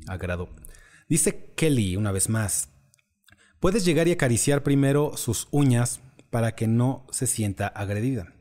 agrado. 0.06 0.48
Dice 1.08 1.52
Kelly 1.56 1.96
una 1.96 2.12
vez 2.12 2.28
más. 2.28 2.68
Puedes 3.60 3.84
llegar 3.84 4.08
y 4.08 4.12
acariciar 4.12 4.62
primero 4.62 5.16
sus 5.16 5.48
uñas 5.50 6.00
para 6.30 6.54
que 6.54 6.66
no 6.66 7.06
se 7.10 7.26
sienta 7.26 7.66
agredida. 7.66 8.34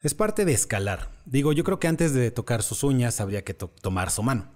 Es 0.00 0.14
parte 0.14 0.44
de 0.44 0.52
escalar. 0.52 1.10
Digo, 1.26 1.52
yo 1.52 1.64
creo 1.64 1.80
que 1.80 1.88
antes 1.88 2.12
de 2.12 2.30
tocar 2.30 2.62
sus 2.62 2.84
uñas 2.84 3.20
habría 3.20 3.44
que 3.44 3.54
tomar 3.54 4.10
su 4.10 4.22
mano. 4.22 4.52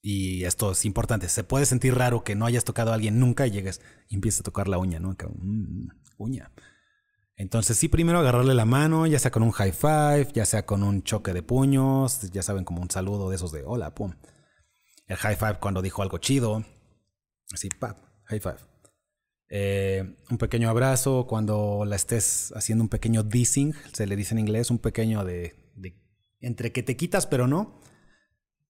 Y 0.00 0.44
esto 0.44 0.72
es 0.72 0.84
importante. 0.84 1.28
Se 1.28 1.44
puede 1.44 1.66
sentir 1.66 1.94
raro 1.94 2.22
que 2.22 2.36
no 2.36 2.46
hayas 2.46 2.64
tocado 2.64 2.92
a 2.92 2.94
alguien 2.94 3.18
nunca 3.18 3.46
y 3.46 3.50
llegues 3.50 3.80
y 4.08 4.14
empieces 4.14 4.40
a 4.40 4.44
tocar 4.44 4.68
la 4.68 4.78
uña, 4.78 5.00
¿no? 5.00 5.10
Mm, 5.10 5.88
uña. 6.16 6.52
Entonces 7.36 7.76
sí, 7.76 7.88
primero 7.88 8.18
agarrarle 8.18 8.54
la 8.54 8.64
mano, 8.64 9.06
ya 9.06 9.18
sea 9.18 9.30
con 9.30 9.42
un 9.42 9.52
high 9.52 9.72
five, 9.72 10.28
ya 10.32 10.44
sea 10.44 10.66
con 10.66 10.82
un 10.82 11.02
choque 11.02 11.32
de 11.32 11.42
puños, 11.42 12.30
ya 12.32 12.42
saben, 12.42 12.64
como 12.64 12.82
un 12.82 12.90
saludo 12.90 13.30
de 13.30 13.36
esos 13.36 13.52
de 13.52 13.62
hola, 13.64 13.94
pum. 13.94 14.14
El 15.08 15.16
high 15.16 15.36
five 15.36 15.58
cuando 15.58 15.82
dijo 15.82 16.02
algo 16.02 16.18
chido. 16.18 16.64
Así, 17.52 17.68
pap, 17.68 17.98
high 18.24 18.40
five. 18.40 18.58
Eh, 19.50 20.16
un 20.30 20.38
pequeño 20.38 20.68
abrazo 20.68 21.26
cuando 21.26 21.84
la 21.86 21.96
estés 21.96 22.52
haciendo 22.54 22.84
un 22.84 22.90
pequeño 22.90 23.22
dissing, 23.22 23.74
se 23.92 24.06
le 24.06 24.14
dice 24.14 24.34
en 24.34 24.40
inglés, 24.40 24.70
un 24.70 24.78
pequeño 24.78 25.24
de, 25.24 25.72
de 25.74 25.98
entre 26.40 26.70
que 26.70 26.82
te 26.82 26.96
quitas 26.96 27.26
pero 27.26 27.46
no. 27.46 27.80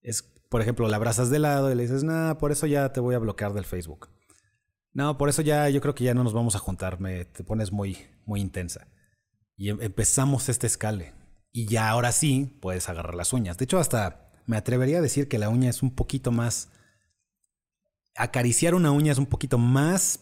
Es, 0.01 0.23
por 0.23 0.63
ejemplo, 0.63 0.89
la 0.89 0.97
abrazas 0.97 1.31
de 1.31 1.41
lado 1.41 1.71
y 1.71 1.75
le 1.75 1.83
dices, 1.83 2.05
nada, 2.05 2.39
por 2.39 2.53
eso 2.53 2.67
ya 2.67 2.93
te 2.93 3.01
voy 3.01 3.15
a 3.15 3.19
bloquear 3.19 3.53
del 3.53 3.65
Facebook. 3.65 4.09
No, 4.93 5.19
por 5.19 5.29
eso 5.29 5.43
ya 5.43 5.69
yo 5.69 5.81
creo 5.81 5.95
que 5.95 6.05
ya 6.05 6.15
no 6.15 6.25
nos 6.25 6.33
vamos 6.33 6.57
a 6.57 6.61
juntar, 6.61 7.01
me, 7.01 7.25
te 7.25 7.45
pones 7.45 7.73
muy, 7.73 7.99
muy 8.25 8.41
intensa. 8.41 8.89
Y 9.57 9.71
em, 9.71 9.83
empezamos 9.83 10.49
este 10.49 10.67
escale. 10.67 11.15
Y 11.53 11.67
ya 11.67 11.91
ahora 11.91 12.13
sí 12.13 12.59
puedes 12.61 12.89
agarrar 12.89 13.15
las 13.15 13.33
uñas. 13.33 13.59
De 13.59 13.65
hecho, 13.65 13.79
hasta 13.79 14.28
me 14.49 14.57
atrevería 14.57 14.99
a 14.99 15.03
decir 15.03 15.29
que 15.29 15.39
la 15.39 15.51
uña 15.51 15.71
es 15.71 15.83
un 15.83 15.95
poquito 15.95 16.33
más... 16.33 16.71
Acariciar 18.17 18.75
una 18.75 18.91
uña 18.91 19.13
es 19.13 19.19
un 19.19 19.27
poquito 19.27 19.59
más 19.59 20.21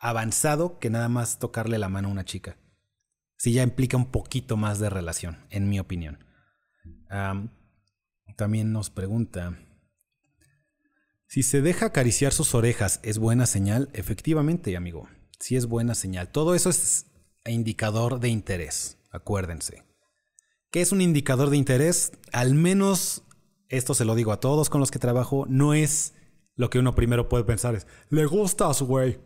avanzado 0.00 0.78
que 0.80 0.90
nada 0.90 1.08
más 1.08 1.38
tocarle 1.38 1.78
la 1.78 1.88
mano 1.88 2.08
a 2.08 2.10
una 2.10 2.24
chica. 2.24 2.56
Sí, 3.36 3.52
ya 3.52 3.62
implica 3.62 3.96
un 3.96 4.10
poquito 4.10 4.56
más 4.56 4.78
de 4.78 4.90
relación, 4.90 5.38
en 5.50 5.68
mi 5.68 5.78
opinión. 5.78 6.24
también 8.36 8.72
nos 8.72 8.90
pregunta, 8.90 9.58
si 11.28 11.42
se 11.42 11.60
deja 11.60 11.86
acariciar 11.86 12.32
sus 12.32 12.54
orejas, 12.54 12.98
¿es 13.02 13.18
buena 13.18 13.44
señal? 13.44 13.90
Efectivamente, 13.92 14.74
amigo, 14.74 15.08
sí 15.38 15.56
es 15.56 15.66
buena 15.66 15.94
señal. 15.94 16.30
Todo 16.30 16.54
eso 16.54 16.70
es 16.70 17.06
indicador 17.44 18.20
de 18.20 18.30
interés, 18.30 18.96
acuérdense. 19.10 19.84
¿Qué 20.70 20.80
es 20.80 20.92
un 20.92 21.00
indicador 21.00 21.50
de 21.50 21.56
interés? 21.58 22.12
Al 22.32 22.54
menos, 22.54 23.22
esto 23.68 23.94
se 23.94 24.04
lo 24.04 24.14
digo 24.14 24.32
a 24.32 24.40
todos 24.40 24.70
con 24.70 24.80
los 24.80 24.90
que 24.90 24.98
trabajo, 24.98 25.46
no 25.48 25.74
es 25.74 26.14
lo 26.54 26.70
que 26.70 26.78
uno 26.78 26.94
primero 26.94 27.28
puede 27.28 27.44
pensar, 27.44 27.74
es, 27.74 27.86
le 28.08 28.24
gustas, 28.26 28.82
güey, 28.82 29.20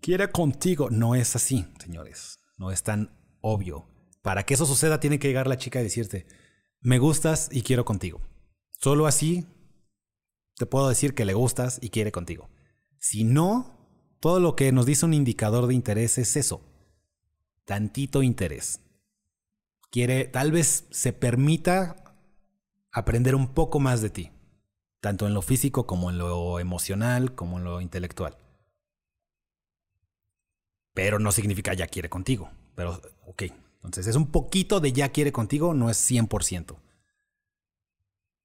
quiere 0.00 0.30
contigo. 0.30 0.90
No 0.90 1.14
es 1.14 1.36
así, 1.36 1.64
señores, 1.78 2.40
no 2.58 2.70
es 2.70 2.82
tan 2.82 3.16
obvio. 3.40 3.86
Para 4.22 4.44
que 4.44 4.54
eso 4.54 4.66
suceda, 4.66 5.00
tiene 5.00 5.18
que 5.18 5.28
llegar 5.28 5.46
la 5.46 5.58
chica 5.58 5.80
y 5.80 5.84
decirte, 5.84 6.26
me 6.80 6.98
gustas 6.98 7.48
y 7.52 7.62
quiero 7.62 7.84
contigo. 7.84 8.20
Solo 8.80 9.06
así 9.06 9.46
te 10.56 10.66
puedo 10.66 10.88
decir 10.88 11.14
que 11.14 11.24
le 11.24 11.34
gustas 11.34 11.78
y 11.80 11.90
quiere 11.90 12.12
contigo. 12.12 12.50
Si 12.98 13.24
no, 13.24 14.16
todo 14.20 14.40
lo 14.40 14.54
que 14.54 14.70
nos 14.72 14.86
dice 14.86 15.06
un 15.06 15.14
indicador 15.14 15.66
de 15.66 15.74
interés 15.74 16.18
es 16.18 16.36
eso. 16.36 16.62
Tantito 17.64 18.22
interés. 18.22 18.80
Quiere, 19.90 20.24
tal 20.24 20.52
vez 20.52 20.86
se 20.90 21.12
permita 21.12 22.01
aprender 22.92 23.34
un 23.34 23.48
poco 23.54 23.80
más 23.80 24.02
de 24.02 24.10
ti, 24.10 24.30
tanto 25.00 25.26
en 25.26 25.34
lo 25.34 25.42
físico 25.42 25.86
como 25.86 26.10
en 26.10 26.18
lo 26.18 26.60
emocional, 26.60 27.34
como 27.34 27.58
en 27.58 27.64
lo 27.64 27.80
intelectual. 27.80 28.36
Pero 30.94 31.18
no 31.18 31.32
significa 31.32 31.74
ya 31.74 31.86
quiere 31.86 32.10
contigo. 32.10 32.50
Pero, 32.74 33.00
ok, 33.26 33.44
entonces 33.76 34.06
es 34.06 34.16
un 34.16 34.30
poquito 34.30 34.80
de 34.80 34.92
ya 34.92 35.08
quiere 35.08 35.32
contigo, 35.32 35.74
no 35.74 35.90
es 35.90 35.98
100%. 36.10 36.76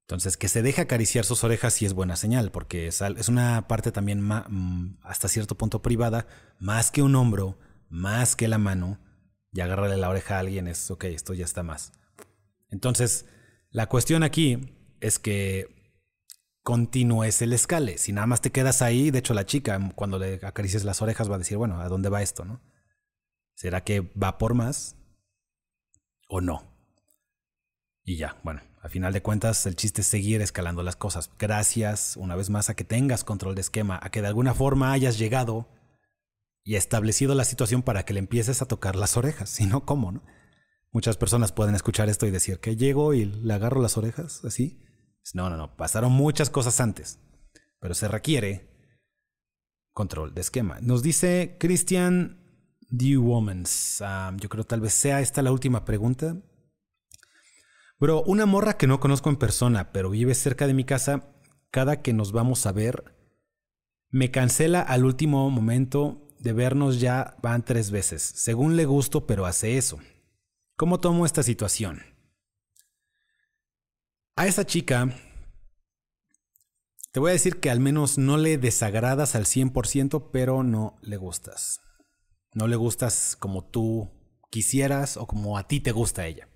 Entonces, 0.08 0.38
que 0.38 0.48
se 0.48 0.62
deje 0.62 0.80
acariciar 0.80 1.26
sus 1.26 1.44
orejas 1.44 1.74
sí 1.74 1.84
es 1.84 1.92
buena 1.92 2.16
señal, 2.16 2.50
porque 2.50 2.86
es, 2.86 3.28
una 3.28 3.68
parte 3.68 3.92
también 3.92 4.22
mm, 4.22 5.00
hasta 5.02 5.28
cierto 5.28 5.54
punto 5.54 5.82
privada, 5.82 6.26
más 6.58 6.90
que 6.90 7.02
un 7.02 7.14
hombro, 7.14 7.58
más 7.90 8.34
que 8.34 8.48
la 8.48 8.56
mano, 8.56 8.98
y 9.52 9.60
agarrarle 9.60 9.98
la 9.98 10.08
oreja 10.08 10.36
a 10.36 10.38
alguien 10.40 10.66
es, 10.66 10.90
ok, 10.90 11.04
esto 11.04 11.34
ya 11.34 11.44
está 11.44 11.62
más. 11.62 11.92
Entonces, 12.70 13.26
la 13.70 13.88
cuestión 13.88 14.22
aquí 14.22 14.74
es 15.00 15.18
que 15.18 15.78
continúes 16.62 17.40
el 17.42 17.52
escale. 17.52 17.98
Si 17.98 18.12
nada 18.12 18.26
más 18.26 18.40
te 18.40 18.52
quedas 18.52 18.82
ahí, 18.82 19.10
de 19.10 19.20
hecho 19.20 19.34
la 19.34 19.46
chica 19.46 19.78
cuando 19.94 20.18
le 20.18 20.40
acaricies 20.42 20.84
las 20.84 21.00
orejas 21.02 21.30
va 21.30 21.36
a 21.36 21.38
decir, 21.38 21.56
bueno, 21.56 21.80
¿a 21.80 21.88
dónde 21.88 22.08
va 22.08 22.22
esto? 22.22 22.44
¿no? 22.44 22.60
¿Será 23.54 23.84
que 23.84 24.00
va 24.00 24.38
por 24.38 24.54
más 24.54 24.96
o 26.28 26.40
no? 26.40 26.62
Y 28.04 28.16
ya, 28.16 28.36
bueno, 28.42 28.62
a 28.80 28.88
final 28.88 29.12
de 29.12 29.20
cuentas, 29.20 29.66
el 29.66 29.76
chiste 29.76 30.00
es 30.00 30.06
seguir 30.06 30.40
escalando 30.40 30.82
las 30.82 30.96
cosas. 30.96 31.30
Gracias, 31.38 32.16
una 32.16 32.36
vez 32.36 32.48
más, 32.48 32.70
a 32.70 32.74
que 32.74 32.84
tengas 32.84 33.24
control 33.24 33.54
de 33.54 33.60
esquema, 33.60 33.98
a 34.02 34.10
que 34.10 34.22
de 34.22 34.28
alguna 34.28 34.54
forma 34.54 34.92
hayas 34.92 35.18
llegado 35.18 35.68
y 36.64 36.76
establecido 36.76 37.34
la 37.34 37.44
situación 37.44 37.82
para 37.82 38.04
que 38.04 38.12
le 38.12 38.20
empieces 38.20 38.62
a 38.62 38.66
tocar 38.66 38.96
las 38.96 39.16
orejas. 39.16 39.50
Si 39.58 39.66
no, 39.66 39.84
¿cómo? 39.84 40.12
No? 40.12 40.22
Muchas 40.90 41.16
personas 41.16 41.52
pueden 41.52 41.74
escuchar 41.74 42.08
esto 42.08 42.26
y 42.26 42.30
decir 42.30 42.60
que 42.60 42.76
llego 42.76 43.14
y 43.14 43.26
le 43.26 43.52
agarro 43.52 43.82
las 43.82 43.96
orejas 43.96 44.44
así. 44.44 44.82
No, 45.34 45.50
no, 45.50 45.56
no. 45.56 45.76
Pasaron 45.76 46.12
muchas 46.12 46.50
cosas 46.50 46.80
antes. 46.80 47.20
Pero 47.80 47.94
se 47.94 48.08
requiere 48.08 48.68
control 49.92 50.34
de 50.34 50.40
esquema. 50.40 50.78
Nos 50.80 51.02
dice 51.02 51.56
Christian 51.60 52.38
D. 52.88 53.18
Womans. 53.18 54.00
Ah, 54.00 54.34
yo 54.40 54.48
creo 54.48 54.64
tal 54.64 54.80
vez 54.80 54.94
sea 54.94 55.20
esta 55.20 55.42
la 55.42 55.52
última 55.52 55.84
pregunta. 55.84 56.36
Bro, 57.98 58.22
una 58.22 58.46
morra 58.46 58.76
que 58.76 58.86
no 58.86 59.00
conozco 59.00 59.28
en 59.28 59.36
persona, 59.36 59.92
pero 59.92 60.10
vive 60.10 60.34
cerca 60.34 60.66
de 60.66 60.74
mi 60.74 60.84
casa, 60.84 61.34
cada 61.70 62.00
que 62.00 62.12
nos 62.12 62.30
vamos 62.32 62.64
a 62.66 62.72
ver, 62.72 63.16
me 64.10 64.30
cancela 64.30 64.80
al 64.80 65.04
último 65.04 65.50
momento 65.50 66.28
de 66.38 66.52
vernos 66.52 67.00
ya 67.00 67.36
van 67.42 67.64
tres 67.64 67.90
veces. 67.90 68.22
Según 68.22 68.76
le 68.76 68.86
gusto, 68.86 69.26
pero 69.26 69.46
hace 69.46 69.76
eso. 69.76 69.98
¿Cómo 70.78 71.00
tomo 71.00 71.26
esta 71.26 71.42
situación? 71.42 72.04
A 74.36 74.46
esa 74.46 74.64
chica, 74.64 75.12
te 77.10 77.18
voy 77.18 77.30
a 77.30 77.32
decir 77.32 77.58
que 77.58 77.68
al 77.68 77.80
menos 77.80 78.16
no 78.16 78.36
le 78.36 78.58
desagradas 78.58 79.34
al 79.34 79.46
100%, 79.46 80.30
pero 80.32 80.62
no 80.62 80.96
le 81.02 81.16
gustas. 81.16 81.80
No 82.54 82.68
le 82.68 82.76
gustas 82.76 83.34
como 83.34 83.64
tú 83.64 84.08
quisieras 84.52 85.16
o 85.16 85.26
como 85.26 85.58
a 85.58 85.66
ti 85.66 85.80
te 85.80 85.90
gusta 85.90 86.28
ella. 86.28 86.48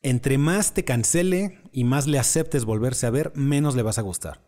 Entre 0.00 0.38
más 0.38 0.72
te 0.72 0.86
cancele 0.86 1.60
y 1.70 1.84
más 1.84 2.06
le 2.06 2.18
aceptes 2.18 2.64
volverse 2.64 3.06
a 3.06 3.10
ver, 3.10 3.30
menos 3.36 3.74
le 3.74 3.82
vas 3.82 3.98
a 3.98 4.02
gustar. 4.02 4.42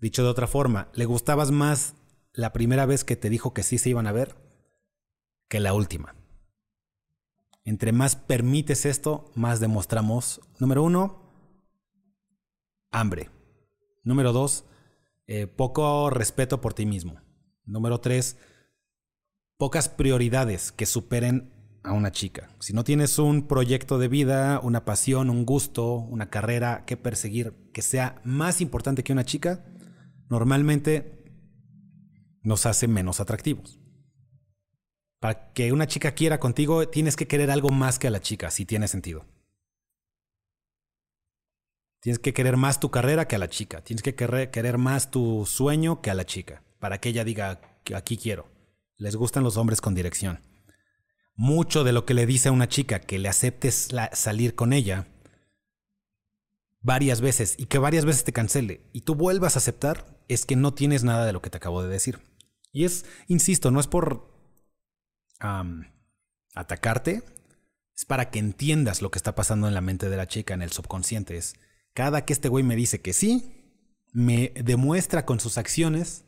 Dicho 0.00 0.22
de 0.22 0.28
otra 0.28 0.46
forma, 0.46 0.90
le 0.92 1.06
gustabas 1.06 1.50
más 1.50 1.94
la 2.34 2.52
primera 2.52 2.84
vez 2.84 3.04
que 3.04 3.16
te 3.16 3.30
dijo 3.30 3.54
que 3.54 3.62
sí 3.62 3.78
se 3.78 3.88
iban 3.88 4.06
a 4.06 4.12
ver 4.12 4.36
que 5.48 5.60
la 5.60 5.72
última. 5.72 6.14
Entre 7.64 7.92
más 7.92 8.14
permites 8.14 8.84
esto, 8.84 9.30
más 9.34 9.58
demostramos, 9.58 10.40
número 10.58 10.82
uno, 10.82 11.22
hambre. 12.90 13.30
Número 14.02 14.32
dos, 14.32 14.66
eh, 15.26 15.46
poco 15.46 16.10
respeto 16.10 16.60
por 16.60 16.74
ti 16.74 16.84
mismo. 16.84 17.20
Número 17.64 18.00
tres, 18.00 18.36
pocas 19.56 19.88
prioridades 19.88 20.72
que 20.72 20.84
superen 20.84 21.52
a 21.82 21.92
una 21.92 22.12
chica. 22.12 22.50
Si 22.60 22.74
no 22.74 22.84
tienes 22.84 23.18
un 23.18 23.46
proyecto 23.46 23.98
de 23.98 24.08
vida, 24.08 24.60
una 24.62 24.84
pasión, 24.84 25.30
un 25.30 25.46
gusto, 25.46 25.94
una 25.94 26.28
carrera 26.28 26.84
que 26.86 26.98
perseguir 26.98 27.54
que 27.72 27.82
sea 27.82 28.20
más 28.24 28.60
importante 28.60 29.04
que 29.04 29.12
una 29.12 29.24
chica, 29.24 29.64
normalmente 30.28 31.24
nos 32.42 32.66
hace 32.66 32.88
menos 32.88 33.20
atractivos. 33.20 33.80
Para 35.24 35.54
que 35.54 35.72
una 35.72 35.86
chica 35.86 36.12
quiera 36.12 36.38
contigo, 36.38 36.86
tienes 36.86 37.16
que 37.16 37.26
querer 37.26 37.50
algo 37.50 37.70
más 37.70 37.98
que 37.98 38.08
a 38.08 38.10
la 38.10 38.20
chica, 38.20 38.50
si 38.50 38.66
tiene 38.66 38.88
sentido. 38.88 39.24
Tienes 42.00 42.18
que 42.18 42.34
querer 42.34 42.58
más 42.58 42.78
tu 42.78 42.90
carrera 42.90 43.26
que 43.26 43.36
a 43.36 43.38
la 43.38 43.48
chica. 43.48 43.80
Tienes 43.80 44.02
que 44.02 44.14
querer 44.14 44.76
más 44.76 45.10
tu 45.10 45.46
sueño 45.46 46.02
que 46.02 46.10
a 46.10 46.14
la 46.14 46.26
chica. 46.26 46.62
Para 46.78 47.00
que 47.00 47.08
ella 47.08 47.24
diga, 47.24 47.62
aquí 47.96 48.18
quiero. 48.18 48.50
Les 48.98 49.16
gustan 49.16 49.44
los 49.44 49.56
hombres 49.56 49.80
con 49.80 49.94
dirección 49.94 50.40
mucho 51.36 51.84
de 51.84 51.92
lo 51.94 52.04
que 52.04 52.12
le 52.12 52.26
dice 52.26 52.50
a 52.50 52.52
una 52.52 52.68
chica 52.68 53.00
que 53.00 53.18
le 53.18 53.30
aceptes 53.30 53.88
salir 54.12 54.54
con 54.54 54.74
ella 54.74 55.08
varias 56.82 57.22
veces 57.22 57.54
y 57.56 57.64
que 57.64 57.78
varias 57.78 58.04
veces 58.04 58.24
te 58.24 58.34
cancele 58.34 58.82
y 58.92 59.00
tú 59.00 59.14
vuelvas 59.14 59.56
a 59.56 59.60
aceptar, 59.60 60.20
es 60.28 60.44
que 60.44 60.54
no 60.54 60.74
tienes 60.74 61.02
nada 61.02 61.24
de 61.24 61.32
lo 61.32 61.40
que 61.40 61.48
te 61.48 61.56
acabo 61.56 61.82
de 61.82 61.88
decir. 61.88 62.20
Y 62.72 62.84
es, 62.84 63.06
insisto, 63.26 63.70
no 63.70 63.80
es 63.80 63.86
por 63.86 64.33
atacarte, 66.54 67.22
es 67.94 68.04
para 68.04 68.30
que 68.30 68.38
entiendas 68.38 69.02
lo 69.02 69.10
que 69.10 69.18
está 69.18 69.34
pasando 69.34 69.68
en 69.68 69.74
la 69.74 69.80
mente 69.80 70.08
de 70.08 70.16
la 70.16 70.26
chica, 70.26 70.54
en 70.54 70.62
el 70.62 70.72
subconsciente. 70.72 71.36
Es 71.36 71.54
cada 71.92 72.24
que 72.24 72.32
este 72.32 72.48
güey 72.48 72.64
me 72.64 72.76
dice 72.76 73.00
que 73.00 73.12
sí, 73.12 73.54
me 74.12 74.52
demuestra 74.54 75.26
con 75.26 75.40
sus 75.40 75.58
acciones 75.58 76.24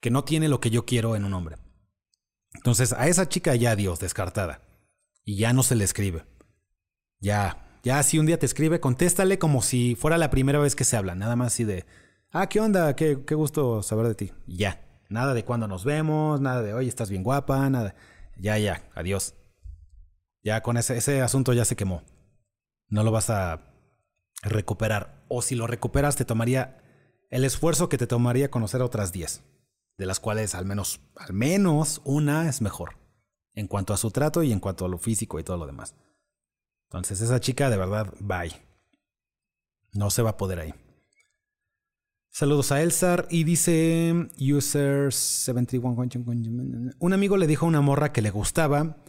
que 0.00 0.10
no 0.10 0.24
tiene 0.24 0.48
lo 0.48 0.60
que 0.60 0.70
yo 0.70 0.84
quiero 0.84 1.16
en 1.16 1.24
un 1.24 1.34
hombre. 1.34 1.56
Entonces 2.54 2.92
a 2.92 3.08
esa 3.08 3.28
chica 3.28 3.54
ya 3.54 3.76
Dios 3.76 4.00
descartada. 4.00 4.62
Y 5.24 5.36
ya 5.36 5.52
no 5.52 5.62
se 5.62 5.74
le 5.74 5.84
escribe. 5.84 6.24
Ya 7.20 7.64
Ya 7.84 8.02
si 8.02 8.18
un 8.18 8.26
día 8.26 8.38
te 8.38 8.46
escribe, 8.46 8.80
contéstale 8.80 9.38
como 9.38 9.62
si 9.62 9.94
fuera 9.94 10.18
la 10.18 10.30
primera 10.30 10.58
vez 10.58 10.74
que 10.74 10.84
se 10.84 10.96
habla. 10.96 11.14
Nada 11.14 11.36
más 11.36 11.48
así 11.48 11.64
de, 11.64 11.84
ah, 12.30 12.48
¿qué 12.48 12.60
onda? 12.60 12.96
Qué, 12.96 13.24
qué 13.26 13.34
gusto 13.34 13.82
saber 13.82 14.08
de 14.08 14.14
ti. 14.14 14.32
Ya. 14.46 14.87
Nada 15.08 15.34
de 15.34 15.44
cuándo 15.44 15.68
nos 15.68 15.84
vemos, 15.84 16.40
nada 16.40 16.62
de, 16.62 16.74
oye, 16.74 16.88
estás 16.88 17.10
bien 17.10 17.22
guapa, 17.22 17.68
nada. 17.70 17.94
Ya, 18.36 18.58
ya, 18.58 18.82
adiós. 18.94 19.34
Ya 20.42 20.62
con 20.62 20.76
ese, 20.76 20.96
ese 20.96 21.22
asunto 21.22 21.52
ya 21.52 21.64
se 21.64 21.76
quemó. 21.76 22.02
No 22.88 23.02
lo 23.02 23.10
vas 23.10 23.30
a 23.30 23.60
recuperar. 24.42 25.24
O 25.28 25.42
si 25.42 25.54
lo 25.54 25.66
recuperas, 25.66 26.16
te 26.16 26.24
tomaría 26.24 26.82
el 27.30 27.44
esfuerzo 27.44 27.88
que 27.88 27.98
te 27.98 28.06
tomaría 28.06 28.50
conocer 28.50 28.80
a 28.80 28.84
otras 28.84 29.12
10. 29.12 29.42
De 29.96 30.06
las 30.06 30.20
cuales 30.20 30.54
al 30.54 30.64
menos, 30.64 31.00
al 31.16 31.32
menos 31.32 32.00
una 32.04 32.48
es 32.48 32.60
mejor. 32.60 32.96
En 33.54 33.66
cuanto 33.66 33.92
a 33.92 33.96
su 33.96 34.10
trato 34.10 34.42
y 34.42 34.52
en 34.52 34.60
cuanto 34.60 34.84
a 34.84 34.88
lo 34.88 34.98
físico 34.98 35.40
y 35.40 35.44
todo 35.44 35.56
lo 35.56 35.66
demás. 35.66 35.94
Entonces 36.84 37.20
esa 37.20 37.40
chica 37.40 37.70
de 37.70 37.76
verdad, 37.76 38.12
bye. 38.20 38.52
No 39.92 40.10
se 40.10 40.22
va 40.22 40.30
a 40.30 40.36
poder 40.36 40.60
ahí. 40.60 40.74
Saludos 42.38 42.70
a 42.70 42.82
Elsar 42.82 43.26
y 43.30 43.42
dice 43.42 44.28
user 44.38 45.12
71 45.12 45.96
un 47.00 47.12
amigo 47.12 47.36
le 47.36 47.48
dijo 47.48 47.66
a 47.66 47.68
una 47.68 47.80
morra 47.80 48.12
que 48.12 48.22
le 48.22 48.30
gustaba 48.30 49.02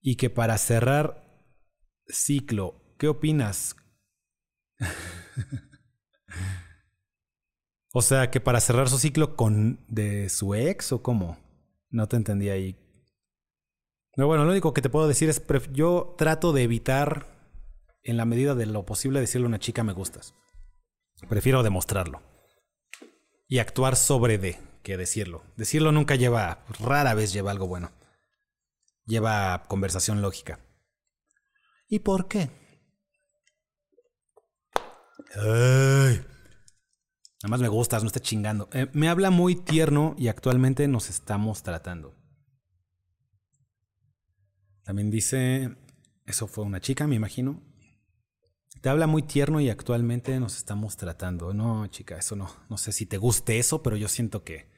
y 0.00 0.14
que 0.14 0.30
para 0.30 0.56
cerrar 0.58 1.24
ciclo, 2.06 2.80
¿qué 3.00 3.08
opinas? 3.08 3.74
o 7.92 8.00
sea, 8.00 8.30
que 8.30 8.40
para 8.40 8.60
cerrar 8.60 8.88
su 8.88 8.98
ciclo 8.98 9.34
con 9.34 9.84
de 9.88 10.28
su 10.28 10.54
ex 10.54 10.92
o 10.92 11.02
cómo? 11.02 11.38
No 11.90 12.06
te 12.06 12.14
entendí 12.14 12.48
ahí. 12.48 12.76
No, 14.16 14.28
bueno, 14.28 14.44
lo 14.44 14.52
único 14.52 14.72
que 14.72 14.82
te 14.82 14.88
puedo 14.88 15.08
decir 15.08 15.28
es 15.28 15.42
yo 15.72 16.14
trato 16.16 16.52
de 16.52 16.62
evitar 16.62 17.26
en 18.04 18.16
la 18.16 18.24
medida 18.24 18.54
de 18.54 18.66
lo 18.66 18.86
posible 18.86 19.18
decirle 19.18 19.46
a 19.46 19.48
una 19.48 19.58
chica 19.58 19.82
me 19.82 19.94
gustas. 19.94 20.36
Prefiero 21.28 21.64
demostrarlo 21.64 22.30
y 23.52 23.58
actuar 23.58 23.96
sobre 23.96 24.38
de 24.38 24.58
que 24.82 24.96
decirlo. 24.96 25.44
Decirlo 25.58 25.92
nunca 25.92 26.14
lleva, 26.14 26.64
rara 26.80 27.12
vez 27.12 27.34
lleva 27.34 27.50
algo 27.50 27.66
bueno. 27.66 27.92
Lleva 29.04 29.64
conversación 29.68 30.22
lógica. 30.22 30.58
¿Y 31.86 31.98
por 31.98 32.28
qué? 32.28 32.48
Ay. 35.36 36.24
Nada 37.42 37.50
más 37.50 37.60
me 37.60 37.68
gustas, 37.68 38.02
no 38.02 38.06
esté 38.06 38.20
chingando. 38.20 38.70
Eh, 38.72 38.88
me 38.94 39.10
habla 39.10 39.28
muy 39.28 39.54
tierno 39.56 40.14
y 40.16 40.28
actualmente 40.28 40.88
nos 40.88 41.10
estamos 41.10 41.62
tratando. 41.62 42.16
También 44.82 45.10
dice, 45.10 45.76
eso 46.24 46.46
fue 46.46 46.64
una 46.64 46.80
chica, 46.80 47.06
me 47.06 47.16
imagino. 47.16 47.62
Te 48.82 48.88
habla 48.88 49.06
muy 49.06 49.22
tierno 49.22 49.60
y 49.60 49.70
actualmente 49.70 50.40
nos 50.40 50.56
estamos 50.56 50.96
tratando. 50.96 51.54
No, 51.54 51.86
chica, 51.86 52.18
eso 52.18 52.34
no. 52.34 52.50
No 52.68 52.76
sé 52.76 52.90
si 52.90 53.06
te 53.06 53.16
guste 53.16 53.60
eso, 53.60 53.80
pero 53.80 53.96
yo 53.96 54.08
siento 54.08 54.42
que 54.42 54.68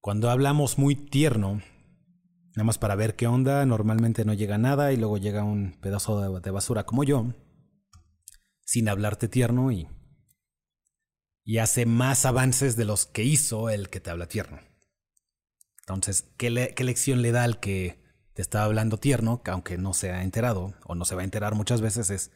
cuando 0.00 0.28
hablamos 0.28 0.76
muy 0.76 0.94
tierno, 0.94 1.62
nada 2.54 2.64
más 2.64 2.76
para 2.76 2.94
ver 2.94 3.16
qué 3.16 3.26
onda, 3.26 3.64
normalmente 3.64 4.26
no 4.26 4.34
llega 4.34 4.58
nada 4.58 4.92
y 4.92 4.98
luego 4.98 5.16
llega 5.16 5.44
un 5.44 5.78
pedazo 5.80 6.40
de, 6.40 6.50
basura 6.50 6.84
como 6.84 7.04
yo, 7.04 7.32
sin 8.66 8.90
hablarte 8.90 9.28
tierno 9.28 9.72
y, 9.72 9.88
y 11.42 11.58
hace 11.58 11.86
más 11.86 12.26
avances 12.26 12.76
de 12.76 12.84
los 12.84 13.06
que 13.06 13.24
hizo 13.24 13.70
el 13.70 13.88
que 13.88 14.00
te 14.00 14.10
habla 14.10 14.26
tierno. 14.26 14.60
Entonces, 15.78 16.26
¿qué, 16.36 16.74
¿qué 16.76 16.84
lección 16.84 17.22
le 17.22 17.32
da 17.32 17.44
al 17.44 17.60
que 17.60 17.98
te 18.34 18.42
está 18.42 18.62
hablando 18.62 18.98
tierno, 18.98 19.42
que 19.42 19.52
aunque 19.52 19.78
no 19.78 19.94
se 19.94 20.10
ha 20.10 20.22
enterado 20.22 20.74
o 20.84 20.94
no 20.94 21.06
se 21.06 21.14
va 21.14 21.22
a 21.22 21.24
enterar 21.24 21.54
muchas 21.54 21.80
veces, 21.80 22.10
es 22.10 22.30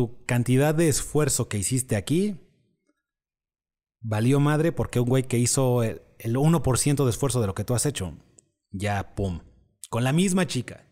tu 0.00 0.24
cantidad 0.24 0.74
de 0.74 0.88
esfuerzo 0.88 1.46
que 1.50 1.58
hiciste 1.58 1.94
aquí 1.94 2.38
valió 4.00 4.40
madre 4.40 4.72
porque 4.72 4.98
un 4.98 5.06
güey 5.06 5.24
que 5.24 5.36
hizo 5.36 5.82
el, 5.82 6.00
1% 6.18 7.04
de 7.04 7.10
esfuerzo 7.10 7.42
de 7.42 7.46
lo 7.46 7.54
que 7.54 7.64
tú 7.64 7.74
has 7.74 7.84
hecho, 7.84 8.16
ya, 8.70 9.14
pum, 9.14 9.40
con 9.90 10.02
la 10.02 10.14
misma 10.14 10.46
chica, 10.46 10.86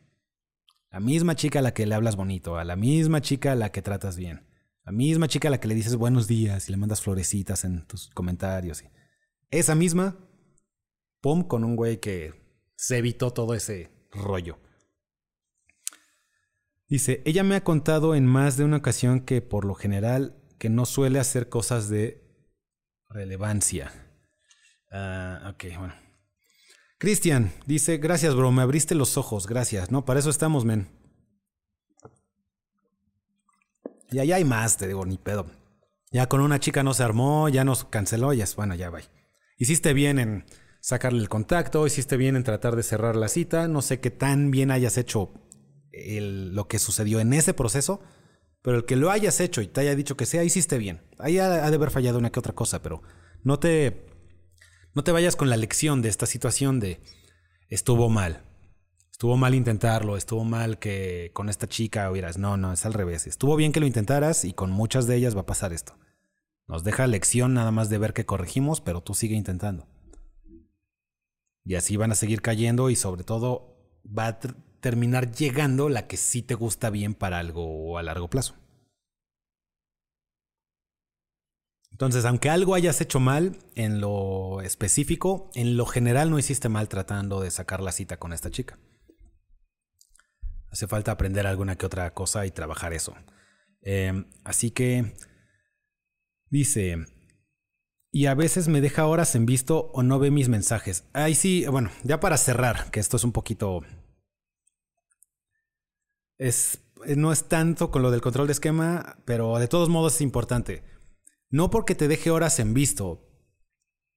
la 0.91 1.01
misma 1.01 1.37
chica 1.37 1.61
a 1.61 1.63
la 1.63 1.73
que 1.73 1.87
le 1.87 1.95
hablas 1.95 2.17
bonito, 2.17 2.59
a 2.59 2.65
la 2.65 2.77
misma 2.77 3.23
chica 3.23 3.53
a 3.53 3.55
la 3.55 3.73
que 3.73 3.81
tratas 3.81 4.19
bien, 4.19 4.47
la 4.85 4.93
misma 4.93 5.27
chica 5.27 5.49
a 5.49 5.53
la 5.53 5.59
que 5.59 5.69
le 5.69 5.75
dices 5.75 5.97
buenos 5.97 6.29
días 6.29 6.69
y 6.69 6.73
le 6.73 6.77
mandas 6.77 7.01
florecitas 7.01 7.65
en 7.65 7.87
tus 7.87 8.11
comentarios. 8.11 8.85
Esa 9.51 9.75
misma, 9.75 10.19
pum, 11.23 11.45
con 11.45 11.65
un 11.65 11.77
güey 11.77 11.99
que 11.99 12.35
se 12.77 12.99
evitó 12.99 13.31
todo 13.31 13.55
ese 13.55 13.91
rollo. 14.13 14.59
Dice, 16.89 17.23
ella 17.27 17.45
me 17.45 17.55
ha 17.55 17.65
contado 17.65 18.15
en 18.15 18.25
más 18.25 18.57
de 18.57 18.65
una 18.65 18.79
ocasión 18.79 19.21
que 19.21 19.43
por 19.43 19.67
lo 19.67 19.75
general 19.75 20.43
que 20.59 20.71
no 20.71 20.87
suele 20.87 21.19
hacer 21.19 21.51
cosas 21.51 21.91
de 21.91 22.25
relevancia. 23.11 23.93
Ah, 24.91 25.53
ok, 25.53 25.65
bueno. 25.79 25.95
Cristian 26.99 27.53
dice, 27.67 27.99
gracias 27.99 28.35
bro, 28.35 28.51
me 28.53 28.63
abriste 28.63 28.95
los 28.95 29.19
ojos, 29.19 29.47
gracias. 29.47 29.91
No, 29.91 30.07
para 30.07 30.21
eso 30.21 30.31
estamos, 30.31 30.65
men. 30.65 30.89
Y 34.11 34.19
allá 34.21 34.37
hay 34.37 34.45
más, 34.45 34.79
te 34.79 34.89
digo, 34.89 35.05
ni 35.05 35.19
pedo. 35.19 35.47
Ya 36.11 36.27
con 36.27 36.41
una 36.41 36.59
chica 36.59 36.83
no 36.83 36.95
se 36.95 37.03
armó, 37.03 37.51
ya 37.51 37.65
nos 37.65 37.85
canceló, 37.85 38.33
ya 38.33 38.45
es, 38.45 38.57
bueno, 38.57 38.75
ya 38.75 38.89
va. 38.89 39.01
Hiciste 39.59 39.93
bien 39.93 40.19
en 40.19 40.47
sacarle 40.81 41.21
el 41.21 41.29
contacto, 41.29 41.87
hiciste 41.87 42.17
bien 42.17 42.35
en 42.35 42.45
tratar 42.45 42.77
de 42.77 42.83
cerrar 42.83 43.15
la 43.15 43.29
cita, 43.29 43.69
no 43.69 43.83
sé 43.83 44.01
qué 44.01 44.11
tan 44.11 44.51
bien 44.51 44.71
hayas 44.71 44.97
hecho 44.97 45.35
lo 45.93 46.69
que 46.69 46.79
sucedió 46.79 47.21
en 47.21 47.33
ese 47.33 47.55
proceso, 47.55 48.01
pero 48.63 48.77
el 48.77 48.85
que 48.85 48.97
lo 48.97 49.11
hayas 49.11 49.41
hecho 49.41 49.63
y 49.63 49.69
te 49.69 49.81
haya 49.81 49.95
dicho 49.95 50.17
que 50.17 50.27
sea, 50.27 50.45
hiciste 50.45 50.79
bien. 50.79 51.01
Ahí 51.19 51.39
ha, 51.39 51.49
de 51.71 51.75
haber 51.75 51.91
fallado 51.91 52.19
una 52.19 52.31
que 52.31 52.41
otra 52.41 52.55
cosa, 52.55 52.83
pero 52.83 53.03
no 53.43 53.59
te, 53.59 54.07
no 54.95 55.05
te 55.05 55.13
vayas 55.13 55.37
con 55.37 55.49
la 55.49 55.57
lección 55.57 56.03
de 56.03 56.09
esta 56.09 56.27
situación 56.27 56.81
de 56.81 57.01
estuvo 57.69 58.09
mal. 58.09 58.45
Estuvo 59.11 59.37
mal 59.37 59.55
intentarlo, 59.55 60.17
estuvo 60.17 60.45
mal 60.45 60.79
que 60.79 61.33
con 61.35 61.49
esta 61.49 61.67
chica 61.67 62.11
hubieras. 62.11 62.39
No, 62.39 62.57
no, 62.57 62.73
es 62.73 62.87
al 62.87 62.95
revés. 62.95 63.27
Estuvo 63.27 63.57
bien 63.57 63.73
que 63.73 63.81
lo 63.81 63.87
intentaras 63.87 64.45
y 64.45 64.53
con 64.53 64.71
muchas 64.71 65.07
de 65.07 65.17
ellas 65.17 65.37
va 65.37 65.41
a 65.41 65.47
pasar 65.47 65.73
esto. 65.73 65.99
Nos 66.69 66.85
deja 66.85 67.07
lección 67.07 67.55
nada 67.55 67.73
más 67.73 67.89
de 67.89 67.99
ver 67.99 68.13
que 68.13 68.27
corregimos, 68.27 68.81
pero 68.81 69.01
tú 69.01 69.15
sigue 69.15 69.35
intentando. 69.35 69.89
Y 71.65 71.75
así 71.75 71.97
van 71.97 72.13
a 72.13 72.15
seguir 72.15 72.43
cayendo 72.43 72.91
y 72.91 72.97
sobre 72.97 73.25
todo 73.25 73.77
va 74.07 74.29
a 74.29 74.39
terminar 74.81 75.33
llegando 75.33 75.89
la 75.89 76.07
que 76.07 76.17
sí 76.17 76.43
te 76.43 76.55
gusta 76.55 76.91
bien 76.91 77.15
para 77.15 77.39
algo 77.39 77.99
a 77.99 78.03
largo 78.03 78.29
plazo. 78.29 78.55
Entonces, 81.91 82.25
aunque 82.25 82.49
algo 82.49 82.77
hayas 82.77 83.01
hecho 83.01 83.19
mal 83.19 83.59
en 83.75 84.01
lo 84.01 84.63
específico, 84.63 85.51
en 85.55 85.77
lo 85.77 85.85
general 85.85 86.31
no 86.31 86.39
hiciste 86.39 86.69
mal 86.69 86.89
tratando 86.89 87.41
de 87.41 87.51
sacar 87.51 87.81
la 87.81 87.91
cita 87.91 88.19
con 88.19 88.33
esta 88.33 88.53
chica. 88.53 88.79
Hace 90.71 90.87
falta 90.87 91.11
aprender 91.11 91.47
alguna 91.47 91.77
que 91.77 91.87
otra 91.87 92.15
cosa 92.15 92.47
y 92.47 92.53
trabajar 92.53 92.93
eso. 92.93 93.17
Em, 93.81 94.27
así 94.45 94.71
que 94.71 95.17
dice, 96.51 96.99
y 98.13 98.27
a 98.27 98.35
veces 98.35 98.69
me 98.69 98.81
deja 98.81 99.07
horas 99.07 99.35
en 99.35 99.45
visto 99.45 99.91
o 99.93 100.05
no 100.05 100.21
ve 100.21 100.31
mis 100.31 100.49
mensajes. 100.49 101.05
Ay, 101.13 101.35
sí, 101.35 101.67
bueno, 101.67 101.91
ya 102.05 102.21
para 102.21 102.37
cerrar, 102.37 102.93
que 102.93 103.01
esto 103.01 103.17
es 103.17 103.25
un 103.25 103.33
poquito 103.33 103.83
es, 106.39 106.81
eh, 107.05 107.17
no 107.17 107.33
es 107.33 107.45
tanto 107.45 107.91
con 107.91 108.03
lo 108.03 108.11
del 108.11 108.21
control 108.21 108.47
de 108.47 108.53
esquema, 108.53 109.19
pero 109.25 109.59
de 109.59 109.69
todos 109.69 109.89
modos 109.89 110.15
es 110.15 110.21
importante. 110.21 110.83
No 111.51 111.71
porque 111.71 111.95
te 111.95 112.09
deje 112.09 112.31
horas 112.31 112.59
en 112.59 112.75
visto, 112.75 113.29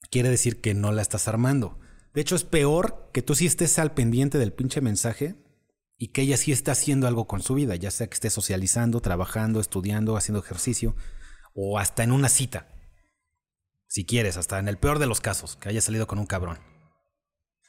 quiere 0.10 0.30
decir 0.30 0.62
que 0.62 0.74
no 0.74 0.92
la 0.92 1.02
estás 1.02 1.28
armando. 1.28 1.80
De 2.14 2.22
hecho, 2.22 2.36
es 2.36 2.44
peor 2.44 3.10
que 3.14 3.22
tú 3.22 3.36
sí 3.36 3.46
estés 3.46 3.80
al 3.80 3.94
pendiente 3.94 4.38
del 4.38 4.54
pinche 4.54 4.82
mensaje 4.82 5.36
y 5.98 6.10
que 6.10 6.24
ella 6.24 6.38
sí 6.38 6.52
está 6.52 6.74
haciendo 6.74 7.08
algo 7.08 7.28
con 7.28 7.42
su 7.42 7.54
vida, 7.54 7.76
ya 7.76 7.92
sea 7.92 8.08
que 8.08 8.16
esté 8.16 8.30
socializando, 8.30 9.02
trabajando, 9.02 9.60
estudiando, 9.60 10.18
haciendo 10.18 10.40
ejercicio 10.40 10.96
o 11.54 11.80
hasta 11.80 12.04
en 12.04 12.12
una 12.12 12.30
cita. 12.30 12.68
Si 13.88 14.06
quieres, 14.06 14.38
hasta 14.38 14.60
en 14.60 14.68
el 14.68 14.78
peor 14.78 15.00
de 15.00 15.06
los 15.06 15.22
casos, 15.22 15.58
que 15.58 15.70
haya 15.70 15.82
salido 15.82 16.08
con 16.08 16.20
un 16.20 16.26
cabrón. 16.26 16.60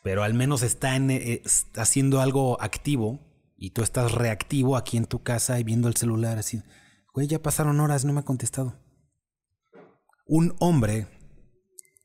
Pero 0.02 0.24
al 0.24 0.34
menos 0.34 0.62
está, 0.62 0.96
en, 0.96 1.10
eh, 1.10 1.42
haciendo 1.76 2.20
algo 2.20 2.60
activo 2.60 3.20
y 3.62 3.70
tú 3.70 3.84
estás 3.84 4.10
reactivo 4.10 4.76
aquí 4.76 4.96
en 4.96 5.04
tu 5.04 5.22
casa 5.22 5.60
y 5.60 5.62
viendo 5.62 5.86
el 5.86 5.94
celular 5.94 6.36
así, 6.36 6.64
güey, 7.14 7.28
ya 7.28 7.40
pasaron 7.40 7.78
horas, 7.78 8.04
no 8.04 8.12
me 8.12 8.18
ha 8.18 8.24
contestado. 8.24 8.76
Un 10.26 10.56
hombre 10.58 11.06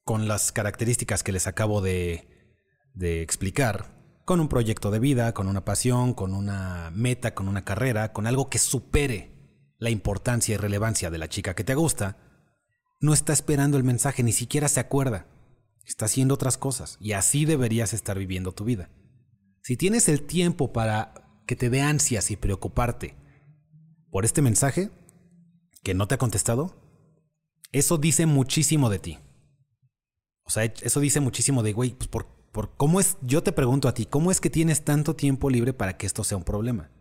con 0.03 0.27
las 0.27 0.51
características 0.51 1.23
que 1.23 1.31
les 1.31 1.47
acabo 1.47 1.81
de, 1.81 2.53
de 2.93 3.23
explicar, 3.23 4.21
con 4.23 4.39
un 4.39 4.49
proyecto 4.49 4.91
de 4.91 4.99
vida, 4.99 5.33
con 5.33 5.47
una 5.47 5.65
pasión, 5.65 6.13
con 6.13 6.35
una 6.35 6.91
meta, 6.93 7.33
con 7.33 7.47
una 7.47 7.65
carrera, 7.65 8.13
con 8.13 8.27
algo 8.27 8.51
que 8.51 8.59
supere 8.59 9.73
la 9.79 9.89
importancia 9.89 10.53
y 10.53 10.57
relevancia 10.57 11.09
de 11.09 11.17
la 11.17 11.27
chica 11.27 11.55
que 11.55 11.63
te 11.63 11.73
gusta, 11.73 12.17
no 13.01 13.13
está 13.13 13.33
esperando 13.33 13.77
el 13.77 13.83
mensaje, 13.83 14.21
ni 14.21 14.31
siquiera 14.31 14.67
se 14.67 14.79
acuerda. 14.79 15.25
Está 15.87 16.05
haciendo 16.05 16.35
otras 16.35 16.59
cosas 16.59 16.97
y 16.99 17.13
así 17.13 17.45
deberías 17.45 17.93
estar 17.93 18.19
viviendo 18.19 18.51
tu 18.51 18.63
vida. 18.63 18.91
Si 19.63 19.75
tienes 19.75 20.07
el 20.07 20.21
tiempo 20.21 20.71
para 20.71 21.26
que 21.47 21.55
te 21.55 21.71
dé 21.71 21.81
ansias 21.81 22.29
y 22.29 22.35
preocuparte 22.35 23.15
por 24.11 24.25
este 24.25 24.43
mensaje 24.43 24.91
que 25.81 25.93
no 25.93 26.07
te 26.07 26.15
ha 26.15 26.19
contestado, 26.19 26.75
eso 27.71 27.97
dice 27.97 28.25
muchísimo 28.25 28.89
de 28.89 28.99
ti. 28.99 29.19
O 30.43 30.49
sea, 30.49 30.65
eso 30.65 30.99
dice 30.99 31.19
muchísimo 31.19 31.63
de, 31.63 31.73
güey, 31.73 31.91
pues 31.91 32.07
por, 32.07 32.27
por 32.51 32.75
cómo 32.75 32.99
es, 32.99 33.17
yo 33.21 33.43
te 33.43 33.51
pregunto 33.51 33.87
a 33.87 33.93
ti, 33.93 34.05
¿cómo 34.05 34.31
es 34.31 34.39
que 34.39 34.49
tienes 34.49 34.83
tanto 34.83 35.15
tiempo 35.15 35.49
libre 35.49 35.73
para 35.73 35.97
que 35.97 36.05
esto 36.05 36.23
sea 36.23 36.37
un 36.37 36.43
problema? 36.43 36.91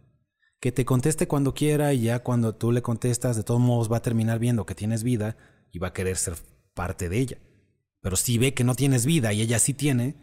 Que 0.61 0.73
te 0.73 0.85
conteste 0.85 1.29
cuando 1.29 1.53
quiera 1.53 1.93
y 1.93 2.03
ya 2.03 2.21
cuando 2.21 2.55
tú 2.55 2.73
le 2.73 2.83
contestas, 2.83 3.37
de 3.37 3.45
todos 3.45 3.61
modos 3.61 3.91
va 3.91 3.99
a 3.99 4.03
terminar 4.03 4.39
viendo 4.39 4.67
que 4.67 4.75
tienes 4.75 5.03
vida 5.03 5.37
y 5.73 5.79
va 5.79 5.89
a 5.89 5.93
querer 5.93 6.17
ser 6.17 6.35
parte 6.75 7.09
de 7.09 7.19
ella. 7.19 7.39
Pero 8.01 8.17
si 8.17 8.39
ve 8.39 8.55
que 8.55 8.65
no 8.65 8.75
tienes 8.75 9.07
vida 9.07 9.33
y 9.33 9.43
ella 9.43 9.59
sí 9.59 9.75
tiene, 9.75 10.17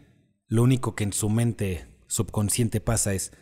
lo 0.46 0.62
único 0.62 0.94
que 0.94 1.04
en 1.04 1.12
su 1.12 1.28
mente 1.28 1.86
subconsciente 2.06 2.80
pasa 2.80 3.14
es, 3.14 3.32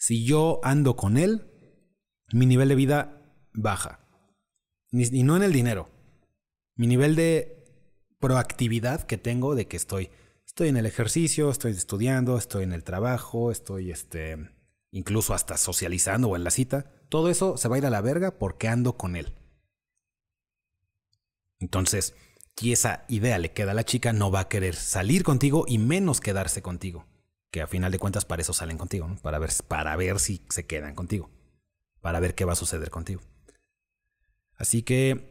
si 0.00 0.24
yo 0.24 0.60
ando 0.62 0.96
con 0.96 1.18
él, 1.18 1.46
mi 2.32 2.46
nivel 2.46 2.70
de 2.70 2.74
vida 2.74 3.22
baja. 3.52 4.00
Y 4.90 5.22
no 5.22 5.36
en 5.36 5.42
el 5.42 5.52
dinero. 5.52 5.90
Mi 6.74 6.86
nivel 6.86 7.14
de 7.14 7.62
proactividad 8.18 9.02
que 9.02 9.18
tengo 9.18 9.54
de 9.54 9.68
que 9.68 9.76
estoy, 9.76 10.10
estoy 10.46 10.68
en 10.68 10.78
el 10.78 10.86
ejercicio, 10.86 11.50
estoy 11.50 11.72
estudiando, 11.72 12.38
estoy 12.38 12.64
en 12.64 12.72
el 12.72 12.82
trabajo, 12.82 13.50
estoy 13.50 13.90
este, 13.90 14.38
incluso 14.90 15.34
hasta 15.34 15.58
socializando 15.58 16.28
o 16.28 16.36
en 16.36 16.44
la 16.44 16.50
cita, 16.50 16.90
todo 17.10 17.28
eso 17.28 17.58
se 17.58 17.68
va 17.68 17.76
a 17.76 17.78
ir 17.78 17.86
a 17.86 17.90
la 17.90 18.00
verga 18.00 18.38
porque 18.38 18.68
ando 18.68 18.96
con 18.96 19.16
él. 19.16 19.34
Entonces, 21.58 22.14
si 22.56 22.72
esa 22.72 23.04
idea 23.08 23.38
le 23.38 23.52
queda 23.52 23.72
a 23.72 23.74
la 23.74 23.84
chica, 23.84 24.14
no 24.14 24.30
va 24.30 24.40
a 24.40 24.48
querer 24.48 24.76
salir 24.76 25.24
contigo 25.24 25.66
y 25.68 25.76
menos 25.76 26.22
quedarse 26.22 26.62
contigo. 26.62 27.09
Que 27.50 27.62
a 27.62 27.66
final 27.66 27.90
de 27.92 27.98
cuentas 27.98 28.24
para 28.24 28.42
eso 28.42 28.52
salen 28.52 28.78
contigo, 28.78 29.16
para, 29.22 29.38
ver, 29.38 29.50
para 29.66 29.96
ver 29.96 30.18
si 30.20 30.42
se 30.50 30.66
quedan 30.66 30.94
contigo. 30.94 31.30
Para 32.00 32.20
ver 32.20 32.34
qué 32.34 32.44
va 32.44 32.52
a 32.52 32.56
suceder 32.56 32.90
contigo. 32.90 33.20
Así 34.56 34.82
que 34.82 35.30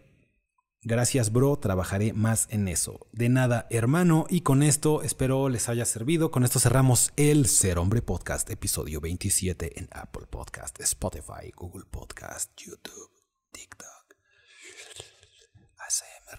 Gracias, 0.81 1.33
bro, 1.33 1.57
trabajaré 1.57 2.13
más 2.13 2.47
en 2.51 2.69
eso. 2.69 3.05
De 3.11 3.27
nada, 3.27 3.67
hermano, 3.69 4.25
y 4.29 4.41
con 4.41 4.63
esto 4.63 5.03
espero 5.03 5.49
les 5.49 5.67
haya 5.67 5.83
servido. 5.83 6.31
Con 6.31 6.45
esto 6.45 6.57
cerramos 6.57 7.11
el 7.17 7.47
Ser 7.47 7.79
Hombre 7.79 8.01
Podcast, 8.01 8.49
episodio 8.49 9.01
27 9.01 9.77
en 9.77 9.89
Apple 9.91 10.27
Podcast, 10.29 10.79
Spotify, 10.79 11.51
Google 11.53 11.83
Podcast, 11.91 12.53
YouTube, 12.55 13.11
TikTok. 13.51 13.89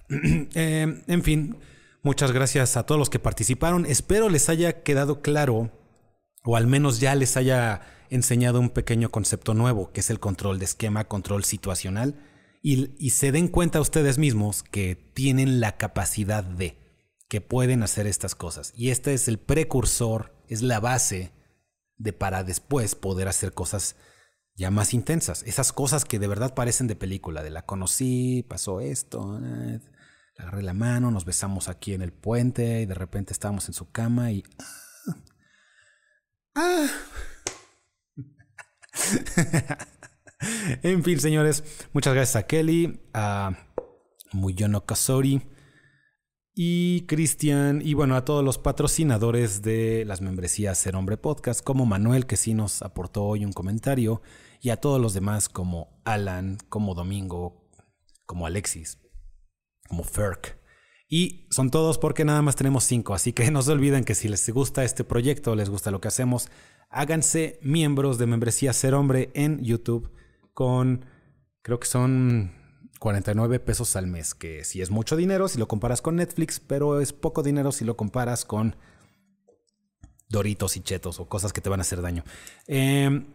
Eh, 0.55 1.03
en 1.07 1.23
fin, 1.23 1.57
muchas 2.03 2.33
gracias 2.33 2.77
a 2.77 2.85
todos 2.85 2.99
los 2.99 3.11
que 3.11 3.19
participaron. 3.19 3.87
Espero 3.87 4.29
les 4.29 4.49
haya 4.49 4.83
quedado 4.83 5.23
claro, 5.23 5.71
o 6.45 6.57
al 6.57 6.67
menos 6.67 7.01
ya 7.01 7.15
les 7.15 7.37
haya 7.37 7.83
enseñado 8.11 8.61
un 8.61 8.71
pequeño 8.71 9.11
concepto 9.11 9.55
nuevo, 9.55 9.93
que 9.93 10.01
es 10.01 10.11
el 10.11 10.21
control 10.21 10.59
de 10.59 10.65
esquema, 10.65 11.09
control 11.09 11.45
situacional 11.45 12.17
y, 12.63 13.11
se 13.11 13.33
den 13.33 13.49
cuenta 13.49 13.81
ustedes 13.81 14.19
mismos 14.19 14.63
que 14.63 14.95
tienen 14.95 15.61
la 15.61 15.77
capacidad 15.77 16.45
de, 16.45 16.77
que 17.29 17.41
pueden 17.41 17.83
hacer 17.83 18.07
estas 18.07 18.35
cosas. 18.35 18.73
Y 18.77 18.91
este 18.91 19.15
es 19.15 19.29
el 19.29 19.39
precursor, 19.39 20.35
es 20.49 20.63
la 20.63 20.81
base 20.81 21.33
de 21.97 22.13
para 22.13 22.45
después 22.45 22.95
poder 22.95 23.29
hacer 23.29 23.53
cosas 23.53 23.97
ya 24.57 24.71
más 24.71 24.93
intensas. 24.93 25.43
Esas 25.45 25.73
cosas 25.73 26.05
que 26.05 26.19
de 26.19 26.29
verdad 26.29 26.55
parecen 26.55 26.87
de 26.87 26.97
película, 26.97 27.43
de 27.43 27.51
la 27.51 27.65
conocí, 27.65 28.45
pasó 28.47 28.81
esto, 28.81 29.41
agarré 30.41 30.63
la 30.63 30.75
mano, 30.75 31.11
nos 31.11 31.25
besamos 31.25 31.69
aquí 31.69 31.95
en 31.95 32.03
el 32.03 32.13
puente 32.13 32.81
y 32.81 32.87
de 32.87 32.95
repente 32.95 33.33
estábamos 33.33 33.69
en 33.69 33.75
su 33.75 33.91
cama 33.91 34.33
y... 34.33 34.43
¡Ah! 36.55 36.89
en 40.83 41.05
fin, 41.05 41.21
señores, 41.21 41.63
muchas 41.93 42.15
gracias 42.15 42.37
a 42.37 42.47
Kelly, 42.47 43.01
a 43.15 43.69
Muyono 44.33 44.85
Kasori 44.85 45.43
y 46.55 47.07
Cristian 47.07 47.81
y 47.85 47.95
bueno, 47.95 48.17
a 48.17 48.25
todos 48.25 48.45
los 48.45 48.59
patrocinadores 48.59 49.63
de 49.63 50.05
las 50.07 50.21
membresías 50.21 50.79
Ser 50.79 50.97
Hombre 50.97 51.17
Podcast, 51.17 51.63
como 51.63 51.87
Manuel, 51.87 52.27
que 52.27 52.37
sí 52.37 52.55
nos 52.55 52.83
aportó 52.83 53.25
hoy 53.25 53.45
un 53.45 53.53
comentario, 53.53 54.23
y 54.61 54.71
a 54.71 54.77
todos 54.77 55.01
los 55.01 55.15
demás 55.15 55.49
como 55.49 56.01
Alan, 56.05 56.59
como 56.69 56.95
Domingo, 56.95 57.69
como 58.27 58.47
Alexis, 58.47 58.99
como 59.91 60.05
Ferk. 60.05 60.57
Y 61.09 61.49
son 61.51 61.71
todos 61.71 61.99
porque 61.99 62.25
nada 62.25 62.41
más 62.41 62.55
tenemos 62.55 62.85
cinco, 62.85 63.13
así 63.13 63.33
que 63.33 63.51
no 63.51 63.61
se 63.61 63.73
olviden 63.73 64.05
que 64.05 64.15
si 64.15 64.29
les 64.29 64.49
gusta 64.49 64.85
este 64.85 65.05
proyecto, 65.05 65.55
les 65.57 65.69
gusta 65.69 65.91
lo 65.91 66.01
que 66.01 66.09
hacemos, 66.09 66.49
háganse 66.89 67.59
miembros 67.63 68.17
de 68.17 68.27
membresía 68.27 68.73
Ser 68.73 68.95
Hombre 68.95 69.31
en 69.35 69.63
YouTube 69.63 70.11
con, 70.55 71.05
creo 71.63 71.81
que 71.81 71.89
son 71.89 72.53
49 73.01 73.59
pesos 73.59 73.97
al 73.97 74.07
mes, 74.07 74.35
que 74.35 74.65
si 74.65 74.81
es 74.81 74.91
mucho 74.91 75.17
dinero 75.17 75.49
si 75.49 75.59
lo 75.59 75.67
comparas 75.67 76.01
con 76.01 76.17
Netflix, 76.17 76.61
pero 76.61 77.01
es 77.01 77.13
poco 77.13 77.43
dinero 77.43 77.73
si 77.73 77.85
lo 77.85 77.97
comparas 77.97 78.45
con 78.45 78.77
Doritos 80.29 80.77
y 80.77 80.81
Chetos 80.81 81.19
o 81.19 81.29
cosas 81.29 81.53
que 81.53 81.61
te 81.61 81.69
van 81.69 81.81
a 81.81 81.83
hacer 81.83 82.01
daño. 82.01 82.23
Em, 82.69 83.27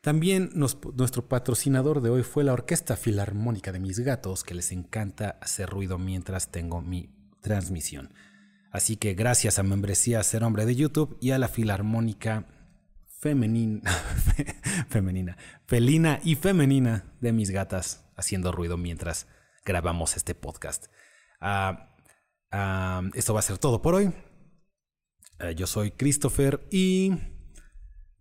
también 0.00 0.50
nuestro 0.54 1.28
patrocinador 1.28 2.00
de 2.00 2.08
hoy 2.08 2.22
fue 2.22 2.42
la 2.42 2.54
Orquesta 2.54 2.96
Filarmónica 2.96 3.70
de 3.70 3.80
mis 3.80 4.00
gatos, 4.00 4.44
que 4.44 4.54
les 4.54 4.72
encanta 4.72 5.38
hacer 5.42 5.68
ruido 5.68 5.98
mientras 5.98 6.50
tengo 6.50 6.80
mi 6.80 7.14
transmisión. 7.42 8.14
Así 8.72 8.96
que 8.96 9.14
gracias 9.14 9.58
a 9.58 9.62
Membresía 9.62 10.22
Ser 10.22 10.44
Hombre 10.44 10.64
de 10.64 10.74
YouTube 10.74 11.18
y 11.20 11.32
a 11.32 11.38
la 11.38 11.48
Filarmónica 11.48 12.46
femenina, 13.20 13.90
femenina, 14.88 15.36
felina 15.66 16.18
y 16.24 16.36
femenina 16.36 17.12
de 17.20 17.32
mis 17.32 17.50
gatas 17.50 18.10
haciendo 18.16 18.52
ruido 18.52 18.78
mientras 18.78 19.26
grabamos 19.66 20.16
este 20.16 20.34
podcast. 20.34 20.86
Ah, 21.40 21.94
ah, 22.50 23.02
esto 23.14 23.34
va 23.34 23.40
a 23.40 23.42
ser 23.42 23.58
todo 23.58 23.82
por 23.82 23.94
hoy. 23.94 24.14
Eh, 25.40 25.54
yo 25.54 25.66
soy 25.66 25.90
Christopher 25.90 26.66
y 26.70 27.12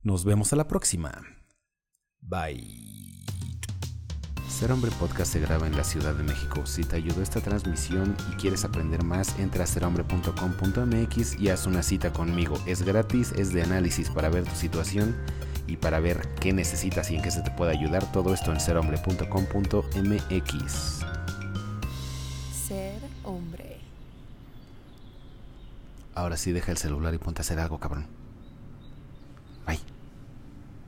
nos 0.01 0.25
vemos 0.25 0.51
a 0.51 0.57
la 0.57 0.67
próxima. 0.67 1.38
Bye. 2.29 2.63
Ser 4.47 4.71
Hombre 4.71 4.91
Podcast 4.99 5.33
se 5.33 5.39
graba 5.39 5.65
en 5.65 5.75
la 5.75 5.83
Ciudad 5.83 6.13
de 6.13 6.23
México. 6.23 6.65
Si 6.65 6.83
te 6.83 6.97
ayudó 6.97 7.23
esta 7.23 7.41
transmisión 7.41 8.15
y 8.31 8.35
quieres 8.35 8.65
aprender 8.65 9.03
más, 9.03 9.39
entra 9.39 9.63
a 9.63 9.67
serhombre.com.mx 9.67 11.39
y 11.39 11.49
haz 11.49 11.65
una 11.65 11.81
cita 11.81 12.13
conmigo. 12.13 12.61
Es 12.67 12.83
gratis, 12.83 13.33
es 13.37 13.53
de 13.53 13.63
análisis 13.63 14.09
para 14.09 14.29
ver 14.29 14.43
tu 14.43 14.55
situación 14.55 15.15
y 15.65 15.77
para 15.77 15.99
ver 15.99 16.27
qué 16.39 16.53
necesitas 16.53 17.09
y 17.09 17.15
en 17.15 17.21
qué 17.21 17.31
se 17.31 17.41
te 17.41 17.51
puede 17.51 17.71
ayudar. 17.71 18.11
Todo 18.11 18.33
esto 18.33 18.51
en 18.51 18.59
serhombre.com.mx. 18.59 20.99
Ser 22.67 23.01
hombre. 23.23 23.77
Ahora 26.15 26.37
sí, 26.37 26.51
deja 26.51 26.71
el 26.71 26.77
celular 26.77 27.13
y 27.13 27.17
ponte 27.17 27.39
a 27.39 27.43
hacer 27.43 27.59
algo, 27.59 27.79
cabrón. 27.79 28.19